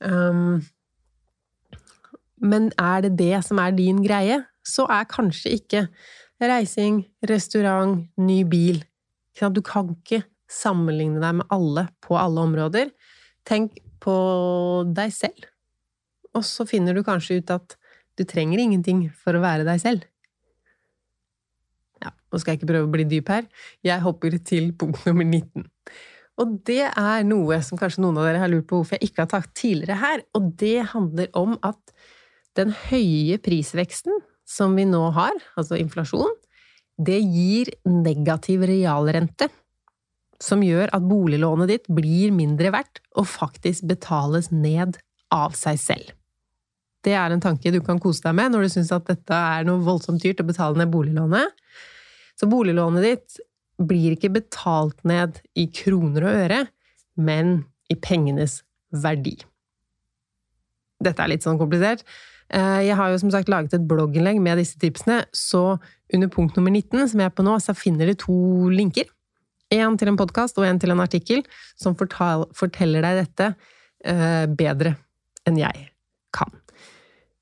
Um, 0.04 0.60
men 2.42 2.72
er 2.80 3.06
det 3.06 3.14
det 3.20 3.44
som 3.46 3.60
er 3.62 3.76
din 3.76 4.02
greie, 4.04 4.42
så 4.66 4.84
er 4.90 5.08
kanskje 5.10 5.56
ikke 5.56 5.86
reising, 6.50 7.04
restaurant, 7.28 8.06
ny 8.16 8.42
bil 8.44 8.82
Du 9.54 9.62
kan 9.64 9.94
ikke 9.94 10.22
sammenligne 10.50 11.20
deg 11.22 11.38
med 11.40 11.48
alle 11.54 11.86
på 12.04 12.18
alle 12.20 12.42
områder. 12.44 12.90
Tenk 13.48 13.78
på 14.02 14.14
deg 14.92 15.12
selv. 15.14 15.46
Og 16.36 16.44
så 16.44 16.66
finner 16.68 16.94
du 16.94 17.02
kanskje 17.06 17.40
ut 17.40 17.52
at 17.54 17.76
du 18.18 18.24
trenger 18.28 18.60
ingenting 18.60 19.06
for 19.16 19.36
å 19.36 19.42
være 19.42 19.64
deg 19.64 19.80
selv. 19.80 20.04
Ja, 22.02 22.12
nå 22.12 22.40
skal 22.40 22.52
jeg 22.52 22.60
ikke 22.60 22.72
prøve 22.72 22.88
å 22.88 22.92
bli 22.92 23.06
dyp 23.08 23.30
her. 23.32 23.46
Jeg 23.86 24.04
hopper 24.04 24.36
til 24.44 24.72
punkt 24.76 25.06
nummer 25.08 25.24
19. 25.24 25.64
Og 26.42 26.58
det 26.66 26.84
er 26.88 27.24
noe 27.28 27.60
som 27.64 27.80
kanskje 27.80 28.02
noen 28.04 28.18
av 28.20 28.28
dere 28.28 28.42
har 28.42 28.52
lurt 28.52 28.68
på 28.68 28.80
hvorfor 28.80 28.98
jeg 28.98 29.10
ikke 29.10 29.24
har 29.24 29.32
tatt 29.34 29.52
tidligere 29.56 30.00
her, 30.00 30.22
og 30.36 30.52
det 30.60 30.78
handler 30.94 31.28
om 31.38 31.56
at 31.64 31.92
den 32.56 32.72
høye 32.88 33.38
prisveksten 33.40 34.20
som 34.52 34.76
vi 34.76 34.84
nå 34.88 35.02
har, 35.16 35.34
altså 35.56 35.78
inflasjon, 35.80 36.34
det 37.00 37.18
gir 37.24 37.72
negativ 37.88 38.66
realrente 38.68 39.48
som 40.42 40.62
gjør 40.64 40.90
at 40.94 41.04
boliglånet 41.06 41.70
ditt 41.70 41.88
blir 41.92 42.34
mindre 42.34 42.72
verdt 42.74 43.00
og 43.18 43.28
faktisk 43.30 43.86
betales 43.88 44.50
ned 44.52 44.98
av 45.32 45.54
seg 45.56 45.78
selv. 45.80 46.10
Det 47.02 47.14
er 47.18 47.34
en 47.34 47.42
tanke 47.42 47.72
du 47.74 47.80
kan 47.82 47.98
kose 48.02 48.22
deg 48.22 48.36
med 48.38 48.52
når 48.52 48.66
du 48.66 48.74
syns 48.74 48.92
at 48.94 49.08
dette 49.08 49.34
er 49.34 49.66
noe 49.66 49.82
voldsomt 49.82 50.22
dyrt 50.22 50.42
å 50.42 50.46
betale 50.46 50.78
ned 50.78 50.90
boliglånet. 50.92 51.54
Så 52.38 52.46
boliglånet 52.50 53.06
ditt 53.06 53.40
blir 53.82 54.14
ikke 54.14 54.30
betalt 54.34 55.00
ned 55.08 55.40
i 55.58 55.66
kroner 55.74 56.26
og 56.28 56.42
øre, 56.44 56.60
men 57.18 57.64
i 57.90 57.96
pengenes 57.98 58.60
verdi. 58.92 59.34
Dette 61.02 61.24
er 61.24 61.32
litt 61.32 61.46
sånn 61.46 61.58
komplisert. 61.58 62.04
Eh, 62.52 62.80
jeg 62.84 62.96
har 62.98 63.12
jo 63.12 63.20
som 63.22 63.32
sagt 63.32 63.50
laget 63.52 63.74
et 63.76 63.88
blogginnlegg 63.88 64.40
med 64.42 64.60
disse 64.60 64.76
tipsene, 64.80 65.22
så 65.32 65.78
under 66.12 66.28
punkt 66.32 66.58
nummer 66.58 66.72
19, 66.72 67.08
som 67.08 67.22
jeg 67.22 67.30
er 67.30 67.36
på 67.36 67.44
nå, 67.46 67.56
så 67.64 67.74
finner 67.76 68.10
du 68.10 68.16
to 68.20 68.38
linker. 68.72 69.08
Én 69.72 69.96
til 69.96 70.10
en 70.10 70.18
podkast 70.20 70.58
og 70.60 70.66
én 70.68 70.80
til 70.80 70.92
en 70.92 71.00
artikkel 71.00 71.40
som 71.80 71.96
forteller 71.96 73.06
deg 73.06 73.22
dette 73.22 73.54
eh, 74.04 74.44
bedre 74.52 74.98
enn 75.48 75.56
jeg 75.62 75.86
kan. 76.36 76.50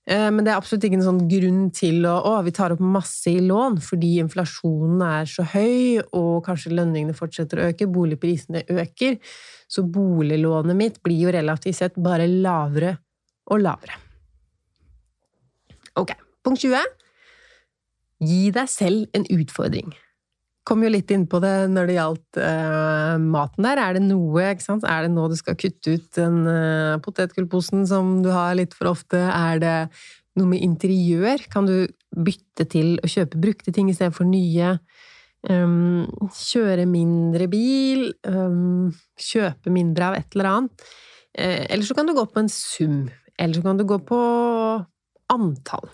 Eh, 0.06 0.28
men 0.30 0.46
det 0.46 0.52
er 0.52 0.60
absolutt 0.60 0.86
ikke 0.86 1.00
en 1.00 1.08
sånn 1.08 1.24
grunn 1.30 1.64
til 1.74 2.06
å 2.06 2.12
å, 2.30 2.36
vi 2.46 2.54
tar 2.54 2.76
opp 2.76 2.84
masse 2.84 3.32
i 3.32 3.40
lån 3.42 3.80
fordi 3.82 4.12
inflasjonen 4.22 5.02
er 5.08 5.26
så 5.32 5.42
høy, 5.56 5.98
og 6.14 6.44
kanskje 6.46 6.76
lønningene 6.76 7.18
fortsetter 7.18 7.58
å 7.58 7.66
øke, 7.72 7.90
boligprisene 7.90 8.62
øker, 8.76 9.18
så 9.70 9.82
boliglånet 9.82 10.78
mitt 10.78 11.02
blir 11.02 11.26
jo 11.26 11.34
relativt 11.34 11.82
sett 11.82 11.98
bare 11.98 12.30
lavere 12.30 12.94
og 13.50 13.66
lavere. 13.66 13.98
Ok, 15.98 16.14
punkt 16.46 16.62
20. 16.62 16.78
Gi 18.20 18.50
deg 18.54 18.70
selv 18.70 19.10
en 19.16 19.26
utfordring. 19.32 19.92
kom 20.68 20.84
jo 20.84 20.90
litt 20.92 21.10
inn 21.10 21.24
på 21.26 21.40
det 21.42 21.70
når 21.72 21.88
det 21.88 21.94
gjaldt 21.96 22.38
uh, 22.38 23.16
maten 23.18 23.64
der. 23.66 23.80
Er 23.80 23.96
det 23.96 24.04
noe, 24.04 24.44
ikke 24.52 24.62
sant? 24.62 24.84
Er 24.86 25.06
det 25.06 25.10
nå 25.14 25.24
du 25.32 25.34
skal 25.38 25.56
kutte 25.58 25.96
ut 25.96 26.08
den 26.14 26.44
uh, 26.46 27.00
potetgullposen 27.02 27.86
som 27.90 28.20
du 28.22 28.28
har 28.30 28.54
litt 28.58 28.76
for 28.76 28.92
ofte? 28.92 29.18
Er 29.18 29.58
det 29.62 29.76
noe 30.38 30.50
med 30.52 30.62
interiør? 30.62 31.42
Kan 31.50 31.66
du 31.66 31.88
bytte 32.14 32.68
til 32.70 33.00
å 33.02 33.10
kjøpe 33.10 33.40
brukte 33.40 33.74
ting 33.74 33.90
istedenfor 33.90 34.28
nye? 34.28 34.76
Um, 35.48 36.04
kjøre 36.36 36.84
mindre 36.86 37.48
bil? 37.50 38.10
Um, 38.28 38.92
kjøpe 39.18 39.72
mindre 39.72 40.12
av 40.12 40.20
et 40.20 40.36
eller 40.36 40.52
annet? 40.52 40.88
Uh, 41.34 41.64
eller 41.66 41.88
så 41.88 41.96
kan 41.96 42.06
du 42.06 42.14
gå 42.14 42.28
på 42.28 42.44
en 42.44 42.52
sum. 42.52 43.02
Eller 43.40 43.56
så 43.56 43.64
kan 43.64 43.80
du 43.80 43.88
gå 43.88 43.98
på 44.06 44.20
antall. 45.32 45.88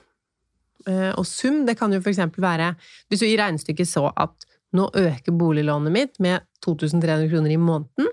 Og 0.87 1.24
sum, 1.26 1.64
det 1.66 1.74
kan 1.80 1.91
jo 1.91 1.99
eksempel 1.99 2.45
være 2.45 2.68
Hvis 3.11 3.18
du 3.18 3.24
i 3.26 3.39
regnestykket 3.41 3.89
så 3.91 4.05
at 4.14 4.45
nå 4.76 4.89
øker 4.95 5.34
boliglånet 5.37 5.95
mitt 5.95 6.18
med 6.22 6.45
2300 6.64 7.28
kroner 7.30 7.55
i 7.55 7.61
måneden. 7.61 8.11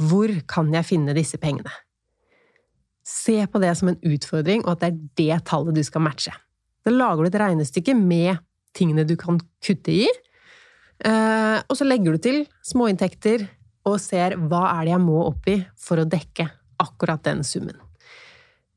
Hvor 0.00 0.32
kan 0.48 0.72
jeg 0.74 0.88
finne 0.88 1.16
disse 1.16 1.38
pengene? 1.40 1.72
Se 3.06 3.42
på 3.50 3.60
det 3.62 3.72
som 3.78 3.90
en 3.90 4.00
utfordring, 4.06 4.64
og 4.64 4.76
at 4.76 4.82
det 4.82 4.90
er 4.90 5.00
det 5.20 5.44
tallet 5.48 5.76
du 5.76 5.82
skal 5.84 6.04
matche. 6.04 6.32
Da 6.82 6.92
lager 6.92 7.24
du 7.24 7.30
et 7.30 7.40
regnestykke 7.42 7.94
med 7.98 8.38
tingene 8.76 9.04
du 9.06 9.16
kan 9.20 9.40
kutte 9.62 9.92
i, 9.92 10.06
eh, 11.04 11.58
og 11.60 11.76
så 11.76 11.86
legger 11.86 12.14
du 12.14 12.22
til 12.22 12.44
småinntekter 12.64 13.46
og 13.84 13.98
ser 14.00 14.38
hva 14.38 14.64
er 14.70 14.86
det 14.86 14.94
jeg 14.94 15.04
må 15.04 15.18
opp 15.26 15.50
i 15.50 15.58
for 15.78 16.00
å 16.00 16.08
dekke 16.08 16.46
akkurat 16.82 17.22
den 17.26 17.42
summen. 17.46 17.76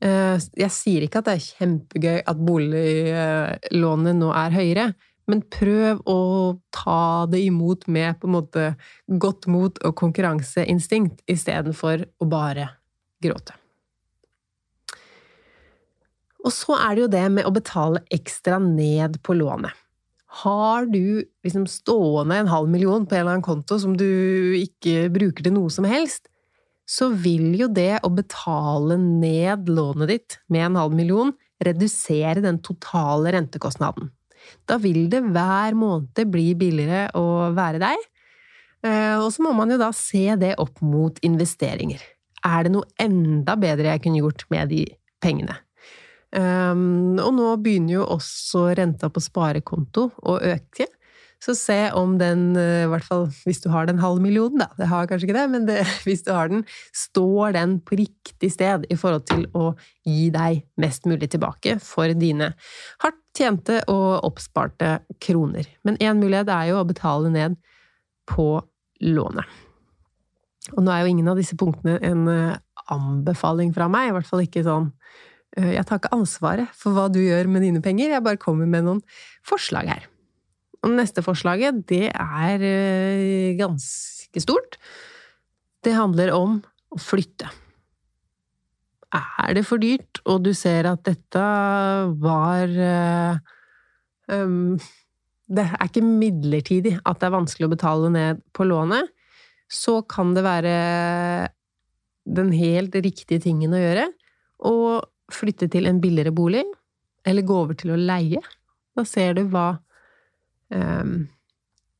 Eh, 0.04 0.38
jeg 0.60 0.72
sier 0.74 1.04
ikke 1.06 1.22
at 1.22 1.28
det 1.28 1.36
er 1.36 1.44
kjempegøy 1.46 2.18
at 2.28 2.40
boliglånet 2.48 4.18
nå 4.18 4.32
er 4.36 4.56
høyere, 4.56 4.86
men 5.26 5.42
prøv 5.50 6.02
å 6.06 6.18
ta 6.74 7.26
det 7.30 7.40
imot 7.48 7.86
med 7.90 8.18
på 8.20 8.28
en 8.28 8.36
måte 8.36 8.66
godt 9.08 9.48
mot 9.50 9.80
og 9.82 9.96
konkurranseinstinkt 9.98 11.24
istedenfor 11.30 12.04
å 12.22 12.28
bare 12.30 12.68
gråte. 13.24 13.56
Og 16.46 16.52
så 16.54 16.76
er 16.78 16.94
det 16.94 17.02
jo 17.02 17.10
det 17.16 17.24
med 17.40 17.48
å 17.48 17.54
betale 17.54 18.04
ekstra 18.14 18.60
ned 18.62 19.18
på 19.26 19.34
lånet. 19.34 19.74
Har 20.44 20.86
du 20.86 21.24
liksom 21.46 21.64
stående 21.70 22.36
en 22.38 22.50
halv 22.52 22.68
million 22.70 23.06
på 23.06 23.16
en 23.16 23.22
eller 23.22 23.38
annen 23.38 23.46
konto 23.46 23.80
som 23.82 23.96
du 23.98 24.06
ikke 24.60 25.08
bruker 25.14 25.46
til 25.46 25.56
noe 25.56 25.72
som 25.72 25.88
helst, 25.88 26.28
så 26.86 27.10
vil 27.10 27.50
jo 27.58 27.68
det 27.72 27.98
å 28.06 28.10
betale 28.14 28.96
ned 29.00 29.68
lånet 29.68 30.12
ditt 30.12 30.38
med 30.52 30.68
en 30.68 30.80
halv 30.80 30.94
million 30.96 31.32
redusere 31.64 32.42
den 32.44 32.60
totale 32.64 33.32
rentekostnaden. 33.34 34.12
Da 34.68 34.78
vil 34.78 35.08
det 35.10 35.24
hver 35.24 35.74
måned 35.78 36.20
bli 36.30 36.52
billigere 36.58 37.08
å 37.18 37.50
være 37.56 37.82
deg. 37.82 38.04
Eh, 38.86 39.16
og 39.18 39.30
så 39.34 39.42
må 39.42 39.54
man 39.56 39.72
jo 39.72 39.80
da 39.80 39.90
se 39.96 40.28
det 40.38 40.54
opp 40.62 40.82
mot 40.84 41.18
investeringer. 41.26 42.02
Er 42.46 42.66
det 42.66 42.74
noe 42.76 42.86
enda 43.02 43.56
bedre 43.58 43.94
jeg 43.94 44.04
kunne 44.04 44.22
gjort 44.22 44.46
med 44.52 44.70
de 44.70 44.84
pengene? 45.22 45.58
Um, 46.36 47.16
og 47.22 47.30
nå 47.32 47.52
begynner 47.62 47.94
jo 47.94 48.06
også 48.16 48.66
renta 48.76 49.08
på 49.08 49.22
sparekonto 49.24 50.10
å 50.26 50.36
øke. 50.44 50.88
Så 51.46 51.54
se 51.54 51.78
om 51.94 52.16
den, 52.18 52.56
eh, 52.58 52.84
i 52.84 52.88
hvert 52.90 53.06
fall 53.06 53.28
hvis 53.46 53.60
du 53.62 53.68
har 53.70 53.86
den 53.86 54.00
halve 54.02 54.22
millionen, 54.24 54.64
da, 54.64 54.66
det 54.74 54.88
har 54.90 55.06
kanskje 55.06 55.28
ikke 55.28 55.38
det, 55.38 55.44
men 55.52 55.68
det, 55.68 55.76
hvis 56.06 56.24
du 56.26 56.32
har 56.34 56.50
den, 56.50 56.64
står 56.90 57.54
den 57.54 57.76
på 57.86 58.00
riktig 58.00 58.50
sted 58.50 58.88
i 58.90 58.96
forhold 58.98 59.28
til 59.30 59.44
å 59.54 59.68
gi 60.06 60.26
deg 60.34 60.64
mest 60.82 61.06
mulig 61.06 61.30
tilbake 61.30 61.76
for 61.84 62.10
dine 62.18 62.50
hardt 63.04 63.22
tjente 63.36 63.82
og 63.92 64.24
oppsparte 64.26 64.96
kroner. 65.22 65.68
Men 65.86 66.00
én 66.02 66.18
mulighet 66.18 66.50
er 66.50 66.72
jo 66.72 66.80
å 66.80 66.88
betale 66.88 67.30
ned 67.30 67.60
på 68.26 68.48
lånet. 69.04 69.46
Og 70.74 70.82
nå 70.82 70.90
er 70.90 71.04
jo 71.04 71.12
ingen 71.12 71.30
av 71.30 71.38
disse 71.38 71.54
punktene 71.58 72.00
en 72.02 72.26
eh, 72.32 72.58
anbefaling 72.90 73.70
fra 73.76 73.86
meg, 73.92 74.10
i 74.10 74.16
hvert 74.16 74.26
fall 74.26 74.42
ikke 74.42 74.64
sånn 74.66 74.88
eh, 75.60 75.76
Jeg 75.76 75.86
tar 75.86 76.00
ikke 76.00 76.14
ansvaret 76.16 76.74
for 76.74 76.96
hva 76.96 77.06
du 77.12 77.20
gjør 77.22 77.46
med 77.52 77.62
dine 77.62 77.84
penger, 77.84 78.16
jeg 78.16 78.26
bare 78.26 78.42
kommer 78.42 78.66
med 78.66 78.88
noen 78.88 79.02
forslag 79.46 79.94
her. 79.94 80.10
Og 80.86 80.94
neste 80.94 81.24
forslaget, 81.24 81.82
det 81.90 82.06
er 82.14 82.62
eh, 82.62 83.56
ganske 83.58 84.42
stort. 84.42 84.78
Det 85.82 85.94
handler 85.96 86.30
om 86.36 86.60
å 86.94 87.00
flytte. 87.02 87.50
Er 89.16 89.54
det 89.56 89.64
for 89.66 89.80
dyrt, 89.82 90.20
og 90.28 90.44
du 90.44 90.52
ser 90.54 90.86
at 90.90 91.02
dette 91.06 91.42
var 92.20 92.72
um, 94.28 94.74
Det 95.46 95.64
er 95.64 95.86
ikke 95.86 96.02
midlertidig 96.04 96.96
at 96.98 97.20
det 97.22 97.28
er 97.28 97.36
vanskelig 97.36 97.68
å 97.68 97.72
betale 97.72 98.10
ned 98.12 98.42
på 98.52 98.66
lånet, 98.66 99.08
så 99.70 100.00
kan 100.06 100.34
det 100.36 100.44
være 100.46 100.74
den 102.26 102.50
helt 102.54 102.98
riktige 102.98 103.42
tingen 103.42 103.74
å 103.74 103.80
gjøre 103.80 104.08
å 104.66 104.74
flytte 105.32 105.68
til 105.70 105.88
en 105.88 106.00
billigere 106.02 106.34
bolig, 106.34 106.64
eller 107.26 107.46
gå 107.46 107.56
over 107.64 107.78
til 107.78 107.94
å 107.94 107.98
leie. 107.98 108.42
Da 108.96 109.04
ser 109.06 109.38
du 109.38 109.46
hva 109.50 109.76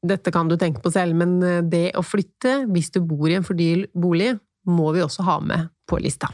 Dette 0.06 0.32
kan 0.34 0.48
du 0.48 0.56
tenke 0.60 0.82
på 0.84 0.92
selv, 0.92 1.16
men 1.18 1.38
eh, 1.42 1.62
det 1.64 1.86
å 1.98 2.04
flytte, 2.04 2.64
hvis 2.70 2.92
du 2.94 3.00
bor 3.04 3.30
i 3.30 3.38
en 3.38 3.46
for 3.46 3.58
dyr 3.58 3.86
bolig, 3.96 4.34
må 4.66 4.90
vi 4.94 5.04
også 5.04 5.24
ha 5.26 5.38
med 5.44 5.70
på 5.88 6.00
lista. 6.02 6.30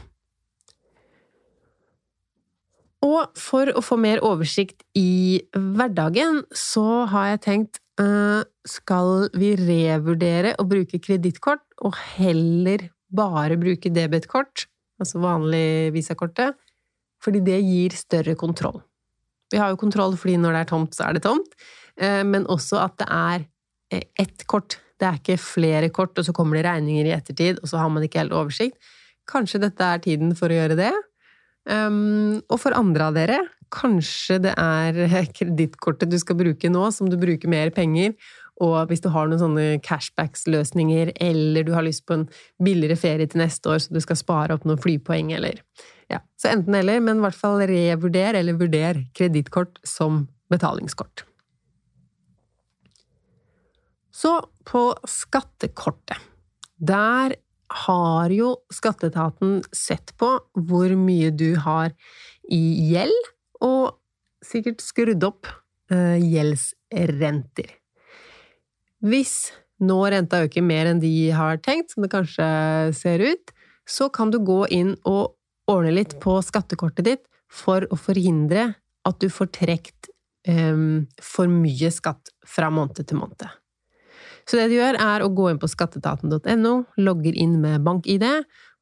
Og 3.03 3.35
for 3.37 3.69
å 3.75 3.83
få 3.83 3.97
mer 3.99 4.23
oversikt 4.23 4.85
i 4.97 5.43
hverdagen, 5.53 6.41
så 6.55 7.03
har 7.11 7.33
jeg 7.33 7.41
tenkt 7.43 7.81
uh, 7.99 8.47
skal 8.63 9.27
vi 9.35 9.51
revurdere 9.59 10.53
å 10.55 10.65
bruke 10.65 11.01
kredittkort, 11.03 11.65
og 11.83 11.99
heller 12.15 12.87
bare 13.13 13.59
bruke 13.59 13.91
debetkort, 13.93 14.69
altså 15.03 15.19
vanlig 15.21 15.91
visakortet, 15.93 16.55
fordi 17.21 17.43
det 17.43 17.59
gir 17.59 17.99
større 17.99 18.37
kontroll. 18.39 18.79
Vi 19.53 19.61
har 19.61 19.73
jo 19.73 19.79
kontroll 19.79 20.17
fordi 20.19 20.39
når 20.41 20.57
det 20.57 20.63
er 20.63 20.71
tomt, 20.73 20.97
så 20.97 21.07
er 21.07 21.17
det 21.17 21.23
tomt, 21.27 21.55
uh, 22.01 22.23
men 22.27 22.49
også 22.51 22.81
at 22.81 22.97
det 23.01 23.09
er 23.13 23.45
eh, 23.93 24.07
ett 24.25 24.45
kort. 24.49 24.79
Det 24.99 25.09
er 25.09 25.21
ikke 25.21 25.39
flere 25.41 25.89
kort, 25.93 26.17
og 26.17 26.25
så 26.25 26.35
kommer 26.35 26.57
det 26.57 26.67
regninger 26.67 27.09
i 27.09 27.15
ettertid, 27.15 27.61
og 27.61 27.69
så 27.69 27.81
har 27.81 27.91
man 27.93 28.05
ikke 28.05 28.23
helt 28.23 28.35
oversikt. 28.35 28.93
Kanskje 29.29 29.61
dette 29.63 29.87
er 29.87 30.03
tiden 30.03 30.33
for 30.37 30.51
å 30.51 30.57
gjøre 30.57 30.79
det? 30.79 30.93
Um, 31.69 32.41
og 32.51 32.59
for 32.59 32.75
andre 32.75 33.07
av 33.07 33.15
dere, 33.15 33.39
kanskje 33.73 34.41
det 34.43 34.53
er 34.59 34.97
kredittkortet 35.37 36.11
du 36.11 36.17
skal 36.21 36.39
bruke 36.39 36.71
nå, 36.71 36.87
som 36.95 37.11
du 37.11 37.17
bruker 37.19 37.51
mer 37.51 37.71
penger, 37.75 38.15
og 38.61 38.89
hvis 38.89 39.01
du 39.01 39.09
har 39.09 39.29
noen 39.29 39.41
sånne 39.41 39.65
cashbacks-løsninger, 39.85 41.15
eller 41.23 41.65
du 41.65 41.73
har 41.73 41.85
lyst 41.85 42.05
på 42.07 42.19
en 42.19 42.27
billigere 42.63 42.99
ferie 42.99 43.29
til 43.29 43.41
neste 43.41 43.71
år, 43.71 43.81
så 43.81 43.95
du 43.95 44.01
skal 44.03 44.19
spare 44.19 44.55
opp 44.55 44.67
noen 44.67 44.81
flypoeng, 44.81 45.33
eller 45.33 45.61
ja, 46.11 46.19
Så 46.37 46.51
enten 46.51 46.75
eller, 46.75 46.99
men 46.99 47.19
i 47.19 47.25
hvert 47.25 47.37
fall 47.37 47.61
revurder 47.69 48.39
eller 48.39 48.57
vurder 48.59 49.03
kredittkort 49.15 49.79
som 49.87 50.27
betalingskort. 50.51 51.23
Så 54.13 54.37
på 54.69 54.83
skattekortet. 55.09 56.19
Der 56.77 57.35
har 57.87 58.33
jo 58.33 58.53
skatteetaten 58.73 59.61
sett 59.73 60.13
på 60.19 60.35
hvor 60.53 60.93
mye 60.99 61.31
du 61.33 61.55
har 61.63 61.93
i 62.51 62.91
gjeld, 62.91 63.31
og 63.63 63.95
sikkert 64.43 64.83
skrudd 64.83 65.23
opp 65.25 65.47
eh, 65.93 66.19
gjeldsrenter. 66.19 67.71
Hvis 69.03 69.53
nå 69.83 69.99
renta 70.11 70.43
øker 70.45 70.63
mer 70.63 70.91
enn 70.91 71.01
de 71.01 71.31
har 71.35 71.59
tenkt, 71.63 71.93
som 71.93 72.05
det 72.05 72.11
kanskje 72.13 72.47
ser 72.95 73.23
ut, 73.23 73.53
så 73.89 74.09
kan 74.13 74.31
du 74.31 74.39
gå 74.43 74.63
inn 74.71 74.93
og 75.09 75.33
ordne 75.71 75.93
litt 75.95 76.17
på 76.23 76.37
skattekortet 76.43 77.07
ditt 77.07 77.23
for 77.51 77.85
å 77.91 77.99
forhindre 77.99 78.73
at 79.07 79.19
du 79.21 79.29
får 79.31 79.51
trukket 79.55 80.09
um, 80.47 81.05
for 81.21 81.51
mye 81.51 81.91
skatt 81.93 82.31
fra 82.47 82.71
måned 82.73 83.03
til 83.03 83.19
måned. 83.19 83.45
Så 84.43 84.59
det 84.59 84.69
du 84.71 84.77
gjør, 84.77 84.97
er 84.99 85.23
å 85.23 85.31
gå 85.31 85.47
inn 85.51 85.59
på 85.61 85.69
skatteetaten.no, 85.71 86.73
logger 86.99 87.37
inn 87.39 87.59
med 87.63 87.83
bank-ID, 87.85 88.25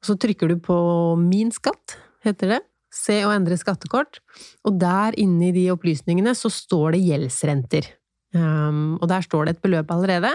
og 0.02 0.08
så 0.08 0.18
trykker 0.18 0.50
du 0.50 0.58
på 0.64 0.78
Min 1.22 1.52
skatt, 1.54 2.00
heter 2.26 2.56
det. 2.56 2.62
Se 2.92 3.22
og 3.24 3.32
endre 3.36 3.56
skattekort. 3.56 4.20
Og 4.68 4.80
der 4.82 5.16
inne 5.22 5.48
i 5.48 5.54
de 5.56 5.70
opplysningene 5.72 6.34
så 6.36 6.50
står 6.52 6.98
det 6.98 7.06
gjeldsrenter. 7.06 7.88
Um, 8.36 8.98
og 8.98 9.08
der 9.12 9.24
står 9.24 9.48
det 9.48 9.54
et 9.56 9.62
beløp 9.64 9.94
allerede. 9.94 10.32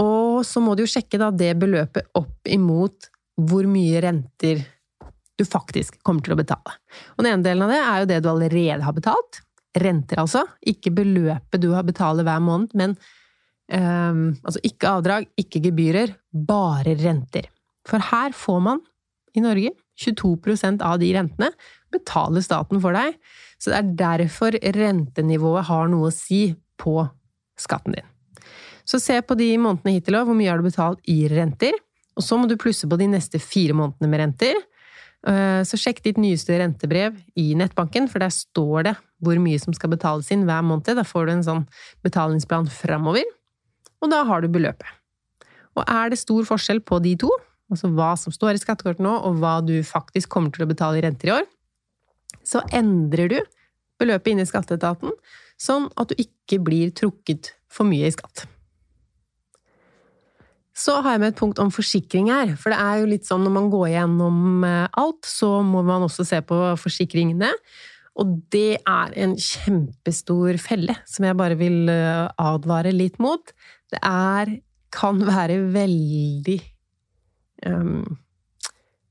Og 0.00 0.46
så 0.46 0.62
må 0.64 0.76
du 0.76 0.84
jo 0.84 0.92
sjekke 0.94 1.20
da 1.20 1.32
det 1.34 1.54
beløpet 1.60 2.08
opp 2.16 2.48
imot 2.48 3.10
hvor 3.36 3.68
mye 3.68 4.00
renter 4.04 4.62
du 5.36 5.44
faktisk 5.44 5.98
kommer 6.06 6.24
til 6.24 6.34
å 6.34 6.38
betale. 6.40 6.78
Og 7.16 7.24
den 7.24 7.34
ene 7.34 7.44
delen 7.44 7.66
av 7.66 7.72
det 7.72 7.82
er 7.82 8.00
jo 8.00 8.08
det 8.10 8.22
du 8.24 8.30
allerede 8.32 8.86
har 8.86 8.96
betalt. 8.96 9.42
Renter, 9.76 10.22
altså. 10.22 10.46
Ikke 10.64 10.94
beløpet 10.96 11.60
du 11.60 11.70
har 11.74 11.84
betalt 11.86 12.24
hver 12.24 12.42
måned, 12.42 12.72
men 12.78 12.96
Um, 13.66 14.36
altså 14.46 14.60
ikke 14.62 14.90
avdrag, 14.94 15.24
ikke 15.34 15.58
gebyrer, 15.64 16.12
bare 16.30 16.94
renter. 17.00 17.48
For 17.86 18.02
her 18.12 18.34
får 18.36 18.60
man, 18.62 18.82
i 19.34 19.42
Norge, 19.42 19.72
22% 19.98 20.84
av 20.86 21.00
de 21.00 21.08
rentene 21.16 21.50
betaler 21.92 22.44
staten 22.44 22.80
for 22.82 22.94
deg. 22.96 23.16
Så 23.58 23.72
det 23.72 23.80
er 23.80 23.96
derfor 23.98 24.58
rentenivået 24.76 25.66
har 25.68 25.90
noe 25.90 26.10
å 26.10 26.14
si 26.14 26.50
på 26.80 27.00
skatten 27.58 27.96
din. 27.96 28.06
Så 28.86 29.00
se 29.02 29.18
på 29.24 29.34
de 29.38 29.50
månedene 29.58 29.96
hittil 29.96 30.20
òg, 30.20 30.28
hvor 30.28 30.38
mye 30.38 30.52
har 30.52 30.62
du 30.62 30.68
betalt 30.68 31.02
i 31.10 31.24
renter. 31.32 31.74
Og 32.16 32.24
så 32.24 32.38
må 32.38 32.46
du 32.48 32.54
plusse 32.60 32.86
på 32.88 32.98
de 33.00 33.08
neste 33.10 33.40
fire 33.42 33.74
månedene 33.76 34.12
med 34.12 34.22
renter. 34.22 34.60
Eh, 35.26 35.62
så 35.66 35.78
sjekk 35.80 36.02
ditt 36.04 36.20
nyeste 36.20 36.58
rentebrev 36.60 37.16
i 37.38 37.48
nettbanken, 37.58 38.06
for 38.10 38.22
der 38.22 38.34
står 38.34 38.90
det 38.90 38.94
hvor 39.24 39.38
mye 39.40 39.58
som 39.58 39.74
skal 39.74 39.90
betales 39.94 40.28
inn 40.34 40.44
hver 40.46 40.62
måned. 40.66 40.92
Da 40.98 41.06
får 41.06 41.26
du 41.26 41.32
en 41.34 41.46
sånn 41.46 41.64
betalingsplan 42.06 42.68
framover, 42.70 43.26
og 44.02 44.12
da 44.12 44.22
har 44.28 44.44
du 44.44 44.52
beløpet. 44.52 44.86
Og 45.76 45.84
er 45.84 46.12
det 46.12 46.20
stor 46.20 46.46
forskjell 46.48 46.80
på 46.86 47.00
de 47.04 47.16
to, 47.20 47.30
altså 47.72 47.90
hva 47.92 48.12
som 48.20 48.34
står 48.34 48.56
i 48.56 48.62
skattekortet 48.62 49.04
nå, 49.04 49.12
og 49.26 49.40
hva 49.42 49.58
du 49.64 49.76
faktisk 49.84 50.30
kommer 50.32 50.54
til 50.54 50.64
å 50.64 50.70
betale 50.70 51.00
i 51.00 51.04
renter 51.04 51.32
i 51.32 51.36
år, 51.40 51.48
så 52.46 52.62
endrer 52.74 53.32
du 53.32 53.38
beløpet 54.00 54.32
inn 54.32 54.44
i 54.44 54.48
skatteetaten, 54.48 55.12
sånn 55.58 55.88
at 55.98 56.12
du 56.12 56.20
ikke 56.20 56.60
blir 56.62 56.92
trukket 56.94 57.54
for 57.72 57.88
mye 57.88 58.08
i 58.08 58.14
skatt. 58.14 58.44
Så 60.76 60.98
har 61.00 61.14
jeg 61.14 61.22
med 61.22 61.32
et 61.32 61.38
punkt 61.38 61.60
om 61.62 61.70
forsikring 61.72 62.28
her, 62.28 62.52
for 62.60 62.72
det 62.72 62.78
er 62.82 63.00
jo 63.00 63.08
litt 63.08 63.24
sånn 63.28 63.46
når 63.46 63.54
man 63.54 63.70
går 63.72 63.86
gjennom 63.94 64.66
eh, 64.68 64.82
alt, 65.00 65.24
så 65.24 65.62
må 65.64 65.80
man 65.86 66.04
også 66.04 66.26
se 66.28 66.42
på 66.44 66.58
forsikringene. 66.82 67.48
Og 68.20 68.36
det 68.52 68.82
er 68.82 69.16
en 69.24 69.34
kjempestor 69.40 70.60
felle 70.60 70.98
som 71.08 71.24
jeg 71.28 71.38
bare 71.38 71.56
vil 71.60 71.88
eh, 71.92 72.26
advare 72.40 72.92
litt 72.92 73.16
mot. 73.22 73.52
Det 73.92 74.02
er 74.04 74.58
kan 74.96 75.18
være 75.26 75.58
veldig 75.74 76.60
um, 77.66 78.16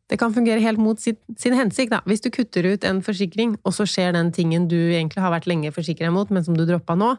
det 0.10 0.20
kan 0.22 0.34
fungere 0.34 0.62
helt 0.62 0.78
mot 0.82 1.02
sin, 1.02 1.18
sin 1.38 1.56
hensikt. 1.58 1.92
Da. 1.92 2.04
Hvis 2.06 2.22
du 2.22 2.30
kutter 2.34 2.68
ut 2.70 2.86
en 2.86 3.02
forsikring, 3.06 3.56
og 3.66 3.74
så 3.74 3.88
skjer 3.90 4.14
den 4.14 4.30
tingen 4.36 4.68
du 4.70 4.78
egentlig 4.78 5.24
har 5.24 5.34
vært 5.34 5.50
lenge 5.50 5.74
forsikra 5.74 6.12
mot, 6.14 6.30
men 6.30 6.46
som 6.46 6.58
du 6.58 6.62
droppa 6.66 6.94
nå, 6.98 7.16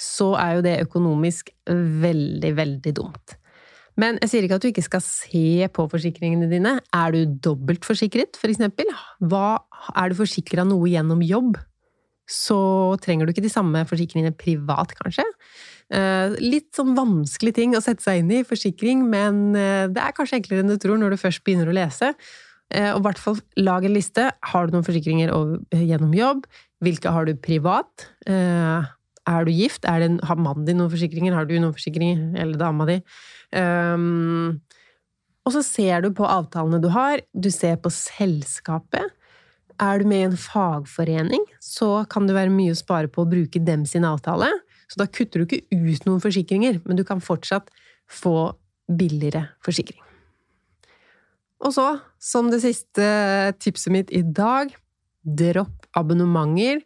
så 0.00 0.30
er 0.38 0.54
jo 0.56 0.64
det 0.64 0.76
økonomisk 0.86 1.50
veldig, 1.66 2.52
veldig 2.56 2.92
dumt. 2.96 3.34
Men 4.00 4.20
jeg 4.22 4.32
sier 4.32 4.46
ikke 4.46 4.60
at 4.60 4.64
du 4.64 4.70
ikke 4.70 4.86
skal 4.86 5.02
se 5.04 5.66
på 5.74 5.86
forsikringene 5.92 6.48
dine. 6.50 6.76
Er 6.96 7.14
du 7.14 7.34
dobbelt 7.50 7.84
forsikret, 7.86 8.38
for 8.40 8.52
eksempel? 8.52 8.88
Hva, 9.20 9.60
er 9.98 10.10
du 10.10 10.20
forsikra 10.20 10.64
noe 10.68 10.88
gjennom 10.88 11.20
jobb? 11.26 11.58
Så 12.30 12.60
trenger 13.02 13.26
du 13.26 13.34
ikke 13.34 13.44
de 13.44 13.52
samme 13.52 13.82
forsikringene 13.90 14.32
privat, 14.38 14.94
kanskje. 15.00 15.24
Eh, 15.90 16.36
litt 16.38 16.70
sånn 16.78 16.94
vanskelig 16.94 17.56
ting 17.56 17.74
å 17.74 17.82
sette 17.82 18.04
seg 18.04 18.22
inn 18.22 18.30
i, 18.38 18.44
forsikring, 18.46 19.02
men 19.10 19.50
eh, 19.58 19.88
det 19.90 20.04
er 20.04 20.14
kanskje 20.14 20.38
enklere 20.38 20.62
enn 20.62 20.70
du 20.70 20.78
tror 20.80 21.00
når 21.00 21.16
du 21.16 21.20
først 21.24 21.42
begynner 21.46 21.72
å 21.72 21.74
lese. 21.74 22.12
Eh, 22.70 22.92
og 22.92 23.02
i 23.02 23.06
hvert 23.08 23.20
fall 23.20 23.40
lag 23.58 23.84
en 23.84 23.96
liste. 23.96 24.28
Har 24.52 24.68
du 24.68 24.76
noen 24.76 24.86
forsikringer 24.86 25.34
gjennom 25.74 26.14
jobb? 26.14 26.46
Hvilke 26.80 27.12
har 27.12 27.26
du 27.26 27.34
privat? 27.34 28.06
Er 29.28 29.44
du 29.44 29.52
gift? 29.52 29.84
Det, 29.84 30.10
har 30.24 30.40
mannen 30.40 30.66
din 30.66 30.80
noen 30.80 30.92
forsikringer? 30.92 31.36
Har 31.36 31.48
du 31.48 31.56
noen 31.58 31.76
forsikringer? 31.76 32.22
Eller 32.40 32.60
dama 32.60 32.86
di? 32.88 33.00
Um, 33.52 34.60
og 35.46 35.54
så 35.56 35.62
ser 35.66 36.04
du 36.04 36.12
på 36.16 36.28
avtalene 36.28 36.80
du 36.82 36.88
har. 36.94 37.22
Du 37.34 37.50
ser 37.52 37.76
på 37.82 37.92
selskapet. 37.92 39.12
Er 39.80 40.00
du 40.00 40.08
med 40.08 40.20
i 40.20 40.28
en 40.28 40.36
fagforening, 40.36 41.46
så 41.64 42.02
kan 42.12 42.26
det 42.28 42.36
være 42.36 42.52
mye 42.52 42.74
å 42.74 42.78
spare 42.78 43.08
på 43.08 43.24
å 43.24 43.28
bruke 43.28 43.62
dem 43.64 43.86
sin 43.88 44.04
avtale. 44.04 44.50
Så 44.90 45.00
da 45.00 45.06
kutter 45.08 45.40
du 45.40 45.46
ikke 45.46 45.64
ut 45.72 46.04
noen 46.04 46.20
forsikringer, 46.20 46.82
men 46.84 46.98
du 46.98 47.04
kan 47.06 47.22
fortsatt 47.24 47.70
få 48.10 48.52
billigere 48.90 49.46
forsikring. 49.64 50.02
Og 51.64 51.72
så, 51.76 51.86
som 52.20 52.50
det 52.52 52.62
siste 52.64 53.06
tipset 53.60 53.92
mitt 53.94 54.12
i 54.12 54.22
dag, 54.24 54.72
dropp 55.24 55.88
abonnementer. 55.96 56.80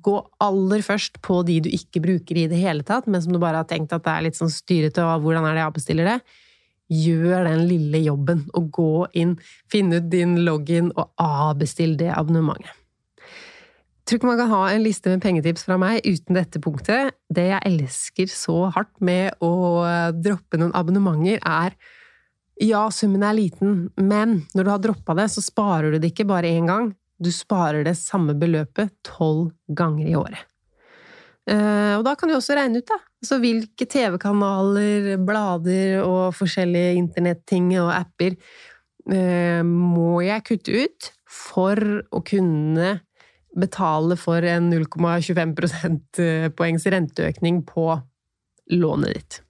Gå 0.00 0.16
aller 0.40 0.84
først 0.84 1.18
på 1.24 1.40
de 1.46 1.58
du 1.64 1.70
ikke 1.72 2.02
bruker 2.04 2.38
i 2.38 2.46
det 2.50 2.60
hele 2.60 2.84
tatt, 2.86 3.08
men 3.10 3.22
som 3.22 3.34
du 3.34 3.40
bare 3.42 3.60
har 3.60 3.68
tenkt 3.68 3.92
at 3.92 4.04
det 4.06 4.12
er 4.12 4.26
litt 4.28 4.38
sånn 4.38 4.52
styrete, 4.52 5.04
og 5.04 5.24
hvordan 5.24 5.48
er 5.48 5.58
det 5.58 5.64
jeg 5.64 5.76
bestiller 5.76 6.10
det? 6.10 6.18
Gjør 6.90 7.46
den 7.46 7.64
lille 7.70 8.00
jobben, 8.02 8.44
og 8.56 8.70
gå 8.74 8.92
inn, 9.20 9.36
finne 9.70 10.00
ut 10.00 10.08
din 10.10 10.38
login 10.46 10.90
og 10.96 11.12
avbestill 11.22 11.94
det 12.00 12.10
abonnementet 12.16 12.72
Jeg 12.72 14.06
tror 14.08 14.18
ikke 14.18 14.30
man 14.32 14.40
kan 14.40 14.50
ha 14.50 14.64
en 14.72 14.82
liste 14.82 15.12
med 15.12 15.22
pengetips 15.22 15.68
fra 15.68 15.76
meg 15.78 16.00
uten 16.02 16.34
dette 16.34 16.58
punktet. 16.58 17.14
Det 17.30 17.46
jeg 17.52 17.62
elsker 17.68 18.32
så 18.32 18.56
hardt 18.74 18.96
med 18.98 19.36
å 19.44 19.52
droppe 20.16 20.58
noen 20.58 20.74
abonnementer, 20.74 21.38
er 21.46 21.76
ja, 22.60 22.82
summen 22.92 23.22
er 23.24 23.36
liten, 23.38 23.76
men 23.96 24.42
når 24.52 24.66
du 24.66 24.70
har 24.70 24.80
droppa 24.84 25.14
det, 25.16 25.30
så 25.32 25.40
sparer 25.44 25.94
du 25.94 26.00
det 26.00 26.10
ikke 26.12 26.28
bare 26.28 26.50
én 26.50 26.66
gang. 26.68 26.90
Du 27.20 27.30
sparer 27.34 27.84
det 27.84 27.98
samme 28.00 28.34
beløpet 28.38 28.94
tolv 29.06 29.50
ganger 29.76 30.08
i 30.08 30.16
året. 30.16 30.46
Eh, 31.50 31.94
og 31.96 32.04
da 32.06 32.14
kan 32.18 32.30
du 32.30 32.36
også 32.36 32.56
regne 32.56 32.80
ut, 32.80 32.88
da. 32.88 32.98
Altså 33.20 33.40
hvilke 33.42 33.86
TV-kanaler, 33.90 35.14
blader 35.26 36.00
og 36.04 36.34
forskjellige 36.36 36.96
internetting 37.00 37.72
og 37.80 37.92
apper 37.96 38.36
eh, 39.10 39.62
må 39.66 40.20
jeg 40.24 40.46
kutte 40.48 40.84
ut 40.84 41.10
for 41.30 41.80
å 42.10 42.22
kunne 42.26 42.98
betale 43.58 44.16
for 44.20 44.46
en 44.46 44.70
0,25 44.70 45.54
prosentpoengs 45.58 46.86
renteøkning 46.94 47.64
på 47.66 47.86
lånet 48.70 49.16
ditt. 49.16 49.40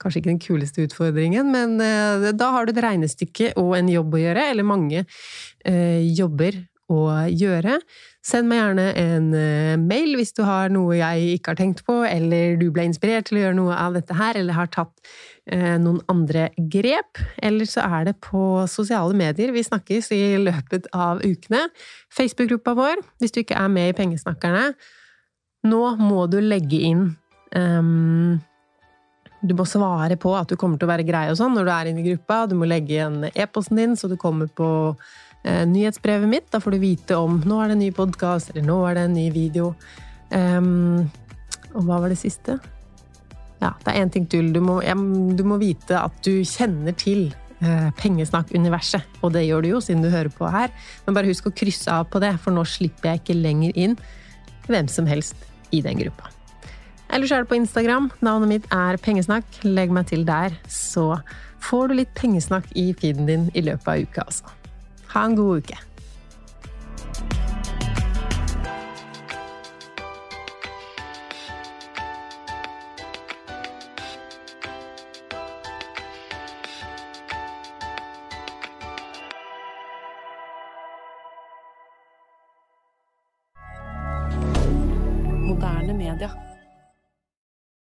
Kanskje 0.00 0.22
ikke 0.22 0.32
den 0.32 0.42
kuleste 0.42 0.84
utfordringen, 0.86 1.50
men 1.52 1.76
eh, 1.84 2.30
da 2.32 2.50
har 2.54 2.66
du 2.66 2.72
et 2.72 2.84
regnestykke 2.84 3.52
og 3.60 3.74
en 3.76 3.90
jobb 3.92 4.16
å 4.16 4.22
gjøre, 4.22 4.46
eller 4.54 4.66
mange 4.66 5.02
eh, 5.04 6.00
jobber 6.16 6.56
å 6.90 7.02
gjøre. 7.28 7.76
Send 8.24 8.48
meg 8.50 8.62
gjerne 8.62 8.86
en 8.98 9.28
eh, 9.36 9.74
mail 9.80 10.16
hvis 10.18 10.32
du 10.36 10.40
har 10.48 10.72
noe 10.72 10.96
jeg 10.98 11.36
ikke 11.36 11.52
har 11.52 11.60
tenkt 11.60 11.84
på, 11.84 11.98
eller 12.08 12.56
du 12.60 12.70
ble 12.72 12.88
inspirert 12.88 13.28
til 13.28 13.38
å 13.38 13.44
gjøre 13.44 13.58
noe 13.60 13.76
av 13.76 13.98
dette 13.98 14.16
her, 14.16 14.40
eller 14.40 14.56
har 14.56 14.72
tatt 14.72 15.12
noen 15.50 15.96
andre 16.12 16.44
grep. 16.70 17.18
Eller 17.42 17.66
så 17.66 17.82
er 17.82 18.04
det 18.06 18.12
på 18.22 18.62
sosiale 18.70 19.16
medier. 19.18 19.50
Vi 19.50 19.64
snakkes 19.66 20.12
i 20.14 20.36
løpet 20.38 20.86
av 20.94 21.24
ukene. 21.24 21.64
Facebook-gruppa 22.14 22.76
vår, 22.78 23.02
hvis 23.18 23.34
du 23.34 23.40
ikke 23.42 23.58
er 23.58 23.72
med 23.72 23.90
i 23.90 23.96
Pengesnakkerne. 23.98 24.68
Nå 25.66 25.80
må 25.98 26.28
du 26.30 26.38
legge 26.44 26.78
inn 26.86 27.02
um, 27.56 28.38
du 29.40 29.54
må 29.56 29.64
svare 29.68 30.18
på 30.20 30.34
at 30.36 30.50
du 30.50 30.58
kommer 30.60 30.80
til 30.80 30.88
å 30.88 30.92
være 30.92 31.06
grei 31.08 31.24
og 31.30 31.38
sånn 31.40 31.54
når 31.56 31.66
du 31.66 31.72
er 31.72 31.90
inne 31.90 32.02
i 32.02 32.08
gruppa. 32.10 32.42
Du 32.50 32.56
må 32.60 32.68
legge 32.68 32.96
igjen 32.96 33.24
e-posten 33.30 33.80
din, 33.80 33.96
så 33.96 34.10
du 34.10 34.16
kommer 34.20 34.50
på 34.52 34.68
eh, 35.44 35.64
nyhetsbrevet 35.68 36.28
mitt. 36.28 36.50
Da 36.52 36.60
får 36.60 36.76
du 36.76 36.82
vite 36.82 37.16
om 37.16 37.40
nå 37.40 37.60
er 37.62 37.70
det 37.70 37.78
en 37.78 37.82
ny 37.86 37.90
podkast, 37.96 38.52
eller 38.52 38.66
nå 38.68 38.76
er 38.88 38.98
det 38.98 39.06
en 39.08 39.16
ny 39.16 39.26
video. 39.34 39.72
Um, 40.30 41.08
og 41.72 41.86
hva 41.86 42.02
var 42.02 42.12
det 42.12 42.20
siste? 42.20 42.58
Ja, 43.60 43.74
det 43.84 43.92
er 43.92 44.02
én 44.02 44.12
ting 44.12 44.26
til. 44.30 44.52
Du 44.54 44.60
må, 44.64 44.80
ja, 44.84 44.94
du 44.96 45.42
må, 45.46 45.60
vite 45.60 45.98
at 46.00 46.16
du 46.24 46.40
kjenner 46.48 46.96
til 46.96 47.28
eh, 47.60 47.88
pengesnakk-universet. 48.00 49.20
Og 49.24 49.34
det 49.36 49.46
gjør 49.46 49.64
du 49.64 49.70
jo, 49.74 49.84
siden 49.84 50.04
du 50.04 50.10
hører 50.12 50.32
på 50.32 50.48
her. 50.52 50.72
Men 51.06 51.16
bare 51.16 51.32
husk 51.32 51.48
å 51.48 51.54
krysse 51.56 51.92
av 51.92 52.08
på 52.12 52.22
det, 52.24 52.34
for 52.40 52.56
nå 52.56 52.64
slipper 52.68 53.12
jeg 53.14 53.24
ikke 53.24 53.40
lenger 53.40 53.76
inn 53.76 53.96
hvem 54.68 54.88
som 54.88 55.08
helst 55.08 55.48
i 55.76 55.82
den 55.84 56.00
gruppa. 56.00 56.32
Ellers 57.10 57.32
er 57.34 57.42
det 57.42 57.50
på 57.50 57.58
Instagram. 57.58 58.10
Navnet 58.22 58.48
mitt 58.48 58.66
er 58.70 58.98
Pengesnakk. 59.02 59.46
Legg 59.66 59.90
meg 59.90 60.06
til 60.12 60.22
der, 60.28 60.54
så 60.70 61.16
får 61.60 61.90
du 61.90 61.98
litt 61.98 62.12
pengesnakk 62.18 62.68
i 62.78 62.92
feeden 62.94 63.26
din 63.26 63.48
i 63.54 63.64
løpet 63.66 63.90
av 63.90 64.04
uka, 64.04 64.26
altså. 64.30 64.52
Ha 65.10 65.24
en 65.26 65.34
god 65.38 65.64
uke. 65.64 65.78